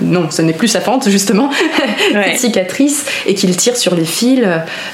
non, 0.00 0.30
ce 0.30 0.42
n'est 0.42 0.54
plus 0.54 0.68
sa 0.68 0.80
fente 0.80 1.08
justement, 1.08 1.50
cette 2.12 2.38
cicatrice, 2.38 3.04
et 3.26 3.34
qu'il 3.34 3.54
tire 3.56 3.76
sur 3.76 3.94
les 3.94 4.06
fils. 4.06 4.42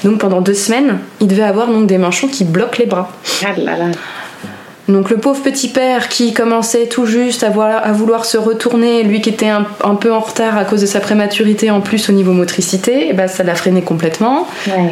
Donc 0.03 0.19
pendant 0.19 0.41
deux 0.41 0.53
semaines, 0.53 0.99
il 1.21 1.27
devait 1.27 1.43
avoir 1.43 1.67
donc 1.67 1.87
des 1.87 1.97
manchons 1.97 2.27
qui 2.27 2.43
bloquent 2.43 2.77
les 2.77 2.85
bras. 2.85 3.11
Ah 3.43 3.53
là 3.57 3.77
là. 3.77 3.85
Donc 4.89 5.09
le 5.09 5.17
pauvre 5.17 5.41
petit 5.41 5.69
père 5.69 6.09
qui 6.09 6.33
commençait 6.33 6.87
tout 6.87 7.05
juste 7.05 7.43
à, 7.43 7.49
vouloir 7.49 8.25
se 8.25 8.37
retourner, 8.37 9.03
lui 9.03 9.21
qui 9.21 9.29
était 9.29 9.47
un, 9.47 9.95
peu 9.95 10.11
en 10.11 10.19
retard 10.19 10.57
à 10.57 10.65
cause 10.65 10.81
de 10.81 10.85
sa 10.85 10.99
prématurité 10.99 11.71
en 11.71 11.79
plus 11.79 12.09
au 12.09 12.13
niveau 12.13 12.33
motricité, 12.33 13.05
et 13.05 13.07
eh 13.11 13.13
ben, 13.13 13.27
ça 13.27 13.43
l'a 13.43 13.55
freiné 13.55 13.81
complètement. 13.81 14.47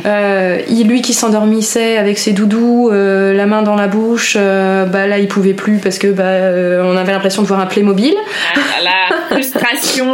Euh, 0.06 0.60
il, 0.70 0.88
lui 0.88 1.02
qui 1.02 1.14
s'endormissait 1.14 1.98
avec 1.98 2.18
ses 2.18 2.32
doudous, 2.32 2.90
euh, 2.92 3.34
la 3.34 3.46
main 3.46 3.64
dans 3.64 3.76
la 3.76 3.88
bouche, 3.88 4.38
euh, 4.40 4.86
bah, 4.86 5.08
là 5.08 5.20
il 5.20 5.28
pouvait 5.28 5.54
plus 5.54 5.80
parce 5.80 5.98
que 5.98 6.08
bah, 6.08 6.84
on 6.86 6.96
avait 6.96 7.12
l'impression 7.12 7.42
de 7.42 7.48
voir 7.48 7.60
un 7.60 7.66
Playmobil. 7.66 8.16
Ah, 8.56 8.60
la 8.84 9.16
frustration. 9.36 10.14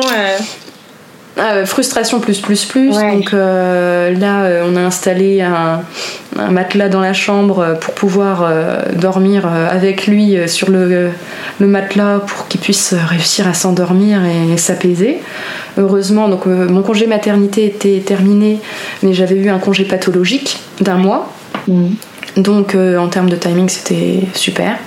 Ah, 1.39 1.65
frustration 1.65 2.19
plus 2.19 2.39
plus 2.39 2.65
plus. 2.65 2.91
Donc 2.91 3.33
euh, 3.33 4.11
là, 4.17 4.43
euh, 4.43 4.63
on 4.67 4.75
a 4.75 4.81
installé 4.81 5.41
un, 5.41 5.81
matelas 6.51 6.89
dans 6.89 7.01
la 7.01 7.13
chambre 7.13 7.77
pour 7.79 7.93
pouvoir 7.93 8.43
euh, 8.43 8.81
dormir 8.95 9.45
avec 9.45 10.07
lui 10.07 10.38
sur 10.47 10.69
le, 10.69 11.09
matelas 11.59 12.19
pour 12.19 12.47
qu'il 12.47 12.59
puisse 12.59 12.93
réussir 12.93 13.47
à 13.47 13.53
s'endormir 13.53 14.21
et, 14.25 14.57
s'apaiser. 14.57 15.19
Heureusement, 15.77 16.27
donc 16.27 16.47
mon 16.47 16.81
congé 16.81 17.05
maternité 17.05 17.65
était 17.65 18.01
terminé, 18.03 18.59
mais 19.03 19.13
j'avais 19.13 19.35
eu 19.35 19.49
un 19.49 19.59
congé 19.59 19.83
pathologique 19.83 20.59
d'un 20.81 20.97
mois. 20.97 21.31
Mm. 21.67 21.89
Donc 22.38 22.75
en 22.75 23.07
termes 23.07 23.29
de 23.29 23.35
timing, 23.35 23.69
c'était 23.69 24.21
super 24.33 24.77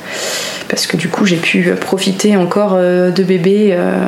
parce 0.71 0.87
que 0.87 0.97
du 0.97 1.09
coup 1.09 1.27
j'ai 1.27 1.37
pu 1.37 1.73
profiter 1.81 2.37
encore 2.37 2.75
euh, 2.75 3.11
de 3.11 3.25
bébé 3.25 3.71
euh, 3.73 3.99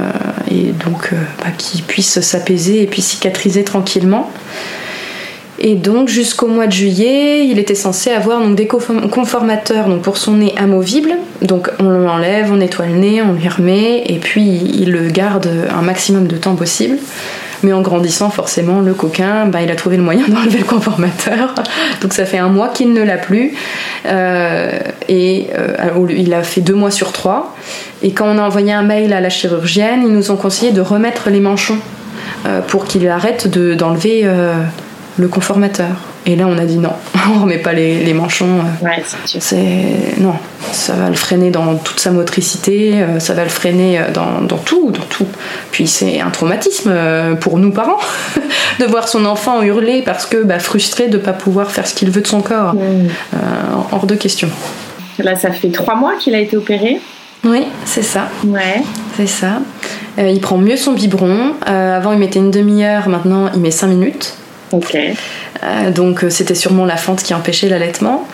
et 0.50 0.72
donc 0.72 1.10
euh, 1.12 1.16
bah, 1.40 1.50
qu'il 1.58 1.82
puisse 1.82 2.20
s'apaiser 2.20 2.82
et 2.82 2.86
puis 2.86 3.02
cicatriser 3.02 3.64
tranquillement. 3.64 4.30
Et 5.58 5.74
donc 5.74 6.08
jusqu'au 6.08 6.48
mois 6.48 6.66
de 6.66 6.72
juillet, 6.72 7.46
il 7.46 7.58
était 7.58 7.74
censé 7.74 8.10
avoir 8.10 8.40
donc, 8.40 8.56
des 8.56 8.66
conformateurs 8.66 9.86
pour 10.00 10.16
son 10.16 10.34
nez 10.34 10.54
amovible. 10.56 11.12
Donc 11.40 11.70
on 11.78 11.88
l'enlève, 11.88 12.50
on 12.50 12.56
nettoie 12.56 12.86
le 12.86 12.94
nez, 12.94 13.22
on 13.22 13.32
lui 13.32 13.48
remet 13.48 14.02
et 14.06 14.18
puis 14.18 14.42
il 14.42 14.90
le 14.90 15.08
garde 15.08 15.48
un 15.70 15.82
maximum 15.82 16.26
de 16.26 16.36
temps 16.36 16.56
possible. 16.56 16.96
Mais 17.62 17.72
en 17.72 17.80
grandissant, 17.80 18.30
forcément, 18.30 18.80
le 18.80 18.94
coquin, 18.94 19.46
bah, 19.46 19.62
il 19.62 19.70
a 19.70 19.76
trouvé 19.76 19.96
le 19.96 20.02
moyen 20.02 20.26
d'enlever 20.28 20.58
le 20.58 20.64
conformateur. 20.64 21.54
Donc 22.00 22.12
ça 22.12 22.24
fait 22.24 22.38
un 22.38 22.48
mois 22.48 22.68
qu'il 22.68 22.92
ne 22.92 23.02
l'a 23.02 23.18
plus. 23.18 23.54
Euh, 24.06 24.78
et 25.08 25.48
euh, 25.56 26.06
il 26.10 26.34
a 26.34 26.42
fait 26.42 26.60
deux 26.60 26.74
mois 26.74 26.90
sur 26.90 27.12
trois. 27.12 27.54
Et 28.02 28.12
quand 28.12 28.26
on 28.26 28.38
a 28.38 28.42
envoyé 28.42 28.72
un 28.72 28.82
mail 28.82 29.12
à 29.12 29.20
la 29.20 29.30
chirurgienne, 29.30 30.02
ils 30.04 30.12
nous 30.12 30.30
ont 30.30 30.36
conseillé 30.36 30.72
de 30.72 30.80
remettre 30.80 31.30
les 31.30 31.40
manchons 31.40 31.78
euh, 32.46 32.60
pour 32.60 32.84
qu'il 32.84 33.06
arrête 33.08 33.48
d'enlever 33.48 34.28
le 35.16 35.28
conformateur. 35.28 36.11
Et 36.24 36.36
là, 36.36 36.46
on 36.46 36.56
a 36.56 36.64
dit 36.64 36.78
non, 36.78 36.92
on 37.34 37.42
remet 37.42 37.58
pas 37.58 37.72
les, 37.72 38.12
manchons. 38.14 38.60
Euh. 38.60 38.84
Ouais, 38.84 39.02
c'est 39.26 40.18
non, 40.18 40.34
ça 40.70 40.94
va 40.94 41.08
le 41.08 41.14
freiner 41.14 41.50
dans 41.50 41.76
toute 41.76 41.98
sa 41.98 42.10
motricité, 42.10 43.02
euh, 43.02 43.18
ça 43.18 43.34
va 43.34 43.42
le 43.42 43.48
freiner 43.48 43.98
euh, 43.98 44.10
dans, 44.12 44.58
tout, 44.58 44.90
dans 44.90 45.04
tout. 45.08 45.26
Puis 45.72 45.86
c'est 45.86 46.20
un 46.20 46.30
traumatisme 46.30 46.92
pour 47.40 47.58
nous 47.58 47.72
parents 47.72 47.98
de 48.78 48.84
voir 48.84 49.08
son 49.08 49.24
enfant 49.24 49.62
hurler 49.62 50.02
parce 50.02 50.26
que 50.26 50.44
bah, 50.44 50.58
frustré 50.58 51.08
de 51.08 51.18
pas 51.18 51.32
pouvoir 51.32 51.70
faire 51.70 51.86
ce 51.86 51.94
qu'il 51.94 52.10
veut 52.10 52.22
de 52.22 52.26
son 52.26 52.40
corps. 52.40 52.74
Mm. 52.74 53.08
hors 53.92 54.06
de 54.06 54.14
question. 54.14 54.48
Là, 55.18 55.36
ça 55.36 55.50
fait 55.50 55.70
trois 55.70 55.94
mois 55.94 56.14
qu'il 56.18 56.34
a 56.34 56.38
été 56.38 56.56
opéré. 56.56 57.00
Oui, 57.44 57.64
c'est 57.84 58.02
ça. 58.02 58.28
Ouais. 58.44 58.82
C'est 59.16 59.26
ça. 59.26 59.60
il 60.18 60.40
prend 60.40 60.58
mieux 60.58 60.76
son 60.76 60.92
biberon. 60.92 61.54
avant, 61.66 62.12
il 62.12 62.18
mettait 62.18 62.38
une 62.38 62.52
demi-heure. 62.52 63.08
Maintenant, 63.08 63.50
il 63.52 63.60
met 63.60 63.72
cinq 63.72 63.88
minutes. 63.88 64.36
Euh, 65.62 65.90
donc 65.90 66.24
euh, 66.24 66.30
c'était 66.30 66.54
sûrement 66.54 66.84
la 66.84 66.96
fente 66.96 67.22
qui 67.22 67.34
empêchait 67.34 67.68
l'allaitement. 67.68 68.26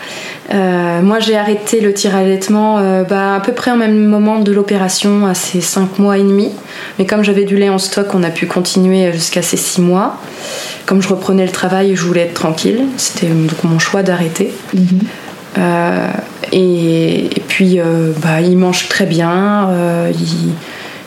Euh, 0.51 1.01
moi 1.01 1.19
j'ai 1.19 1.37
arrêté 1.37 1.79
le 1.79 1.93
tir 1.93 2.15
allaitement 2.15 2.81
bah, 3.07 3.35
à 3.35 3.39
peu 3.39 3.51
près 3.51 3.71
au 3.71 3.75
même 3.75 4.05
moment 4.05 4.39
de 4.39 4.51
l'opération, 4.51 5.25
à 5.27 5.33
ces 5.33 5.61
5 5.61 5.99
mois 5.99 6.17
et 6.17 6.23
demi. 6.23 6.51
Mais 6.97 7.05
comme 7.05 7.23
j'avais 7.23 7.43
du 7.45 7.55
lait 7.55 7.69
en 7.69 7.77
stock, 7.77 8.07
on 8.13 8.23
a 8.23 8.29
pu 8.29 8.47
continuer 8.47 9.11
jusqu'à 9.11 9.41
ces 9.41 9.57
6 9.57 9.81
mois. 9.81 10.17
Comme 10.85 11.01
je 11.01 11.07
reprenais 11.07 11.45
le 11.45 11.51
travail, 11.51 11.95
je 11.95 12.03
voulais 12.03 12.21
être 12.21 12.33
tranquille. 12.33 12.81
C'était 12.97 13.27
donc 13.27 13.63
mon 13.63 13.79
choix 13.79 14.01
d'arrêter. 14.01 14.51
Mhm. 14.73 14.99
et, 16.51 17.29
puis 17.47 17.79
bah, 18.23 18.41
il 18.41 18.57
mange 18.57 18.87
très 18.87 19.05
bien. 19.05 19.69
il, 20.11 20.53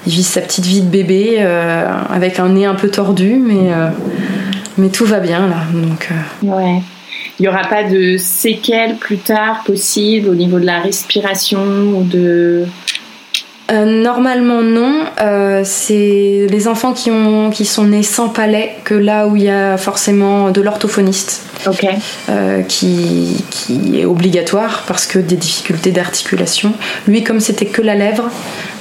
il 0.07 0.13
vit 0.13 0.23
sa 0.23 0.41
petite 0.41 0.67
vie 0.67 0.83
de 0.83 0.89
bébé 0.89 1.43
avec 2.11 2.39
un 2.39 2.51
nez 2.51 2.67
un 2.67 2.75
peu 2.75 2.89
tordu, 2.89 3.41
mais 3.45 3.71
mais 4.79 4.89
tout 4.89 5.05
va 5.05 5.21
bien 5.21 5.47
là. 5.49 5.65
Donc, 5.73 6.09
euh. 6.11 6.47
ouais. 6.47 6.83
Il 7.39 7.43
n'y 7.43 7.49
aura 7.49 7.65
pas 7.65 7.85
de 7.85 8.17
séquelles 8.19 8.97
plus 8.97 9.19
tard 9.19 9.63
possibles 9.65 10.29
au 10.29 10.35
niveau 10.35 10.59
de 10.59 10.67
la 10.67 10.81
respiration 10.81 11.63
ou 11.97 12.05
de. 12.05 12.65
Euh, 13.73 14.03
normalement 14.03 14.61
non, 14.61 15.05
euh, 15.21 15.63
c'est 15.65 16.47
les 16.51 16.69
enfants 16.69 16.93
qui, 16.93 17.11
ont, 17.11 17.49
qui 17.51 17.65
sont 17.65 17.85
nés 17.85 18.03
sans 18.03 18.29
palais 18.29 18.77
que 18.85 18.95
là 18.95 19.27
où 19.27 19.37
il 19.37 19.45
y 19.45 19.49
a 19.49 19.79
forcément 19.79 20.51
de 20.51 20.61
l'orthophoniste 20.61 21.47
euh, 22.29 22.63
qui, 22.63 23.43
qui, 23.51 24.01
est 24.01 24.05
obligatoire 24.05 24.85
parce 24.87 25.07
que 25.07 25.19
des 25.19 25.37
difficultés 25.37 25.91
d'articulation. 25.91 26.75
Lui 27.09 27.25
comme 27.25 27.41
c'était 27.41 27.67
que 27.67 27.81
la 27.81 27.95
lèvre 27.95 28.29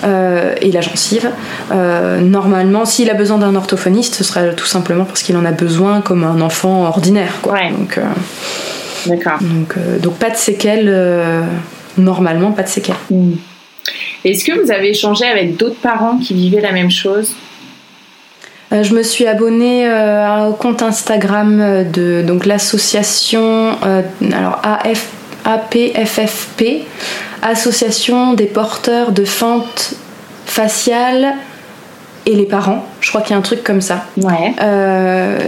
et 0.03 0.71
la 0.71 0.81
gencive, 0.81 1.29
normalement 1.69 2.85
s'il 2.85 3.09
a 3.11 3.13
besoin 3.13 3.37
d'un 3.37 3.55
orthophoniste 3.55 4.15
ce 4.15 4.23
sera 4.23 4.47
tout 4.47 4.65
simplement 4.65 5.05
parce 5.05 5.21
qu'il 5.21 5.37
en 5.37 5.45
a 5.45 5.51
besoin 5.51 6.01
comme 6.01 6.23
un 6.23 6.41
enfant 6.41 6.85
ordinaire. 6.85 7.35
Quoi. 7.41 7.59
Donc, 7.69 7.99
D'accord. 9.05 9.39
Donc, 9.41 9.75
donc, 10.01 10.15
pas 10.15 10.31
de 10.31 10.37
séquelles, 10.37 10.93
normalement 11.97 12.51
pas 12.51 12.63
de 12.63 12.67
séquelles. 12.67 12.95
Hmm. 13.09 13.33
Est-ce 14.23 14.45
que 14.45 14.51
vous 14.51 14.71
avez 14.71 14.89
échangé 14.89 15.25
avec 15.25 15.57
d'autres 15.57 15.79
parents 15.81 16.17
qui 16.17 16.33
vivaient 16.33 16.61
la 16.61 16.71
même 16.71 16.91
chose? 16.91 17.35
Euh, 18.71 18.83
je 18.83 18.93
me 18.93 19.03
suis 19.03 19.27
abonnée 19.27 19.87
euh, 19.87 20.47
au 20.47 20.53
compte 20.53 20.81
Instagram 20.81 21.85
de 21.91 22.23
donc 22.25 22.45
l'association 22.45 23.75
euh, 23.83 24.01
alors 24.31 24.61
AF, 24.63 25.09
APFFP, 25.43 26.85
Association 27.41 28.33
des 28.33 28.45
porteurs 28.45 29.11
de 29.11 29.25
fentes 29.25 29.95
faciales 30.45 31.33
et 32.25 32.35
les 32.35 32.45
parents. 32.45 32.85
Je 32.99 33.09
crois 33.09 33.21
qu'il 33.21 33.31
y 33.31 33.33
a 33.33 33.37
un 33.37 33.41
truc 33.41 33.63
comme 33.63 33.81
ça. 33.81 34.05
Ouais. 34.17 34.53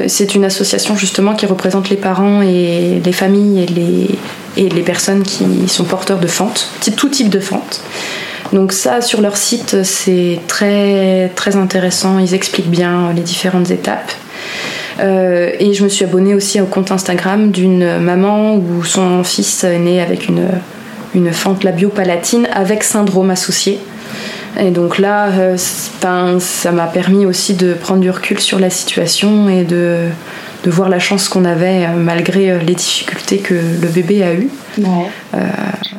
c'est 0.07 0.35
une 0.35 0.45
association 0.45 0.95
justement 0.95 1.33
qui 1.33 1.45
représente 1.45 1.89
les 1.89 1.97
parents 1.97 2.41
et 2.41 3.01
les 3.03 3.11
familles 3.11 3.63
et 3.63 3.67
les, 3.67 4.09
et 4.57 4.69
les 4.69 4.81
personnes 4.81 5.23
qui 5.23 5.67
sont 5.67 5.83
porteurs 5.83 6.19
de 6.19 6.27
fentes, 6.27 6.69
tout 6.97 7.09
type 7.09 7.29
de 7.29 7.39
fentes. 7.39 7.81
Donc 8.53 8.71
ça, 8.71 9.01
sur 9.01 9.19
leur 9.21 9.35
site, 9.35 9.83
c'est 9.83 10.39
très, 10.47 11.29
très 11.35 11.55
intéressant. 11.55 12.19
Ils 12.19 12.35
expliquent 12.35 12.69
bien 12.69 13.11
les 13.15 13.21
différentes 13.21 13.71
étapes. 13.71 14.11
Euh, 14.99 15.49
et 15.59 15.73
je 15.73 15.83
me 15.83 15.89
suis 15.89 16.05
abonnée 16.05 16.35
aussi 16.35 16.61
au 16.61 16.65
compte 16.65 16.91
Instagram 16.91 17.49
d'une 17.49 17.97
maman 17.97 18.55
où 18.55 18.83
son 18.83 19.23
fils 19.23 19.63
est 19.63 19.79
né 19.79 20.01
avec 20.01 20.29
une, 20.29 20.49
une 21.15 21.33
fente 21.33 21.63
labiopalatine 21.63 22.47
avec 22.53 22.83
syndrome 22.83 23.31
associé. 23.31 23.79
Et 24.59 24.71
donc 24.71 24.99
là, 24.99 25.29
euh, 25.29 25.57
ça 25.57 26.71
m'a 26.71 26.87
permis 26.87 27.25
aussi 27.25 27.55
de 27.55 27.73
prendre 27.73 28.01
du 28.01 28.09
recul 28.09 28.39
sur 28.39 28.59
la 28.59 28.69
situation 28.69 29.49
et 29.49 29.63
de, 29.63 30.09
de 30.63 30.71
voir 30.71 30.89
la 30.89 30.99
chance 30.99 31.27
qu'on 31.27 31.45
avait 31.45 31.85
euh, 31.85 31.95
malgré 31.95 32.49
euh, 32.49 32.59
les 32.59 32.73
difficultés 32.75 33.37
que 33.39 33.53
le 33.53 33.87
bébé 33.87 34.23
a 34.23 34.33
eues. 34.33 34.49
Ouais. 34.77 34.85
Euh... 35.35 35.39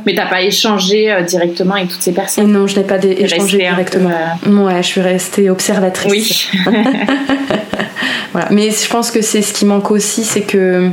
Mais 0.07 0.15
t'as 0.15 0.29
pas 0.29 0.43
échangé 0.43 1.13
euh, 1.13 1.23
directement 1.23 1.75
avec 1.75 1.89
toutes 1.89 2.03
ces 2.03 2.13
personnes? 2.13 2.51
Non, 2.51 2.67
je 2.67 2.79
n'ai 2.79 2.85
pas 2.85 2.99
échangé 3.03 3.59
directement. 3.59 4.11
Ouais, 4.47 4.83
je 4.83 4.87
suis 4.89 5.01
restée 5.01 5.51
observatrice. 5.51 6.49
Oui. 6.67 6.73
voilà. 8.33 8.49
Mais 8.51 8.71
je 8.71 8.89
pense 8.89 9.11
que 9.11 9.21
c'est 9.21 9.43
ce 9.43 9.53
qui 9.53 9.67
manque 9.67 9.91
aussi, 9.91 10.25
c'est 10.25 10.43
que 10.43 10.89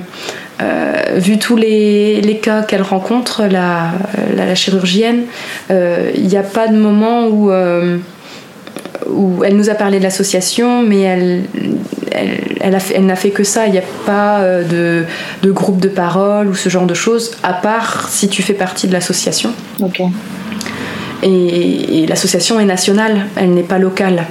euh, 0.62 0.94
vu 1.16 1.40
tous 1.40 1.56
les, 1.56 2.22
les 2.22 2.38
cas 2.38 2.64
qu'elle 2.64 2.84
rencontre, 2.84 3.44
la, 3.44 3.94
la, 4.36 4.46
la 4.46 4.56
chirurgienne, 4.56 5.24
il 5.70 6.28
n'y 6.28 6.38
a 6.38 6.44
pas 6.44 6.68
de 6.68 6.76
moment 6.76 7.28
où 7.28 7.52
où 9.10 9.44
elle 9.44 9.56
nous 9.56 9.70
a 9.70 9.76
parlé 9.76 10.00
de 10.00 10.04
l'association, 10.04 10.84
mais 10.84 11.02
elle, 11.02 11.44
elle, 12.12 12.78
elle, 12.94 13.06
n'a 13.06 13.16
fait 13.16 13.32
que 13.32 13.44
ça. 13.44 13.68
Il 13.68 13.72
n'y 13.72 13.78
a 13.78 13.84
pas 14.06 14.40
euh, 14.40 14.64
de, 14.64 15.06
de, 15.44 15.52
groupe 15.52 15.80
de 15.80 15.88
parole 15.88 16.48
ou 16.48 16.56
ce 16.56 16.70
genre 16.70 16.86
de 16.86 16.94
choses, 16.94 17.32
à 17.44 17.54
part 17.54 18.08
si 18.10 18.28
tu 18.28 18.42
fais 18.42 18.54
partie 18.54 18.88
de 18.88 18.94
l'association. 18.94 19.52
Ok. 19.82 20.02
Et, 21.24 22.06
l'association 22.08 22.60
est 22.60 22.66
nationale, 22.66 23.28
elle 23.36 23.54
n'est 23.54 23.64
pas 23.64 23.78
locale. 23.78 24.26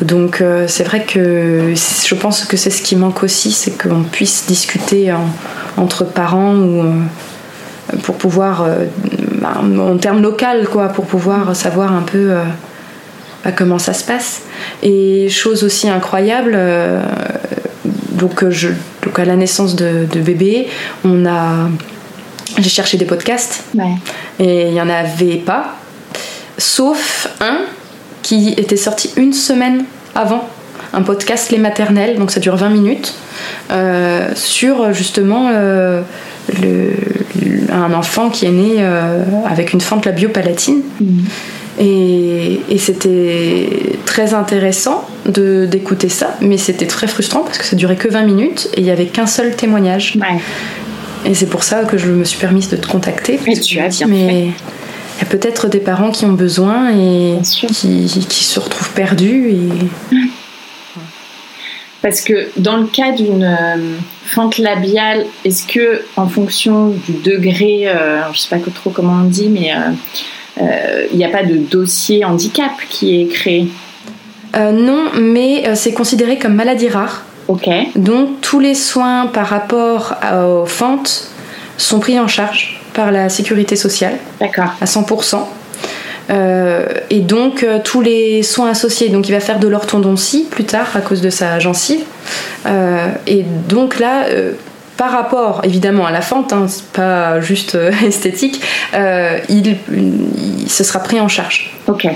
Donc 0.00 0.40
euh, 0.40 0.66
c'est 0.68 0.84
vrai 0.84 1.04
que 1.04 1.74
je 1.74 2.14
pense 2.14 2.44
que 2.44 2.56
c'est 2.56 2.70
ce 2.70 2.82
qui 2.82 2.96
manque 2.96 3.22
aussi, 3.22 3.52
c'est 3.52 3.80
qu'on 3.80 4.02
puisse 4.02 4.46
discuter 4.46 5.12
entre 5.76 6.04
parents 6.04 6.54
ou, 6.54 6.82
euh, 6.82 7.96
pour 8.02 8.16
pouvoir 8.16 8.66
bah, 9.40 9.60
en 9.62 9.96
termes 9.98 10.22
local, 10.22 10.66
quoi, 10.68 10.88
pour 10.88 11.06
pouvoir 11.06 11.54
savoir 11.54 11.92
un 11.92 12.02
peu 12.02 12.32
bah, 13.44 13.52
comment 13.52 13.78
ça 13.78 13.92
se 13.92 14.04
passe. 14.04 14.42
Et 14.82 15.28
chose 15.28 15.64
aussi 15.64 15.88
incroyable, 15.88 16.58
donc, 18.12 18.48
je, 18.48 18.68
donc 19.02 19.18
à 19.18 19.24
la 19.24 19.36
naissance 19.36 19.76
de, 19.76 20.06
bébé, 20.20 20.68
on 21.04 21.26
a 21.26 21.68
j'ai 22.58 22.70
cherché 22.70 22.96
des 22.96 23.04
podcasts 23.04 23.64
et 24.38 24.68
il 24.68 24.72
n'y 24.72 24.80
en 24.80 24.88
avait 24.88 25.36
pas, 25.36 25.76
sauf 26.56 27.28
un 27.40 27.62
qui 28.22 28.54
était 28.56 28.76
sorti 28.76 29.10
une 29.16 29.32
semaine 29.32 29.84
avant 30.14 30.48
un 30.92 31.02
podcast 31.02 31.50
Les 31.50 31.58
Maternelles, 31.58 32.16
donc 32.18 32.30
ça 32.30 32.40
dure 32.40 32.56
20 32.56 32.68
minutes, 32.70 33.14
euh, 33.70 34.30
sur 34.34 34.92
justement 34.92 35.50
euh, 35.52 36.02
le, 36.62 36.92
un 37.72 37.92
enfant 37.92 38.30
qui 38.30 38.46
est 38.46 38.52
né 38.52 38.76
euh, 38.78 39.22
avec 39.46 39.72
une 39.72 39.80
fente 39.80 40.06
labiopalatine. 40.06 40.82
palatine 40.82 41.16
mm. 41.16 41.24
Et, 41.78 42.60
et 42.70 42.78
c'était 42.78 43.98
très 44.06 44.34
intéressant 44.34 45.08
d'écouter 45.26 46.08
ça, 46.08 46.36
mais 46.40 46.56
c'était 46.56 46.86
très 46.86 47.06
frustrant 47.06 47.40
parce 47.40 47.58
que 47.58 47.64
ça 47.64 47.74
durait 47.74 47.96
que 47.96 48.08
20 48.08 48.22
minutes 48.22 48.68
et 48.74 48.80
il 48.80 48.84
n'y 48.84 48.90
avait 48.90 49.06
qu'un 49.06 49.26
seul 49.26 49.56
témoignage. 49.56 50.16
Et 51.24 51.34
c'est 51.34 51.46
pour 51.46 51.64
ça 51.64 51.84
que 51.84 51.96
je 51.96 52.10
me 52.10 52.24
suis 52.24 52.38
permise 52.38 52.68
de 52.68 52.76
te 52.76 52.86
contacter. 52.86 53.40
Et 53.46 53.58
tu 53.58 53.80
as 53.80 53.88
bien 53.88 54.06
mais 54.06 54.50
il 55.16 55.20
y 55.20 55.22
a 55.22 55.26
peut-être 55.26 55.68
des 55.68 55.78
parents 55.78 56.10
qui 56.10 56.24
ont 56.26 56.32
besoin 56.32 56.90
et 56.90 57.38
qui, 57.42 58.24
qui, 58.28 58.44
se 58.44 58.58
retrouvent 58.58 58.92
perdus. 58.92 59.50
Et... 59.50 60.16
Parce 62.02 62.20
que 62.20 62.50
dans 62.58 62.76
le 62.76 62.86
cas 62.86 63.12
d'une 63.12 63.44
euh, 63.44 63.96
fente 64.24 64.58
labiale, 64.58 65.24
est-ce 65.44 65.66
que 65.66 66.04
en 66.16 66.28
fonction 66.28 66.88
du 66.88 67.12
degré, 67.24 67.88
euh, 67.88 68.24
je 68.24 68.30
ne 68.30 68.34
sais 68.34 68.48
pas 68.50 68.58
trop 68.74 68.90
comment 68.90 69.22
on 69.22 69.24
dit, 69.24 69.48
mais 69.48 69.72
euh, 69.72 69.90
il 70.60 71.16
n'y 71.16 71.24
a 71.24 71.28
pas 71.28 71.42
de 71.42 71.56
dossier 71.56 72.24
handicap 72.24 72.72
qui 72.88 73.20
est 73.20 73.26
créé 73.26 73.68
Non, 74.54 75.10
mais 75.18 75.74
c'est 75.74 75.92
considéré 75.92 76.38
comme 76.38 76.54
maladie 76.54 76.88
rare. 76.88 77.24
Ok. 77.48 77.68
Donc 77.96 78.40
tous 78.40 78.60
les 78.60 78.74
soins 78.74 79.26
par 79.26 79.46
rapport 79.46 80.14
aux 80.32 80.66
fentes 80.66 81.28
sont 81.76 82.00
pris 82.00 82.18
en 82.18 82.28
charge 82.28 82.80
par 82.94 83.10
la 83.10 83.28
sécurité 83.28 83.76
sociale. 83.76 84.14
D'accord. 84.40 84.72
À 84.80 84.84
100%. 84.84 85.40
Euh, 86.30 86.86
et 87.10 87.20
donc 87.20 87.62
euh, 87.62 87.80
tous 87.84 88.00
les 88.00 88.42
soins 88.42 88.70
associés, 88.70 89.10
donc 89.10 89.28
il 89.28 89.32
va 89.32 89.40
faire 89.40 89.58
de 89.58 89.68
l'orthodontie 89.68 90.46
plus 90.50 90.64
tard 90.64 90.88
à 90.94 91.00
cause 91.00 91.20
de 91.20 91.30
sa 91.30 91.58
gencive. 91.58 92.00
Euh, 92.66 93.08
et 93.26 93.44
donc 93.68 93.98
là, 93.98 94.24
par 94.96 95.10
rapport 95.10 95.60
évidemment 95.64 96.06
à 96.06 96.10
la 96.10 96.20
fente, 96.20 96.52
hein, 96.52 96.66
c'est 96.68 96.86
pas 96.92 97.40
juste 97.40 97.76
esthétique, 98.04 98.60
il, 98.92 99.76
se 100.68 100.84
sera 100.84 101.00
pris 101.00 101.20
en 101.20 101.28
charge. 101.28 101.72
Ok. 101.86 102.06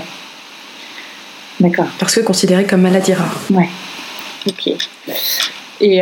D'accord. 1.59 1.87
Parce 1.99 2.15
que 2.15 2.21
considéré 2.21 2.65
comme 2.65 2.81
maladie 2.81 3.13
rare. 3.13 3.35
Ouais. 3.51 3.69
Ok. 4.47 4.73
Et, 5.81 6.01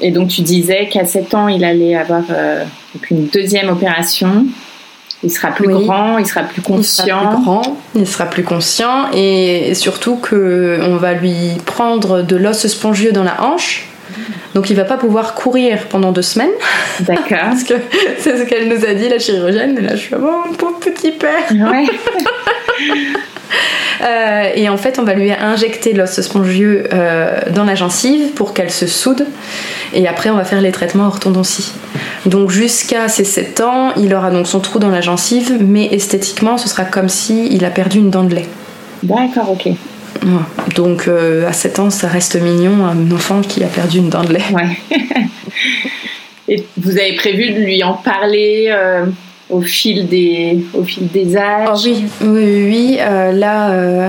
et 0.00 0.10
donc 0.10 0.28
tu 0.28 0.40
disais 0.40 0.88
qu'à 0.88 1.04
7 1.04 1.34
ans, 1.34 1.48
il 1.48 1.64
allait 1.64 1.96
avoir 1.96 2.22
une 3.10 3.26
deuxième 3.26 3.68
opération. 3.68 4.46
Il 5.24 5.30
sera 5.30 5.50
plus 5.50 5.68
grand, 5.68 6.18
il 6.18 6.26
sera 6.26 6.42
plus 6.42 6.62
conscient. 6.62 7.04
Il 7.04 7.10
sera 7.10 7.30
plus 7.30 7.42
grand, 7.42 7.76
il 7.96 8.06
sera 8.06 8.26
plus 8.26 8.44
conscient 8.44 9.10
et 9.12 9.74
surtout 9.74 10.16
que 10.16 10.78
on 10.82 10.96
va 10.96 11.14
lui 11.14 11.56
prendre 11.66 12.22
de 12.22 12.36
l'os 12.36 12.66
spongieux 12.66 13.10
dans 13.10 13.24
la 13.24 13.42
hanche. 13.42 13.88
Donc 14.54 14.70
il 14.70 14.76
va 14.76 14.84
pas 14.84 14.96
pouvoir 14.96 15.34
courir 15.34 15.86
pendant 15.88 16.12
deux 16.12 16.22
semaines. 16.22 16.50
D'accord. 17.00 17.24
Parce 17.30 17.64
que 17.64 17.74
c'est 18.18 18.38
ce 18.38 18.44
qu'elle 18.44 18.68
nous 18.68 18.84
a 18.84 18.94
dit 18.94 19.08
la 19.08 19.18
chirurgienne. 19.18 19.76
Et 19.78 19.82
là 19.82 19.94
je 19.94 20.00
suis 20.00 20.14
oh 20.14 20.44
mon 20.46 20.54
pauvre 20.54 20.78
petit 20.80 21.12
père. 21.12 21.50
Ouais. 21.50 21.86
Euh, 24.00 24.50
et 24.54 24.68
en 24.68 24.76
fait, 24.76 24.98
on 24.98 25.02
va 25.02 25.14
lui 25.14 25.32
injecter 25.32 25.92
l'os 25.92 26.20
spongieux 26.20 26.84
euh, 26.92 27.40
dans 27.52 27.64
la 27.64 27.74
gencive 27.74 28.30
pour 28.32 28.54
qu'elle 28.54 28.70
se 28.70 28.86
soude. 28.86 29.26
Et 29.92 30.06
après, 30.06 30.30
on 30.30 30.36
va 30.36 30.44
faire 30.44 30.60
les 30.60 30.70
traitements 30.70 31.06
orthodontie. 31.06 31.72
Donc 32.26 32.50
jusqu'à 32.50 33.08
ses 33.08 33.24
7 33.24 33.60
ans, 33.60 33.92
il 33.96 34.14
aura 34.14 34.30
donc 34.30 34.46
son 34.46 34.60
trou 34.60 34.78
dans 34.78 34.90
la 34.90 35.00
gencive, 35.00 35.58
mais 35.60 35.86
esthétiquement, 35.86 36.58
ce 36.58 36.68
sera 36.68 36.84
comme 36.84 37.08
si 37.08 37.48
il 37.48 37.64
a 37.64 37.70
perdu 37.70 37.98
une 37.98 38.10
dent 38.10 38.24
de 38.24 38.36
lait. 38.36 38.46
D'accord, 39.02 39.50
ok. 39.50 39.72
Donc 40.74 41.08
euh, 41.08 41.48
à 41.48 41.52
7 41.52 41.78
ans, 41.78 41.90
ça 41.90 42.08
reste 42.08 42.40
mignon, 42.40 42.84
un 42.84 43.10
enfant 43.12 43.40
qui 43.40 43.62
a 43.64 43.68
perdu 43.68 43.98
une 43.98 44.10
dent 44.10 44.24
de 44.24 44.34
lait. 44.34 44.42
Ouais. 44.52 44.78
Et 46.48 46.64
vous 46.78 46.92
avez 46.92 47.14
prévu 47.14 47.50
de 47.52 47.60
lui 47.60 47.82
en 47.84 47.92
parler 47.92 48.72
au 49.50 49.62
fil 49.62 50.08
des, 50.08 50.64
au 50.74 50.84
fil 50.84 51.08
des 51.08 51.36
âges? 51.36 51.68
Oh 51.72 51.78
Oui, 51.86 52.04
oui, 52.22 52.64
oui. 52.64 52.96
Euh, 53.00 53.32
là, 53.32 53.70
euh, 53.70 54.08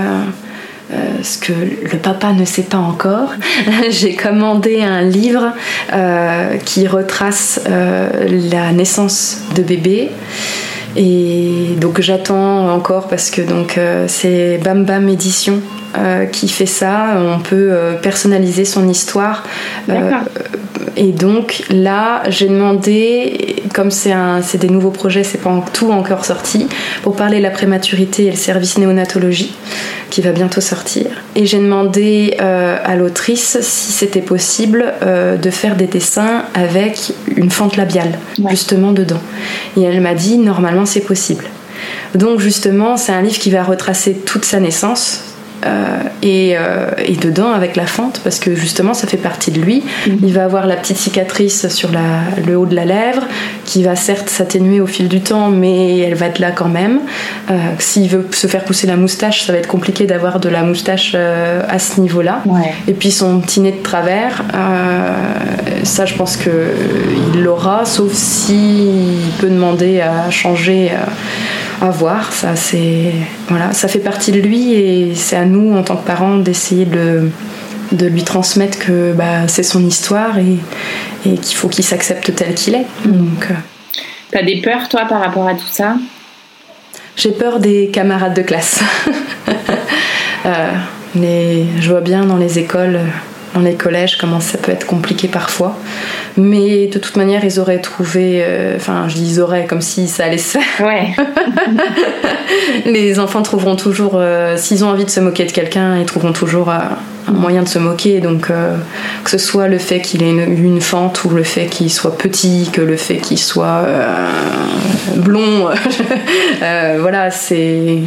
euh, 0.91 0.95
ce 1.21 1.37
que 1.37 1.53
le 1.53 1.97
papa 1.97 2.33
ne 2.33 2.45
sait 2.45 2.63
pas 2.63 2.77
encore, 2.77 3.31
j'ai 3.89 4.15
commandé 4.15 4.81
un 4.81 5.01
livre 5.01 5.53
qui 6.65 6.87
retrace 6.87 7.61
la 7.67 8.71
naissance 8.71 9.43
de 9.55 9.61
bébé. 9.61 10.09
Et 10.95 11.75
donc 11.79 12.01
j'attends 12.01 12.73
encore 12.73 13.07
parce 13.07 13.29
que 13.29 13.41
donc 13.41 13.79
c'est 14.07 14.59
Bam 14.63 14.85
Bam 14.85 15.07
Édition 15.07 15.61
qui 16.31 16.47
fait 16.47 16.65
ça. 16.65 17.17
On 17.17 17.39
peut 17.39 17.71
personnaliser 18.01 18.65
son 18.65 18.87
histoire. 18.87 19.43
Et 20.97 21.11
donc 21.11 21.63
là, 21.69 22.23
j'ai 22.27 22.47
demandé, 22.47 23.55
comme 23.73 23.91
c'est 23.91 24.57
des 24.57 24.69
nouveaux 24.69 24.89
projets, 24.91 25.23
c'est 25.23 25.37
pas 25.37 25.63
tout 25.73 25.91
encore 25.91 26.25
sorti, 26.25 26.67
pour 27.03 27.15
parler 27.15 27.37
de 27.37 27.43
la 27.43 27.51
prématurité 27.51 28.25
et 28.25 28.31
le 28.31 28.35
service 28.35 28.77
néonatologie 28.77 29.53
qui 30.09 30.21
va 30.21 30.31
bientôt 30.31 30.61
sortir. 30.61 31.05
Et 31.35 31.45
j'ai 31.45 31.59
demandé 31.59 32.37
euh, 32.41 32.77
à 32.83 32.95
l'autrice 32.95 33.57
si 33.61 33.91
c'était 33.91 34.21
possible 34.21 34.93
euh, 35.03 35.37
de 35.37 35.49
faire 35.49 35.75
des 35.75 35.87
dessins 35.87 36.45
avec 36.53 37.13
une 37.35 37.49
fente 37.49 37.77
labiale, 37.77 38.19
justement 38.49 38.91
dedans. 38.91 39.21
Et 39.77 39.83
elle 39.83 40.01
m'a 40.01 40.13
dit 40.13 40.37
normalement 40.37 40.85
c'est 40.85 41.01
possible. 41.01 41.45
Donc 42.15 42.39
justement, 42.39 42.97
c'est 42.97 43.11
un 43.11 43.21
livre 43.21 43.39
qui 43.39 43.51
va 43.51 43.63
retracer 43.63 44.13
toute 44.13 44.45
sa 44.45 44.59
naissance, 44.59 45.23
euh, 45.65 45.99
euh, 46.23 46.91
et, 47.03 47.15
dedans 47.15 47.51
avec 47.51 47.75
la 47.75 47.85
fente 47.85 48.21
parce 48.23 48.39
que 48.39 48.55
justement 48.55 48.93
ça 48.93 49.07
fait 49.07 49.17
partie 49.17 49.51
de 49.51 49.59
lui. 49.59 49.83
Mhm. 50.07 50.19
Il 50.23 50.33
va 50.33 50.45
avoir 50.45 50.67
la 50.67 50.75
petite 50.75 50.97
cicatrice 50.97 51.67
sur 51.67 51.89
le 52.47 52.57
haut 52.57 52.65
de 52.65 52.75
la 52.75 52.85
lèvre 52.85 53.23
qui 53.65 53.83
va 53.83 53.95
certes 53.95 54.29
s'atténuer 54.29 54.79
au 54.79 54.87
fil 54.87 55.07
du 55.07 55.21
temps 55.21 55.49
mais 55.49 55.99
elle 55.99 56.15
va 56.15 56.27
être 56.27 56.39
là 56.39 56.51
quand 56.51 56.69
même. 56.69 56.99
Euh, 57.49 57.55
s'il 57.79 58.09
veut 58.09 58.27
se 58.31 58.47
faire 58.47 58.63
pousser 58.63 58.87
la 58.87 58.95
moustache 58.95 59.45
ça 59.45 59.51
va 59.51 59.59
être 59.59 59.67
compliqué 59.67 60.05
d'avoir 60.05 60.39
de 60.39 60.49
la 60.49 60.63
moustache 60.63 61.15
à 61.15 61.79
ce 61.79 61.99
niveau-là. 61.99 62.41
Et 62.87 62.93
puis 62.93 63.11
son 63.11 63.39
petit 63.39 63.59
nez 63.59 63.71
de 63.71 63.83
travers, 63.83 64.43
ça 65.83 66.05
je 66.05 66.15
pense 66.15 66.37
qu'il 66.37 67.41
l'aura 67.41 67.85
sauf 67.85 68.13
s'il 68.13 69.19
peut 69.39 69.49
demander 69.49 70.01
à 70.01 70.29
changer 70.29 70.91
à 71.81 71.89
voir. 71.89 72.31
Ça, 72.33 72.55
c'est 72.55 73.13
voilà, 73.47 73.73
ça 73.73 73.87
fait 73.87 73.99
partie 73.99 74.31
de 74.31 74.39
lui 74.39 74.73
et 74.73 75.15
c'est 75.15 75.35
à 75.35 75.45
nous 75.45 75.75
en 75.75 75.83
tant 75.83 75.95
que 75.95 76.05
parents 76.05 76.37
d'essayer 76.37 76.85
de, 76.85 77.29
de 77.91 78.05
lui 78.05 78.23
transmettre 78.23 78.79
que 78.79 79.13
bah, 79.13 79.47
c'est 79.47 79.63
son 79.63 79.85
histoire 79.85 80.37
et, 80.37 80.57
et 81.25 81.35
qu'il 81.37 81.55
faut 81.55 81.67
qu'il 81.67 81.83
s'accepte 81.83 82.33
tel 82.35 82.53
qu'il 82.53 82.75
est. 82.75 82.85
Donc, 83.05 83.47
euh, 83.49 83.55
t'as 84.31 84.43
des 84.43 84.61
peurs 84.61 84.89
toi 84.89 85.05
par 85.05 85.21
rapport 85.21 85.47
à 85.47 85.53
tout 85.53 85.69
ça? 85.69 85.95
J'ai 87.15 87.31
peur 87.31 87.59
des 87.59 87.89
camarades 87.91 88.35
de 88.35 88.41
classe. 88.41 88.81
euh, 90.45 90.71
mais 91.15 91.65
je 91.79 91.89
vois 91.89 92.01
bien 92.01 92.25
dans 92.25 92.37
les 92.37 92.59
écoles 92.59 92.99
dans 93.53 93.61
les 93.61 93.75
collèges, 93.75 94.17
comment 94.17 94.39
ça 94.39 94.57
peut 94.57 94.71
être 94.71 94.85
compliqué 94.85 95.27
parfois. 95.27 95.75
Mais 96.37 96.87
de 96.87 96.99
toute 96.99 97.15
manière, 97.15 97.43
ils 97.43 97.59
auraient 97.59 97.79
trouvé. 97.79 98.41
Euh, 98.43 98.75
enfin, 98.75 99.07
je 99.07 99.15
dis 99.15 99.35
ils 99.35 99.41
auraient 99.41 99.65
comme 99.65 99.81
si 99.81 100.07
ça 100.07 100.25
allait 100.25 100.37
se 100.37 100.57
faire. 100.57 100.85
Ouais. 100.85 101.15
les 102.85 103.19
enfants 103.19 103.41
trouveront 103.41 103.75
toujours. 103.75 104.13
Euh, 104.15 104.55
s'ils 104.57 104.83
ont 104.83 104.89
envie 104.89 105.05
de 105.05 105.09
se 105.09 105.19
moquer 105.19 105.45
de 105.45 105.51
quelqu'un, 105.51 105.97
ils 105.97 106.05
trouveront 106.05 106.33
toujours 106.33 106.69
euh, 106.69 106.77
un 107.27 107.31
moyen 107.31 107.63
de 107.63 107.67
se 107.67 107.79
moquer. 107.79 108.19
Donc, 108.19 108.47
que 108.47 109.29
ce 109.29 109.37
soit 109.37 109.67
le 109.67 109.79
fait 109.79 109.99
qu'il 109.99 110.23
ait 110.23 110.29
une, 110.29 110.65
une, 110.65 110.81
fente 110.81 111.23
ou 111.23 111.29
le 111.29 111.43
fait 111.43 111.65
qu'il 111.65 111.91
soit 111.91 112.17
petit, 112.17 112.69
que 112.71 112.81
le 112.81 112.97
fait 112.97 113.17
qu'il 113.17 113.39
soit 113.39 113.85
blond. 115.15 115.69
voilà, 116.99 117.31
c'est. 117.31 118.03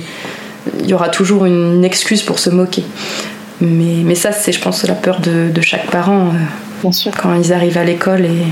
Il 0.78 0.88
y 0.88 0.94
aura 0.94 1.08
toujours 1.08 1.44
une 1.44 1.84
excuse 1.84 2.22
pour 2.22 2.38
se 2.38 2.48
moquer. 2.48 2.84
Mais, 3.60 4.02
mais 4.04 4.14
ça, 4.14 4.32
c'est, 4.32 4.52
je 4.52 4.60
pense, 4.60 4.84
la 4.84 4.94
peur 4.94 5.20
de, 5.20 5.50
de 5.52 5.60
chaque 5.60 5.86
parent 5.90 6.28
euh, 6.28 6.38
Bien 6.82 6.92
sûr. 6.92 7.12
quand 7.16 7.34
ils 7.34 7.52
arrivent 7.52 7.78
à 7.78 7.84
l'école 7.84 8.24
et, 8.24 8.46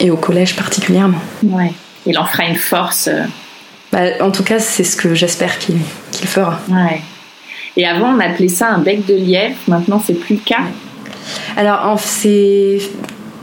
et 0.00 0.10
au 0.10 0.16
collège 0.16 0.56
particulièrement. 0.56 1.20
Ouais. 1.42 1.72
Il 2.06 2.18
en 2.18 2.24
fera 2.24 2.44
une 2.44 2.56
force. 2.56 3.08
Euh. 3.08 3.22
Bah, 3.92 4.00
en 4.20 4.30
tout 4.30 4.42
cas, 4.42 4.58
c'est 4.58 4.84
ce 4.84 4.96
que 4.96 5.14
j'espère 5.14 5.58
qu'il, 5.58 5.76
qu'il 6.10 6.26
fera. 6.26 6.58
Ouais. 6.70 7.00
Et 7.76 7.86
avant, 7.86 8.14
on 8.14 8.20
appelait 8.20 8.48
ça 8.48 8.68
un 8.68 8.78
bec 8.78 9.06
de 9.06 9.14
lièvre. 9.14 9.56
Maintenant, 9.68 10.02
c'est 10.04 10.14
plus 10.14 10.36
le 10.36 10.40
cas. 10.40 10.62
Alors, 11.56 11.98
c'est 12.00 12.78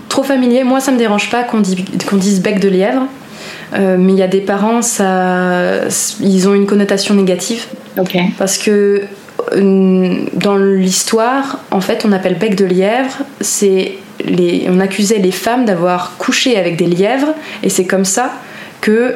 trop 0.07 0.23
familier. 0.23 0.63
Moi, 0.63 0.79
ça 0.79 0.91
me 0.91 0.97
dérange 0.97 1.29
pas 1.29 1.43
qu'on, 1.43 1.59
dise, 1.59 1.77
qu'on 2.07 2.17
dise 2.17 2.41
bec 2.41 2.59
de 2.59 2.69
lièvre. 2.69 3.03
mais 3.73 4.13
il 4.13 4.17
y 4.17 4.23
a 4.23 4.27
des 4.27 4.41
parents, 4.41 4.81
ça, 4.81 5.87
ils 6.19 6.47
ont 6.47 6.53
une 6.53 6.65
connotation 6.65 7.13
négative. 7.15 7.65
Ok. 7.97 8.17
Parce 8.37 8.57
que 8.57 9.03
dans 9.55 10.57
l'histoire, 10.57 11.59
en 11.71 11.81
fait, 11.81 12.05
on 12.05 12.11
appelle 12.11 12.37
bec 12.37 12.55
de 12.55 12.65
lièvre, 12.65 13.23
c'est 13.41 13.95
les, 14.25 14.67
on 14.69 14.79
accusait 14.79 15.19
les 15.19 15.31
femmes 15.31 15.65
d'avoir 15.65 16.17
couché 16.17 16.57
avec 16.57 16.75
des 16.75 16.85
lièvres, 16.85 17.33
et 17.63 17.69
c'est 17.69 17.85
comme 17.85 18.05
ça 18.05 18.33
que 18.81 19.15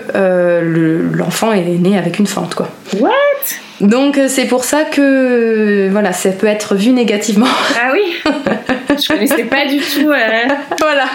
l'enfant 1.15 1.51
est 1.51 1.63
né 1.63 1.97
avec 1.97 2.19
une 2.19 2.27
fente, 2.27 2.55
quoi. 2.55 2.69
What? 2.99 3.11
Donc 3.81 4.17
euh, 4.17 4.27
c'est 4.29 4.45
pour 4.45 4.63
ça 4.63 4.83
que 4.85 5.89
voilà, 5.91 6.13
ça 6.13 6.29
peut 6.29 6.47
être 6.47 6.75
vu 6.75 6.91
négativement. 6.91 7.47
Ah 7.75 7.91
oui 7.91 8.15
Je 9.01 9.07
connaissais 9.07 9.43
pas 9.45 9.65
du 9.67 9.77
tout 9.77 10.09
euh, 10.09 10.53
voilà. 10.79 11.05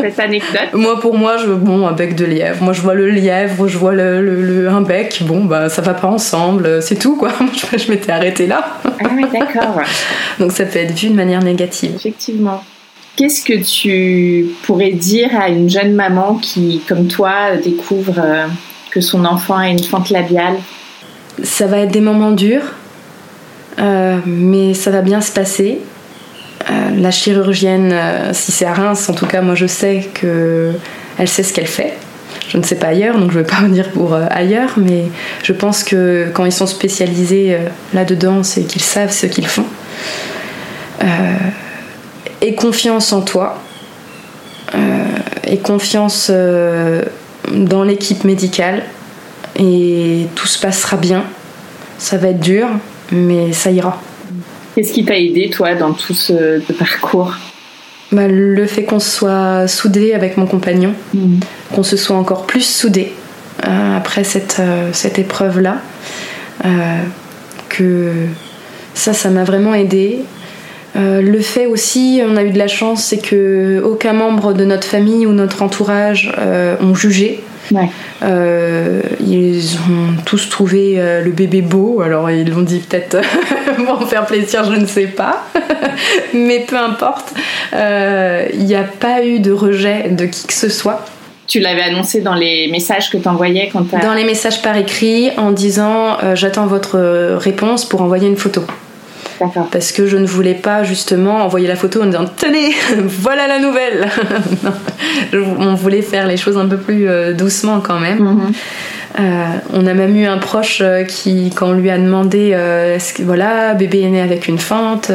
cette 0.00 0.18
anecdote. 0.18 0.72
Moi 0.72 1.00
pour 1.00 1.16
moi, 1.16 1.36
je 1.36 1.50
bon 1.52 1.86
un 1.86 1.92
bec 1.92 2.14
de 2.14 2.24
lièvre. 2.24 2.62
Moi 2.62 2.72
je 2.72 2.80
vois 2.80 2.94
le 2.94 3.10
lièvre, 3.10 3.68
je 3.68 3.78
vois 3.78 3.92
le, 3.92 4.68
un 4.68 4.80
bec. 4.82 5.22
Bon 5.22 5.44
bah 5.44 5.68
ça 5.68 5.82
va 5.82 5.94
pas 5.94 6.08
ensemble, 6.08 6.82
c'est 6.82 6.98
tout 6.98 7.16
quoi. 7.16 7.30
Je, 7.52 7.78
je 7.78 7.90
m'étais 7.90 8.12
arrêtée 8.12 8.46
là. 8.46 8.78
Ah 8.84 9.08
oui 9.14 9.24
d'accord. 9.32 9.80
Donc 10.38 10.52
ça 10.52 10.64
peut 10.64 10.78
être 10.78 10.92
vu 10.92 11.08
de 11.08 11.14
manière 11.14 11.42
négative. 11.42 11.92
Effectivement. 11.96 12.62
Qu'est-ce 13.18 13.42
que 13.42 13.60
tu 13.64 14.46
pourrais 14.62 14.92
dire 14.92 15.30
à 15.36 15.48
une 15.48 15.68
jeune 15.68 15.92
maman 15.92 16.36
qui, 16.36 16.80
comme 16.86 17.08
toi, 17.08 17.56
découvre 17.56 18.20
euh, 18.20 18.46
que 18.92 19.00
son 19.00 19.24
enfant 19.24 19.56
a 19.56 19.68
une 19.68 19.82
fente 19.82 20.10
labiale? 20.10 20.54
Ça 21.42 21.66
va 21.66 21.78
être 21.78 21.90
des 21.90 22.00
moments 22.00 22.30
durs, 22.30 22.62
euh, 23.80 24.18
mais 24.24 24.72
ça 24.72 24.92
va 24.92 25.02
bien 25.02 25.20
se 25.20 25.32
passer. 25.32 25.80
Euh, 26.70 26.90
la 26.96 27.10
chirurgienne, 27.10 27.90
euh, 27.92 28.30
si 28.32 28.52
c'est 28.52 28.66
à 28.66 28.74
Reims, 28.74 29.08
en 29.08 29.14
tout 29.14 29.26
cas, 29.26 29.40
moi 29.40 29.54
je 29.54 29.66
sais 29.66 30.08
qu'elle 30.14 31.28
sait 31.28 31.42
ce 31.42 31.52
qu'elle 31.52 31.66
fait. 31.66 31.94
Je 32.48 32.58
ne 32.58 32.62
sais 32.62 32.76
pas 32.76 32.88
ailleurs, 32.88 33.18
donc 33.18 33.30
je 33.32 33.38
ne 33.38 33.42
vais 33.42 33.48
pas 33.48 33.60
me 33.62 33.70
dire 33.70 33.90
pour 33.90 34.14
ailleurs, 34.14 34.74
mais 34.76 35.04
je 35.42 35.52
pense 35.52 35.82
que 35.82 36.28
quand 36.32 36.44
ils 36.44 36.52
sont 36.52 36.66
spécialisés 36.66 37.56
là-dedans, 37.94 38.42
c'est 38.42 38.62
qu'ils 38.62 38.82
savent 38.82 39.12
ce 39.12 39.26
qu'ils 39.26 39.46
font. 39.46 39.66
et 42.40 42.54
confiance 42.54 43.12
en 43.12 43.22
toi, 43.22 43.60
et 45.46 45.58
confiance 45.58 46.30
dans 47.50 47.82
l'équipe 47.82 48.24
médicale, 48.24 48.82
et 49.56 50.26
tout 50.34 50.46
se 50.46 50.58
passera 50.58 50.96
bien. 50.96 51.24
Ça 51.98 52.16
va 52.16 52.28
être 52.28 52.40
dur, 52.40 52.68
mais 53.10 53.52
ça 53.52 53.70
ira. 53.70 54.00
Qu'est-ce 54.78 54.92
qui 54.92 55.04
t'a 55.04 55.18
aidé, 55.18 55.50
toi, 55.50 55.74
dans 55.74 55.92
tout 55.92 56.14
ce, 56.14 56.60
parcours 56.74 57.34
bah, 58.12 58.28
Le 58.28 58.64
fait 58.64 58.84
qu'on 58.84 59.00
soit 59.00 59.66
soudés 59.66 60.14
avec 60.14 60.36
mon 60.36 60.46
compagnon, 60.46 60.94
mm. 61.14 61.40
qu'on 61.74 61.82
se 61.82 61.96
soit 61.96 62.14
encore 62.14 62.46
plus 62.46 62.64
soudés 62.64 63.10
euh, 63.66 63.96
après 63.96 64.22
cette, 64.22 64.58
euh, 64.60 64.90
cette 64.92 65.18
épreuve-là. 65.18 65.78
Euh, 66.64 66.68
que 67.68 68.12
ça, 68.94 69.12
ça 69.14 69.30
m'a 69.30 69.42
vraiment 69.42 69.74
aidé. 69.74 70.20
le 70.94 71.40
fait 71.40 71.66
aussi, 71.66 72.22
on 72.24 72.36
a 72.36 72.44
eu 72.44 72.50
de 72.50 72.58
la 72.58 72.68
chance, 72.68 73.02
c'est 73.02 73.18
que 73.18 73.82
aucun 73.84 74.12
membre 74.12 74.52
de 74.52 74.64
notre 74.64 74.86
famille 74.86 75.26
ou 75.26 75.32
notre 75.32 75.62
entourage 75.62 76.32
ont 76.80 76.94
jugé. 76.94 77.40
Euh, 78.22 79.02
ils 79.20 79.76
ont 79.76 80.22
tous 80.24 80.48
trouvé 80.48 80.94
euh, 80.96 81.22
le 81.22 81.30
bébé 81.30 81.62
beau, 81.62 82.00
alors 82.00 82.30
ils 82.30 82.48
l'ont 82.50 82.62
dit 82.62 82.78
peut-être 82.78 83.18
pour 83.86 84.00
me 84.00 84.06
faire 84.06 84.26
plaisir, 84.26 84.64
je 84.64 84.78
ne 84.78 84.86
sais 84.86 85.06
pas. 85.06 85.44
Mais 86.34 86.60
peu 86.60 86.76
importe, 86.76 87.34
euh, 87.74 88.46
il 88.54 88.64
n'y 88.64 88.74
a 88.74 88.84
pas 88.84 89.24
eu 89.24 89.40
de 89.40 89.52
rejet 89.52 90.08
de 90.10 90.26
qui 90.26 90.46
que 90.46 90.52
ce 90.52 90.68
soit. 90.68 91.04
Tu 91.46 91.60
l'avais 91.60 91.82
annoncé 91.82 92.20
dans 92.20 92.34
les 92.34 92.68
messages 92.70 93.10
que 93.10 93.16
tu 93.16 93.26
envoyais 93.26 93.70
quand 93.72 93.84
Dans 94.02 94.12
les 94.12 94.24
messages 94.24 94.60
par 94.60 94.76
écrit 94.76 95.30
en 95.38 95.50
disant 95.50 96.18
j'attends 96.34 96.66
votre 96.66 96.98
réponse 97.36 97.86
pour 97.86 98.02
envoyer 98.02 98.28
une 98.28 98.36
photo. 98.36 98.62
Parce 99.70 99.92
que 99.92 100.06
je 100.06 100.16
ne 100.16 100.26
voulais 100.26 100.54
pas 100.54 100.82
justement 100.82 101.44
envoyer 101.44 101.68
la 101.68 101.76
photo 101.76 102.02
en 102.02 102.06
disant 102.06 102.24
tenez, 102.36 102.74
voilà 102.96 103.46
la 103.46 103.58
nouvelle. 103.58 104.08
on 105.58 105.74
voulait 105.74 106.02
faire 106.02 106.26
les 106.26 106.36
choses 106.36 106.56
un 106.56 106.66
peu 106.66 106.76
plus 106.76 107.08
euh, 107.08 107.32
doucement 107.32 107.80
quand 107.80 108.00
même. 108.00 108.18
Mhm. 108.18 108.52
Euh, 109.20 109.46
on 109.72 109.86
a 109.86 109.94
même 109.94 110.14
eu 110.16 110.26
un 110.26 110.38
proche 110.38 110.80
euh, 110.80 111.02
qui, 111.02 111.50
quand 111.54 111.68
on 111.68 111.72
lui 111.72 111.90
a 111.90 111.98
demandé 111.98 112.50
est-ce 112.50 113.14
que 113.14 113.22
voilà, 113.22 113.74
bébé 113.74 114.02
est 114.02 114.10
né 114.10 114.20
avec 114.20 114.48
une 114.48 114.58
fente, 114.58 115.10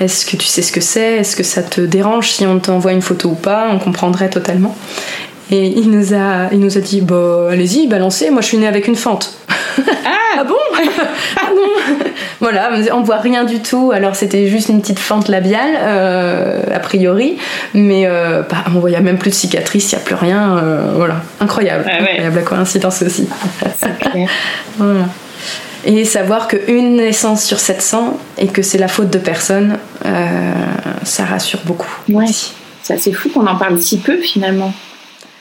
est-ce 0.00 0.24
que 0.24 0.36
tu 0.36 0.46
sais 0.46 0.62
ce 0.62 0.72
que 0.72 0.80
c'est, 0.80 1.16
est-ce 1.16 1.36
que 1.36 1.42
ça 1.42 1.62
te 1.62 1.80
dérange 1.80 2.30
si 2.30 2.46
on 2.46 2.58
t'envoie 2.58 2.92
une 2.92 3.02
photo 3.02 3.30
ou 3.30 3.34
pas, 3.34 3.68
on 3.70 3.78
comprendrait 3.78 4.30
totalement. 4.30 4.76
Et 5.50 5.66
il 5.66 5.90
nous 5.90 6.14
a, 6.14 6.48
il 6.52 6.60
nous 6.60 6.78
a 6.78 6.80
dit 6.80 7.00
bah, 7.02 7.48
allez-y, 7.50 7.86
balancez, 7.86 8.30
moi 8.30 8.40
je 8.40 8.46
suis 8.46 8.58
née 8.58 8.66
avec 8.66 8.86
une 8.88 8.96
fente. 8.96 9.34
Ah, 10.06 10.40
ah 10.40 10.44
bon? 10.44 10.54
Ah 11.36 11.50
bon? 11.50 12.04
Voilà, 12.40 12.70
on 12.92 13.02
voit 13.02 13.18
rien 13.18 13.44
du 13.44 13.60
tout. 13.60 13.92
Alors 13.92 14.16
c'était 14.16 14.48
juste 14.48 14.68
une 14.68 14.80
petite 14.80 14.98
fente 14.98 15.28
labiale, 15.28 15.76
euh, 15.76 16.62
a 16.74 16.78
priori, 16.78 17.38
mais 17.74 18.06
euh, 18.06 18.42
bah, 18.42 18.64
on 18.74 18.80
voyait 18.80 19.00
même 19.00 19.18
plus 19.18 19.30
de 19.30 19.34
cicatrices, 19.34 19.92
il 19.92 19.96
n'y 19.96 20.02
a 20.02 20.04
plus 20.04 20.14
rien. 20.14 20.58
Euh, 20.58 20.92
voilà, 20.94 21.22
incroyable. 21.40 21.84
Ah 21.86 22.00
incroyable 22.00 22.36
la 22.36 22.42
coïncidence 22.42 23.02
aussi. 23.02 23.28
voilà. 24.78 25.06
Et 25.86 26.04
savoir 26.04 26.48
qu'une 26.48 26.96
naissance 26.96 27.44
sur 27.44 27.60
700 27.60 28.18
et 28.38 28.46
que 28.46 28.62
c'est 28.62 28.78
la 28.78 28.88
faute 28.88 29.10
de 29.10 29.18
personne, 29.18 29.78
ça 31.02 31.24
rassure 31.24 31.60
beaucoup. 31.66 31.90
Ouais. 32.08 32.24
C'est 32.82 32.94
assez 32.94 33.12
fou 33.12 33.28
qu'on 33.28 33.46
en 33.46 33.56
parle 33.56 33.78
si 33.80 33.98
peu 33.98 34.16
finalement 34.18 34.72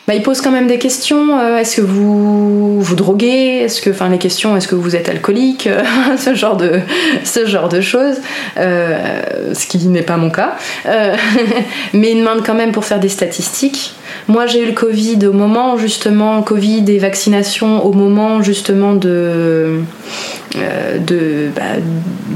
bah, 0.08 0.16
il 0.16 0.22
pose 0.22 0.41
quand 0.41 0.51
même 0.51 0.68
des 0.68 0.80
questions. 0.80 1.39
Euh, 1.39 1.58
est-ce 1.58 1.78
que 1.78 1.82
vous 1.82 2.82
vous 2.82 2.95
droguez? 2.95 3.62
Est-ce 3.64 3.82
que, 3.82 3.89
enfin, 3.89 4.10
les 4.10 4.18
questions, 4.18 4.58
est-ce 4.58 4.68
que 4.68 4.76
vous 4.76 4.97
êtes 4.97 5.08
alcoolique? 5.08 5.70
Ce 6.18 6.36
genre 6.36 6.58
de, 6.58 6.82
ce 7.24 7.45
genre 7.45 7.70
de 7.70 7.80
choses. 7.80 8.18
Euh, 8.58 9.54
ce 9.54 9.66
qui 9.66 9.78
n'est 9.88 10.01
pas 10.01 10.18
mon 10.18 10.30
cas. 10.30 10.58
Euh, 10.88 11.16
mais 11.93 12.12
il 12.12 12.20
demande 12.20 12.45
quand 12.45 12.54
même 12.54 12.74
pour 12.74 12.84
faire 12.84 12.99
des 12.99 13.10
statistiques. 13.10 13.93
Moi, 14.28 14.45
j'ai 14.45 14.64
eu 14.64 14.66
le 14.66 14.74
Covid 14.74 15.26
au 15.26 15.34
moment 15.34 15.78
justement 15.78 16.41
Covid 16.41 16.84
et 16.88 16.97
vaccination 16.97 17.86
au 17.86 17.93
moment 17.93 18.41
justement 18.41 18.93
de, 18.93 19.80
de 20.56 21.49
bah, 21.56 21.62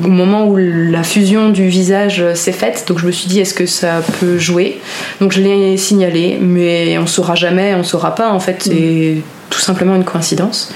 au 0.03 0.09
moment 0.09 0.47
où 0.47 0.57
la 0.57 1.03
fusion 1.03 1.49
du 1.49 1.67
visage 1.67 2.23
s'est 2.33 2.51
faite. 2.51 2.85
Donc 2.87 2.99
je 2.99 3.05
me 3.05 3.11
suis 3.11 3.27
dit 3.27 3.39
est-ce 3.39 3.53
que 3.53 3.65
ça 3.65 4.01
peut 4.19 4.37
jouer? 4.37 4.79
Donc 5.21 5.31
je 5.31 5.41
l'ai 5.41 5.77
signalé, 5.77 6.37
mais 6.41 6.97
on 6.97 7.07
saura 7.07 7.35
jamais 7.35 7.75
on 7.75 7.83
saura 7.83 8.15
pas. 8.15 8.29
En 8.29 8.39
fait, 8.39 8.63
c'est 8.63 9.17
tout 9.49 9.59
simplement 9.59 9.95
une 9.95 10.03
coïncidence. 10.03 10.73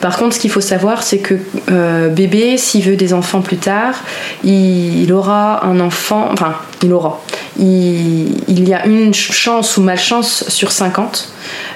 Par 0.00 0.16
contre, 0.16 0.34
ce 0.34 0.40
qu'il 0.40 0.50
faut 0.50 0.60
savoir, 0.60 1.02
c'est 1.02 1.18
que 1.18 1.34
euh, 1.70 2.08
bébé, 2.08 2.56
s'il 2.56 2.82
veut 2.82 2.96
des 2.96 3.12
enfants 3.12 3.42
plus 3.42 3.58
tard, 3.58 3.94
il, 4.42 5.12
aura 5.12 5.64
un 5.64 5.80
enfant. 5.80 6.28
Enfin, 6.32 6.54
il 6.82 6.92
aura. 6.92 7.22
Il, 7.58 8.68
y 8.68 8.74
a 8.74 8.86
une 8.86 9.14
chance 9.14 9.76
ou 9.76 9.82
malchance 9.82 10.48
sur 10.48 10.72
50 10.72 11.28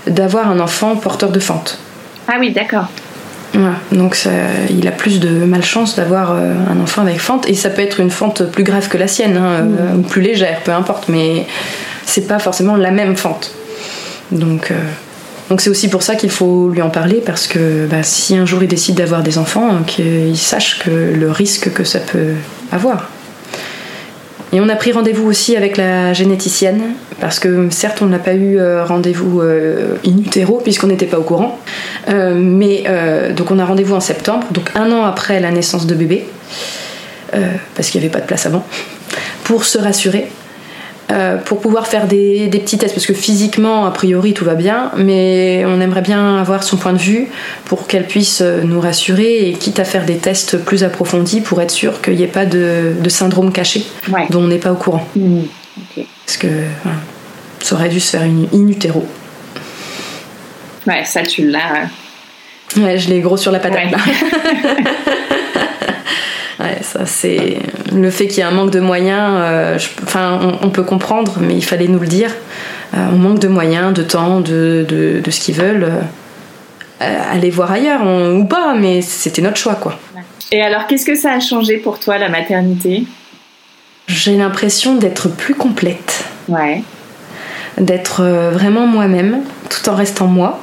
d'avoir 0.06 0.50
un 0.50 0.60
enfant 0.60 0.96
porteur 0.96 1.30
de 1.30 1.40
fente. 1.40 1.78
Ah 2.26 2.36
oui, 2.40 2.50
d'accord. 2.52 2.86
Donc 3.92 4.18
il 4.70 4.86
a 4.86 4.92
plus 4.92 5.20
de 5.20 5.44
malchance 5.44 5.96
d'avoir 5.96 6.32
euh, 6.32 6.54
un 6.70 6.80
enfant 6.80 7.02
avec 7.02 7.20
fente 7.20 7.48
et 7.48 7.54
ça 7.54 7.70
peut 7.70 7.82
être 7.82 8.00
une 8.00 8.10
fente 8.10 8.44
plus 8.50 8.64
grave 8.64 8.88
que 8.88 8.98
la 8.98 9.08
sienne 9.08 9.36
hein, 9.36 9.66
euh, 9.80 9.96
ou 9.96 10.02
plus 10.02 10.20
légère, 10.20 10.60
peu 10.64 10.72
importe, 10.72 11.08
mais 11.08 11.46
c'est 12.04 12.26
pas 12.26 12.38
forcément 12.38 12.76
la 12.76 12.90
même 12.90 13.16
fente. 13.16 13.52
Donc, 14.30 14.70
euh, 14.70 14.74
donc 15.48 15.60
c'est 15.60 15.70
aussi 15.70 15.88
pour 15.88 16.02
ça 16.02 16.14
qu'il 16.14 16.30
faut 16.30 16.68
lui 16.68 16.82
en 16.82 16.90
parler 16.90 17.22
parce 17.24 17.46
que 17.46 17.86
bah, 17.86 18.02
si 18.02 18.36
un 18.36 18.44
jour 18.44 18.62
il 18.62 18.68
décide 18.68 18.96
d'avoir 18.96 19.22
des 19.22 19.38
enfants, 19.38 19.82
qu'il 19.86 20.36
sache 20.36 20.78
que 20.80 20.90
le 20.90 21.30
risque 21.30 21.72
que 21.72 21.84
ça 21.84 22.00
peut 22.00 22.34
avoir. 22.70 23.08
Et 24.52 24.60
on 24.60 24.68
a 24.68 24.76
pris 24.76 24.92
rendez-vous 24.92 25.26
aussi 25.26 25.56
avec 25.56 25.76
la 25.76 26.12
généticienne 26.12 26.94
parce 27.20 27.38
que 27.38 27.68
certes 27.70 28.00
on 28.00 28.06
n'a 28.06 28.18
pas 28.18 28.34
eu 28.34 28.58
euh, 28.58 28.84
rendez-vous 28.84 29.40
in 29.42 30.18
utero 30.18 30.60
puisqu'on 30.60 30.86
n'était 30.86 31.06
pas 31.06 31.18
au 31.18 31.22
courant, 31.22 31.58
mais 32.08 32.84
donc 33.36 33.50
on 33.50 33.58
a 33.58 33.64
rendez-vous 33.64 33.94
en 33.94 34.00
septembre, 34.00 34.46
donc 34.50 34.70
un 34.74 34.90
an 34.92 35.04
après 35.04 35.40
la 35.40 35.50
naissance 35.50 35.86
de 35.86 35.94
bébé, 35.94 36.26
parce 37.74 37.90
qu'il 37.90 38.00
n'y 38.00 38.06
avait 38.06 38.12
pas 38.12 38.20
de 38.20 38.26
place 38.26 38.46
avant, 38.46 38.64
pour 39.44 39.64
se 39.64 39.78
rassurer 39.78 40.28
euh, 41.10 41.38
pour 41.38 41.60
pouvoir 41.60 41.86
faire 41.86 42.06
des, 42.06 42.48
petits 42.50 42.76
tests, 42.76 42.94
parce 42.94 43.06
que 43.06 43.14
physiquement, 43.14 43.86
a 43.86 43.90
priori, 43.90 44.34
tout 44.34 44.44
va 44.44 44.54
bien, 44.54 44.90
mais 44.96 45.64
on 45.66 45.80
aimerait 45.80 46.02
bien 46.02 46.36
avoir 46.38 46.62
son 46.62 46.76
point 46.76 46.92
de 46.92 46.98
vue 46.98 47.28
pour 47.64 47.86
qu'elle 47.86 48.06
puisse 48.06 48.42
euh, 48.42 48.60
nous 48.62 48.78
rassurer 48.78 49.48
et 49.48 49.52
quitte 49.54 49.80
à 49.80 49.84
faire 49.84 50.04
des 50.04 50.18
tests 50.18 50.58
plus 50.58 50.84
approfondis 50.84 51.40
pour 51.40 51.62
être 51.62 51.70
sûr 51.70 52.02
qu'il 52.02 52.16
n'y 52.16 52.24
ait 52.24 52.26
pas 52.26 52.44
de, 52.44 52.92
syndrome 53.08 53.52
caché 53.52 53.86
dont 54.28 54.42
on 54.42 54.48
n'est 54.48 54.58
pas 54.58 54.72
au 54.72 54.76
courant. 54.76 55.06
Mmh, 55.16 55.44
parce 56.26 56.36
que 56.36 56.48
ça 57.60 57.74
aurait 57.74 57.88
dû 57.88 58.00
se 58.00 58.10
faire 58.10 58.24
une 58.24 58.46
in 58.52 58.68
utero. 58.68 59.06
Ouais, 60.86 61.04
ça 61.04 61.22
tu 61.22 61.46
l'as. 61.46 61.88
Ouais, 62.76 62.98
je 62.98 63.08
l'ai 63.08 63.20
gros 63.20 63.38
sur 63.38 63.50
la 63.50 63.60
patate 63.60 63.90
là. 63.90 63.98
Ouais, 66.60 66.78
ça 66.82 67.06
c'est 67.06 67.58
le 67.92 68.10
fait 68.10 68.26
qu'il 68.26 68.38
y 68.38 68.40
ait 68.40 68.44
un 68.44 68.50
manque 68.50 68.70
de 68.70 68.80
moyens. 68.80 69.34
Euh, 69.36 69.78
enfin, 70.02 70.58
on, 70.62 70.70
peut 70.70 70.82
comprendre, 70.82 71.38
mais 71.40 71.54
il 71.54 71.64
fallait 71.64 71.86
nous 71.86 72.00
le 72.00 72.06
dire. 72.06 72.30
Euh, 72.94 73.06
on 73.12 73.16
manque 73.16 73.38
de 73.38 73.48
moyens, 73.48 73.92
de 73.92 74.02
temps, 74.02 74.40
de, 74.40 74.84
de, 74.88 75.30
ce 75.30 75.40
qu'ils 75.40 75.54
veulent. 75.54 75.88
aller 77.00 77.50
voir 77.50 77.70
ailleurs 77.70 78.02
ou 78.04 78.44
pas, 78.44 78.74
mais 78.74 79.02
c'était 79.02 79.42
notre 79.42 79.56
choix 79.56 79.76
quoi. 79.76 79.98
Et 80.50 80.62
alors, 80.62 80.86
qu'est-ce 80.86 81.04
que 81.04 81.14
ça 81.14 81.32
a 81.32 81.40
changé 81.40 81.76
pour 81.76 82.00
toi 82.00 82.18
la 82.18 82.28
maternité? 82.28 83.04
J'ai 84.06 84.36
l'impression 84.36 84.94
d'être 84.94 85.28
plus 85.28 85.54
complète. 85.54 86.24
Ouais. 86.48 86.82
D'être 87.76 88.24
vraiment 88.24 88.86
moi-même, 88.86 89.42
tout 89.68 89.88
en 89.90 89.94
restant 89.94 90.26
moi. 90.26 90.60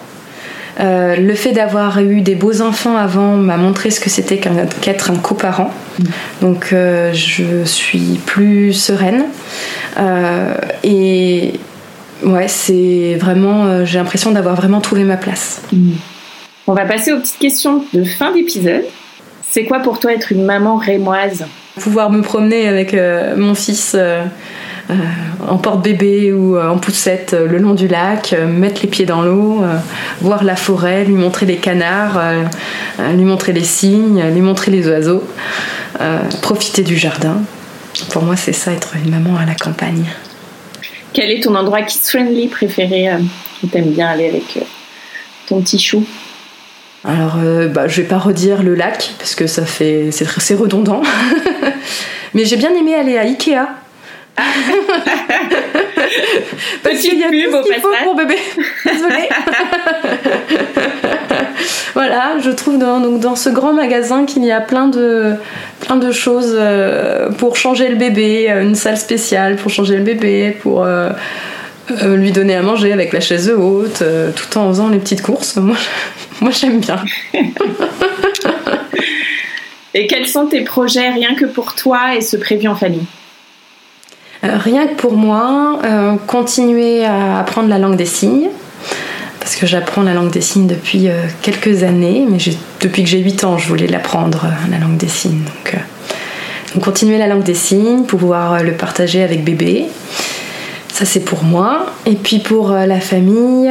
Euh, 0.80 1.16
le 1.16 1.36
fait 1.36 1.54
d'avoir 1.54 2.00
eu 2.02 2.22
des 2.22 2.36
beaux 2.36 2.62
enfants 2.62 2.98
avant 2.98 3.38
m'a 3.38 3.58
montré 3.58 3.92
ce 3.92 4.00
que 4.00 4.10
c'était 4.10 4.40
qu'être 4.82 5.12
un 5.12 5.16
coparent. 5.16 5.72
Mm. 6.00 6.04
Donc 6.42 6.70
euh, 6.74 7.14
je 7.14 7.64
suis 7.64 8.20
plus 8.26 8.74
sereine. 8.74 9.26
Euh, 9.98 10.54
et 10.84 11.54
ouais, 12.24 12.48
c'est 12.48 13.16
vraiment. 13.20 13.86
J'ai 13.86 13.98
l'impression 13.98 14.32
d'avoir 14.32 14.56
vraiment 14.56 14.82
trouvé 14.82 15.04
ma 15.04 15.18
place. 15.18 15.62
Mm. 15.72 15.92
On 16.68 16.74
va 16.74 16.86
passer 16.86 17.14
aux 17.14 17.20
petites 17.20 17.40
questions 17.40 17.86
de 17.94 18.04
fin 18.04 18.32
d'épisode. 18.32 18.84
C'est 19.50 19.66
quoi 19.66 19.80
pour 19.80 20.00
toi 20.00 20.12
être 20.12 20.32
une 20.32 20.44
maman 20.44 20.76
rémoise? 20.76 21.46
Pouvoir 21.80 22.10
me 22.10 22.22
promener 22.22 22.68
avec 22.68 22.96
mon 23.38 23.54
fils 23.54 23.96
en 25.48 25.58
porte-bébé 25.58 26.32
ou 26.32 26.58
euh, 26.58 26.70
en 26.70 26.78
poussette 26.78 27.34
euh, 27.34 27.48
le 27.48 27.58
long 27.58 27.74
du 27.74 27.88
lac, 27.88 28.36
mettre 28.48 28.82
les 28.82 28.88
pieds 28.88 29.06
dans 29.06 29.22
l'eau, 29.22 29.64
voir 30.22 30.44
la 30.44 30.56
forêt, 30.56 31.06
lui 31.06 31.16
montrer 31.16 31.46
les 31.46 31.58
canards, 31.58 32.22
lui 33.14 33.24
montrer 33.24 33.54
les 33.54 33.64
cygnes, 33.64 34.24
lui 34.32 34.42
montrer 34.42 34.72
les 34.72 34.88
oiseaux, 34.88 35.24
profiter 36.42 36.84
du 36.84 36.98
jardin. 36.98 37.42
Pour 38.10 38.24
moi, 38.24 38.36
c'est 38.36 38.54
ça 38.54 38.72
être 38.72 38.96
une 38.96 39.10
maman 39.10 39.38
à 39.38 39.46
la 39.46 39.56
campagne. 39.56 40.06
Quel 41.14 41.32
est 41.32 41.42
ton 41.42 41.56
endroit 41.56 41.82
kids-friendly 41.82 42.50
préféré 42.50 43.10
où 43.64 43.68
t'aimes 43.68 43.92
bien 43.92 44.08
aller 44.08 44.28
avec 44.28 44.60
ton 45.48 45.62
petit 45.62 45.80
chou? 45.80 46.06
Alors, 47.04 47.38
bah, 47.72 47.88
je 47.88 48.02
vais 48.02 48.08
pas 48.08 48.18
redire 48.18 48.64
le 48.64 48.76
lac 48.76 49.14
parce 49.18 49.36
que 49.36 49.48
ça 49.48 49.66
fait 49.66 50.10
c'est 50.12 50.56
redondant. 50.56 51.02
Mais 52.34 52.44
j'ai 52.44 52.58
bien 52.58 52.74
aimé 52.76 52.96
aller 52.96 53.18
à 53.18 53.22
Ikea 53.22 53.68
Petite 56.84 57.30
pub 57.30 57.54
au 57.54 57.62
passage. 57.62 58.04
pour 58.04 58.16
bébé. 58.16 58.36
Désolée. 58.86 59.30
voilà, 61.94 62.38
je 62.44 62.52
trouve 62.52 62.78
dans, 62.78 63.00
donc 63.00 63.20
dans 63.20 63.36
ce 63.36 63.50
grand 63.50 63.74
magasin 63.74 64.26
qu'il 64.26 64.44
y 64.44 64.52
a 64.52 64.62
plein 64.62 64.88
de, 64.88 65.34
plein 65.82 65.96
de 65.96 66.12
choses 66.12 66.54
euh, 66.54 67.30
pour 67.32 67.56
changer 67.56 67.90
le 67.90 67.96
bébé, 67.96 68.48
euh, 68.50 68.64
une 68.64 68.76
salle 68.76 68.98
spéciale 68.98 69.56
pour 69.56 69.72
changer 69.72 69.98
le 69.98 70.04
bébé, 70.04 70.56
pour 70.62 70.84
euh, 70.84 71.10
lui 72.04 72.32
donner 72.32 72.56
à 72.56 72.62
manger 72.62 72.92
avec 72.92 73.14
la 73.14 73.22
chaise 73.22 73.50
haute, 73.50 74.04
tout 74.36 74.58
en 74.58 74.70
faisant 74.70 74.90
les 74.90 75.00
petites 75.00 75.22
courses. 75.22 75.56
Moi, 75.58 75.78
moi 76.42 76.52
j'aime 76.52 76.80
bien. 76.80 77.02
et 79.94 80.08
quels 80.08 80.28
sont 80.28 80.48
tes 80.48 80.66
projets 80.66 81.10
rien 81.10 81.36
que 81.36 81.46
pour 81.46 81.76
toi 81.76 82.16
et 82.16 82.22
ce 82.22 82.36
prévu 82.36 82.68
en 82.68 82.76
famille? 82.76 83.06
Rien 84.54 84.88
que 84.88 84.96
pour 84.96 85.16
moi, 85.16 85.80
euh, 85.84 86.16
continuer 86.28 87.06
à 87.06 87.40
apprendre 87.40 87.70
la 87.70 87.78
langue 87.78 87.96
des 87.96 88.06
signes, 88.06 88.50
parce 89.40 89.56
que 89.56 89.66
j'apprends 89.66 90.04
la 90.04 90.14
langue 90.14 90.32
des 90.32 90.42
signes 90.42 90.68
depuis 90.68 91.10
euh, 91.10 91.24
quelques 91.42 91.84
années, 91.84 92.26
mais 92.30 92.38
depuis 92.82 93.04
que 93.04 93.10
j'ai 93.10 93.20
8 93.20 93.44
ans, 93.44 93.58
je 93.58 93.68
voulais 93.68 93.88
l'apprendre, 93.88 94.48
la 94.72 94.78
langue 94.78 94.98
des 94.98 95.08
signes. 95.08 95.44
Donc, 95.44 96.84
continuer 96.84 97.18
la 97.18 97.28
langue 97.28 97.44
des 97.44 97.54
signes, 97.54 98.04
pouvoir 98.04 98.62
le 98.64 98.74
partager 98.74 99.24
avec 99.24 99.44
bébé. 99.44 99.86
Ça 100.90 101.04
c'est 101.04 101.22
pour 101.22 101.44
moi. 101.44 101.88
Et 102.06 102.16
puis 102.16 102.40
pour 102.40 102.72
la 102.72 103.00
famille, 103.02 103.70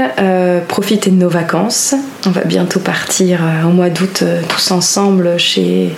profiter 0.69 1.11
de 1.11 1.17
nos 1.17 1.29
vacances. 1.29 1.95
On 2.27 2.31
va 2.31 2.43
bientôt 2.43 2.81
partir 2.81 3.41
au 3.67 3.71
mois 3.71 3.89
d'août 3.89 4.25
tous 4.49 4.71
ensemble 4.71 5.39
chez 5.39 5.95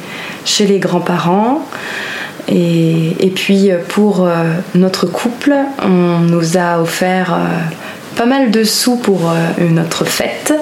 les 0.61 0.79
grands-parents. 0.79 1.64
Et, 2.49 3.32
puis 3.34 3.70
pour 3.88 4.24
euh, 4.24 4.44
notre 4.74 5.07
couple, 5.07 5.55
on 5.82 6.20
nous 6.20 6.57
a 6.57 6.80
offert 6.80 7.34
euh, 7.34 7.47
pas 8.16 8.26
mal 8.26 8.51
de 8.51 8.62
sous 8.62 8.97
pour 8.97 9.30
euh, 9.30 9.68
notre 9.70 10.05
fête. 10.05 10.55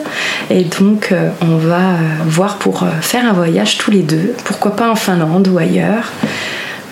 Et 0.50 0.64
donc 0.64 1.12
on 1.40 1.56
va 1.56 1.96
voir 2.26 2.56
pour 2.56 2.84
faire 3.00 3.26
un 3.26 3.32
voyage 3.32 3.78
tous 3.78 3.90
les 3.90 4.02
deux. 4.02 4.34
Pourquoi 4.44 4.76
pas 4.76 4.90
en 4.90 4.96
Finlande 4.96 5.48
ou 5.48 5.58
ailleurs. 5.58 6.10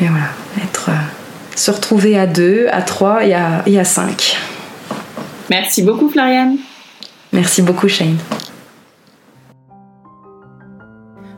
Mais 0.01 0.09
voilà, 0.09 0.29
être, 0.63 0.91
se 1.57 1.71
retrouver 1.71 2.19
à 2.19 2.27
deux, 2.27 2.67
à 2.71 2.83
trois 2.83 3.25
et 3.25 3.35
à, 3.35 3.63
et 3.67 3.79
à 3.79 3.85
cinq. 3.85 4.39
Merci 5.51 5.83
beaucoup 5.83 6.09
Floriane. 6.09 6.57
Merci 7.33 7.63
beaucoup 7.63 7.89
Shane. 7.89 8.17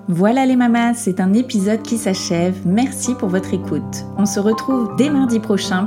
Voilà 0.09 0.45
les 0.45 0.57
mamas, 0.57 0.93
c'est 0.93 1.19
un 1.19 1.33
épisode 1.33 1.81
qui 1.83 1.97
s'achève. 1.97 2.67
Merci 2.67 3.15
pour 3.15 3.31
votre 3.31 3.55
écoute. 3.55 4.05
On 4.19 4.27
se 4.27 4.39
retrouve 4.39 4.95
dès 4.97 5.09
mardi 5.09 5.41
prochain. 5.41 5.87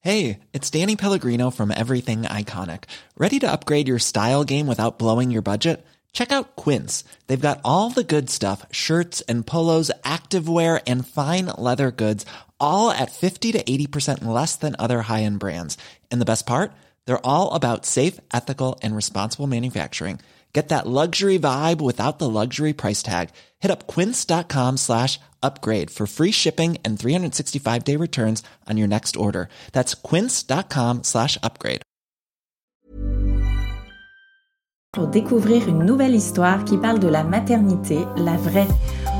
Hey, 0.00 0.38
it's 0.52 0.70
Danny 0.70 0.94
Pellegrino 0.94 1.50
from 1.50 1.72
Everything 1.72 2.22
Iconic. 2.22 2.84
Ready 3.16 3.40
to 3.40 3.50
upgrade 3.50 3.88
your 3.88 3.98
style 3.98 4.44
game 4.44 4.68
without 4.68 4.98
blowing 4.98 5.32
your 5.32 5.42
budget? 5.42 5.84
Check 6.12 6.30
out 6.30 6.54
Quince. 6.54 7.02
They've 7.26 7.48
got 7.48 7.60
all 7.64 7.90
the 7.90 8.04
good 8.04 8.30
stuff, 8.30 8.64
shirts 8.70 9.20
and 9.22 9.44
polos, 9.44 9.90
activewear 10.04 10.80
and 10.86 11.06
fine 11.06 11.46
leather 11.58 11.90
goods, 11.90 12.24
all 12.60 12.92
at 12.92 13.10
50 13.10 13.52
to 13.52 13.62
80% 13.64 14.24
less 14.24 14.54
than 14.54 14.76
other 14.78 15.02
high-end 15.02 15.40
brands. 15.40 15.76
And 16.12 16.20
the 16.20 16.26
best 16.26 16.46
part? 16.46 16.72
They're 17.06 17.26
all 17.26 17.54
about 17.54 17.86
safe, 17.86 18.20
ethical 18.32 18.78
and 18.82 18.94
responsible 18.94 19.48
manufacturing. 19.48 20.20
Get 20.54 20.68
that 20.68 20.86
luxury 20.86 21.38
vibe 21.38 21.80
without 21.80 22.18
the 22.18 22.28
luxury 22.28 22.74
price 22.74 23.02
tag. 23.02 23.30
Hit 23.60 23.70
up 23.70 23.86
quince.com 23.86 24.76
slash 24.76 25.18
upgrade 25.42 25.90
for 25.90 26.06
free 26.06 26.30
shipping 26.30 26.76
and 26.84 26.98
365 26.98 27.84
day 27.84 27.96
returns 27.96 28.42
on 28.68 28.76
your 28.76 28.88
next 28.88 29.16
order. 29.16 29.48
That's 29.72 29.94
quince.com 29.94 31.04
slash 31.04 31.38
upgrade. 31.42 31.80
Pour 34.94 35.06
découvrir 35.06 35.66
une 35.70 35.86
nouvelle 35.86 36.14
histoire 36.14 36.66
qui 36.66 36.76
parle 36.76 36.98
de 36.98 37.08
la 37.08 37.24
maternité, 37.24 38.04
la 38.18 38.36
vraie. 38.36 38.68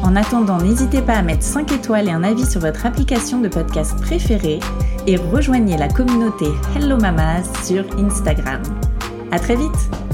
En 0.02 0.16
attendant, 0.16 0.58
n'hésitez 0.58 1.00
pas 1.00 1.14
à 1.14 1.22
mettre 1.22 1.42
5 1.42 1.72
étoiles 1.72 2.08
et 2.08 2.12
un 2.12 2.24
avis 2.24 2.44
sur 2.44 2.60
votre 2.60 2.84
application 2.84 3.40
de 3.40 3.48
podcast 3.48 3.98
préférée 4.02 4.60
et 5.06 5.16
rejoignez 5.16 5.78
la 5.78 5.88
communauté 5.88 6.44
Hello 6.76 6.98
Mamas 6.98 7.44
sur 7.64 7.86
Instagram. 7.98 8.62
À 9.30 9.38
très 9.38 9.56
vite! 9.56 10.11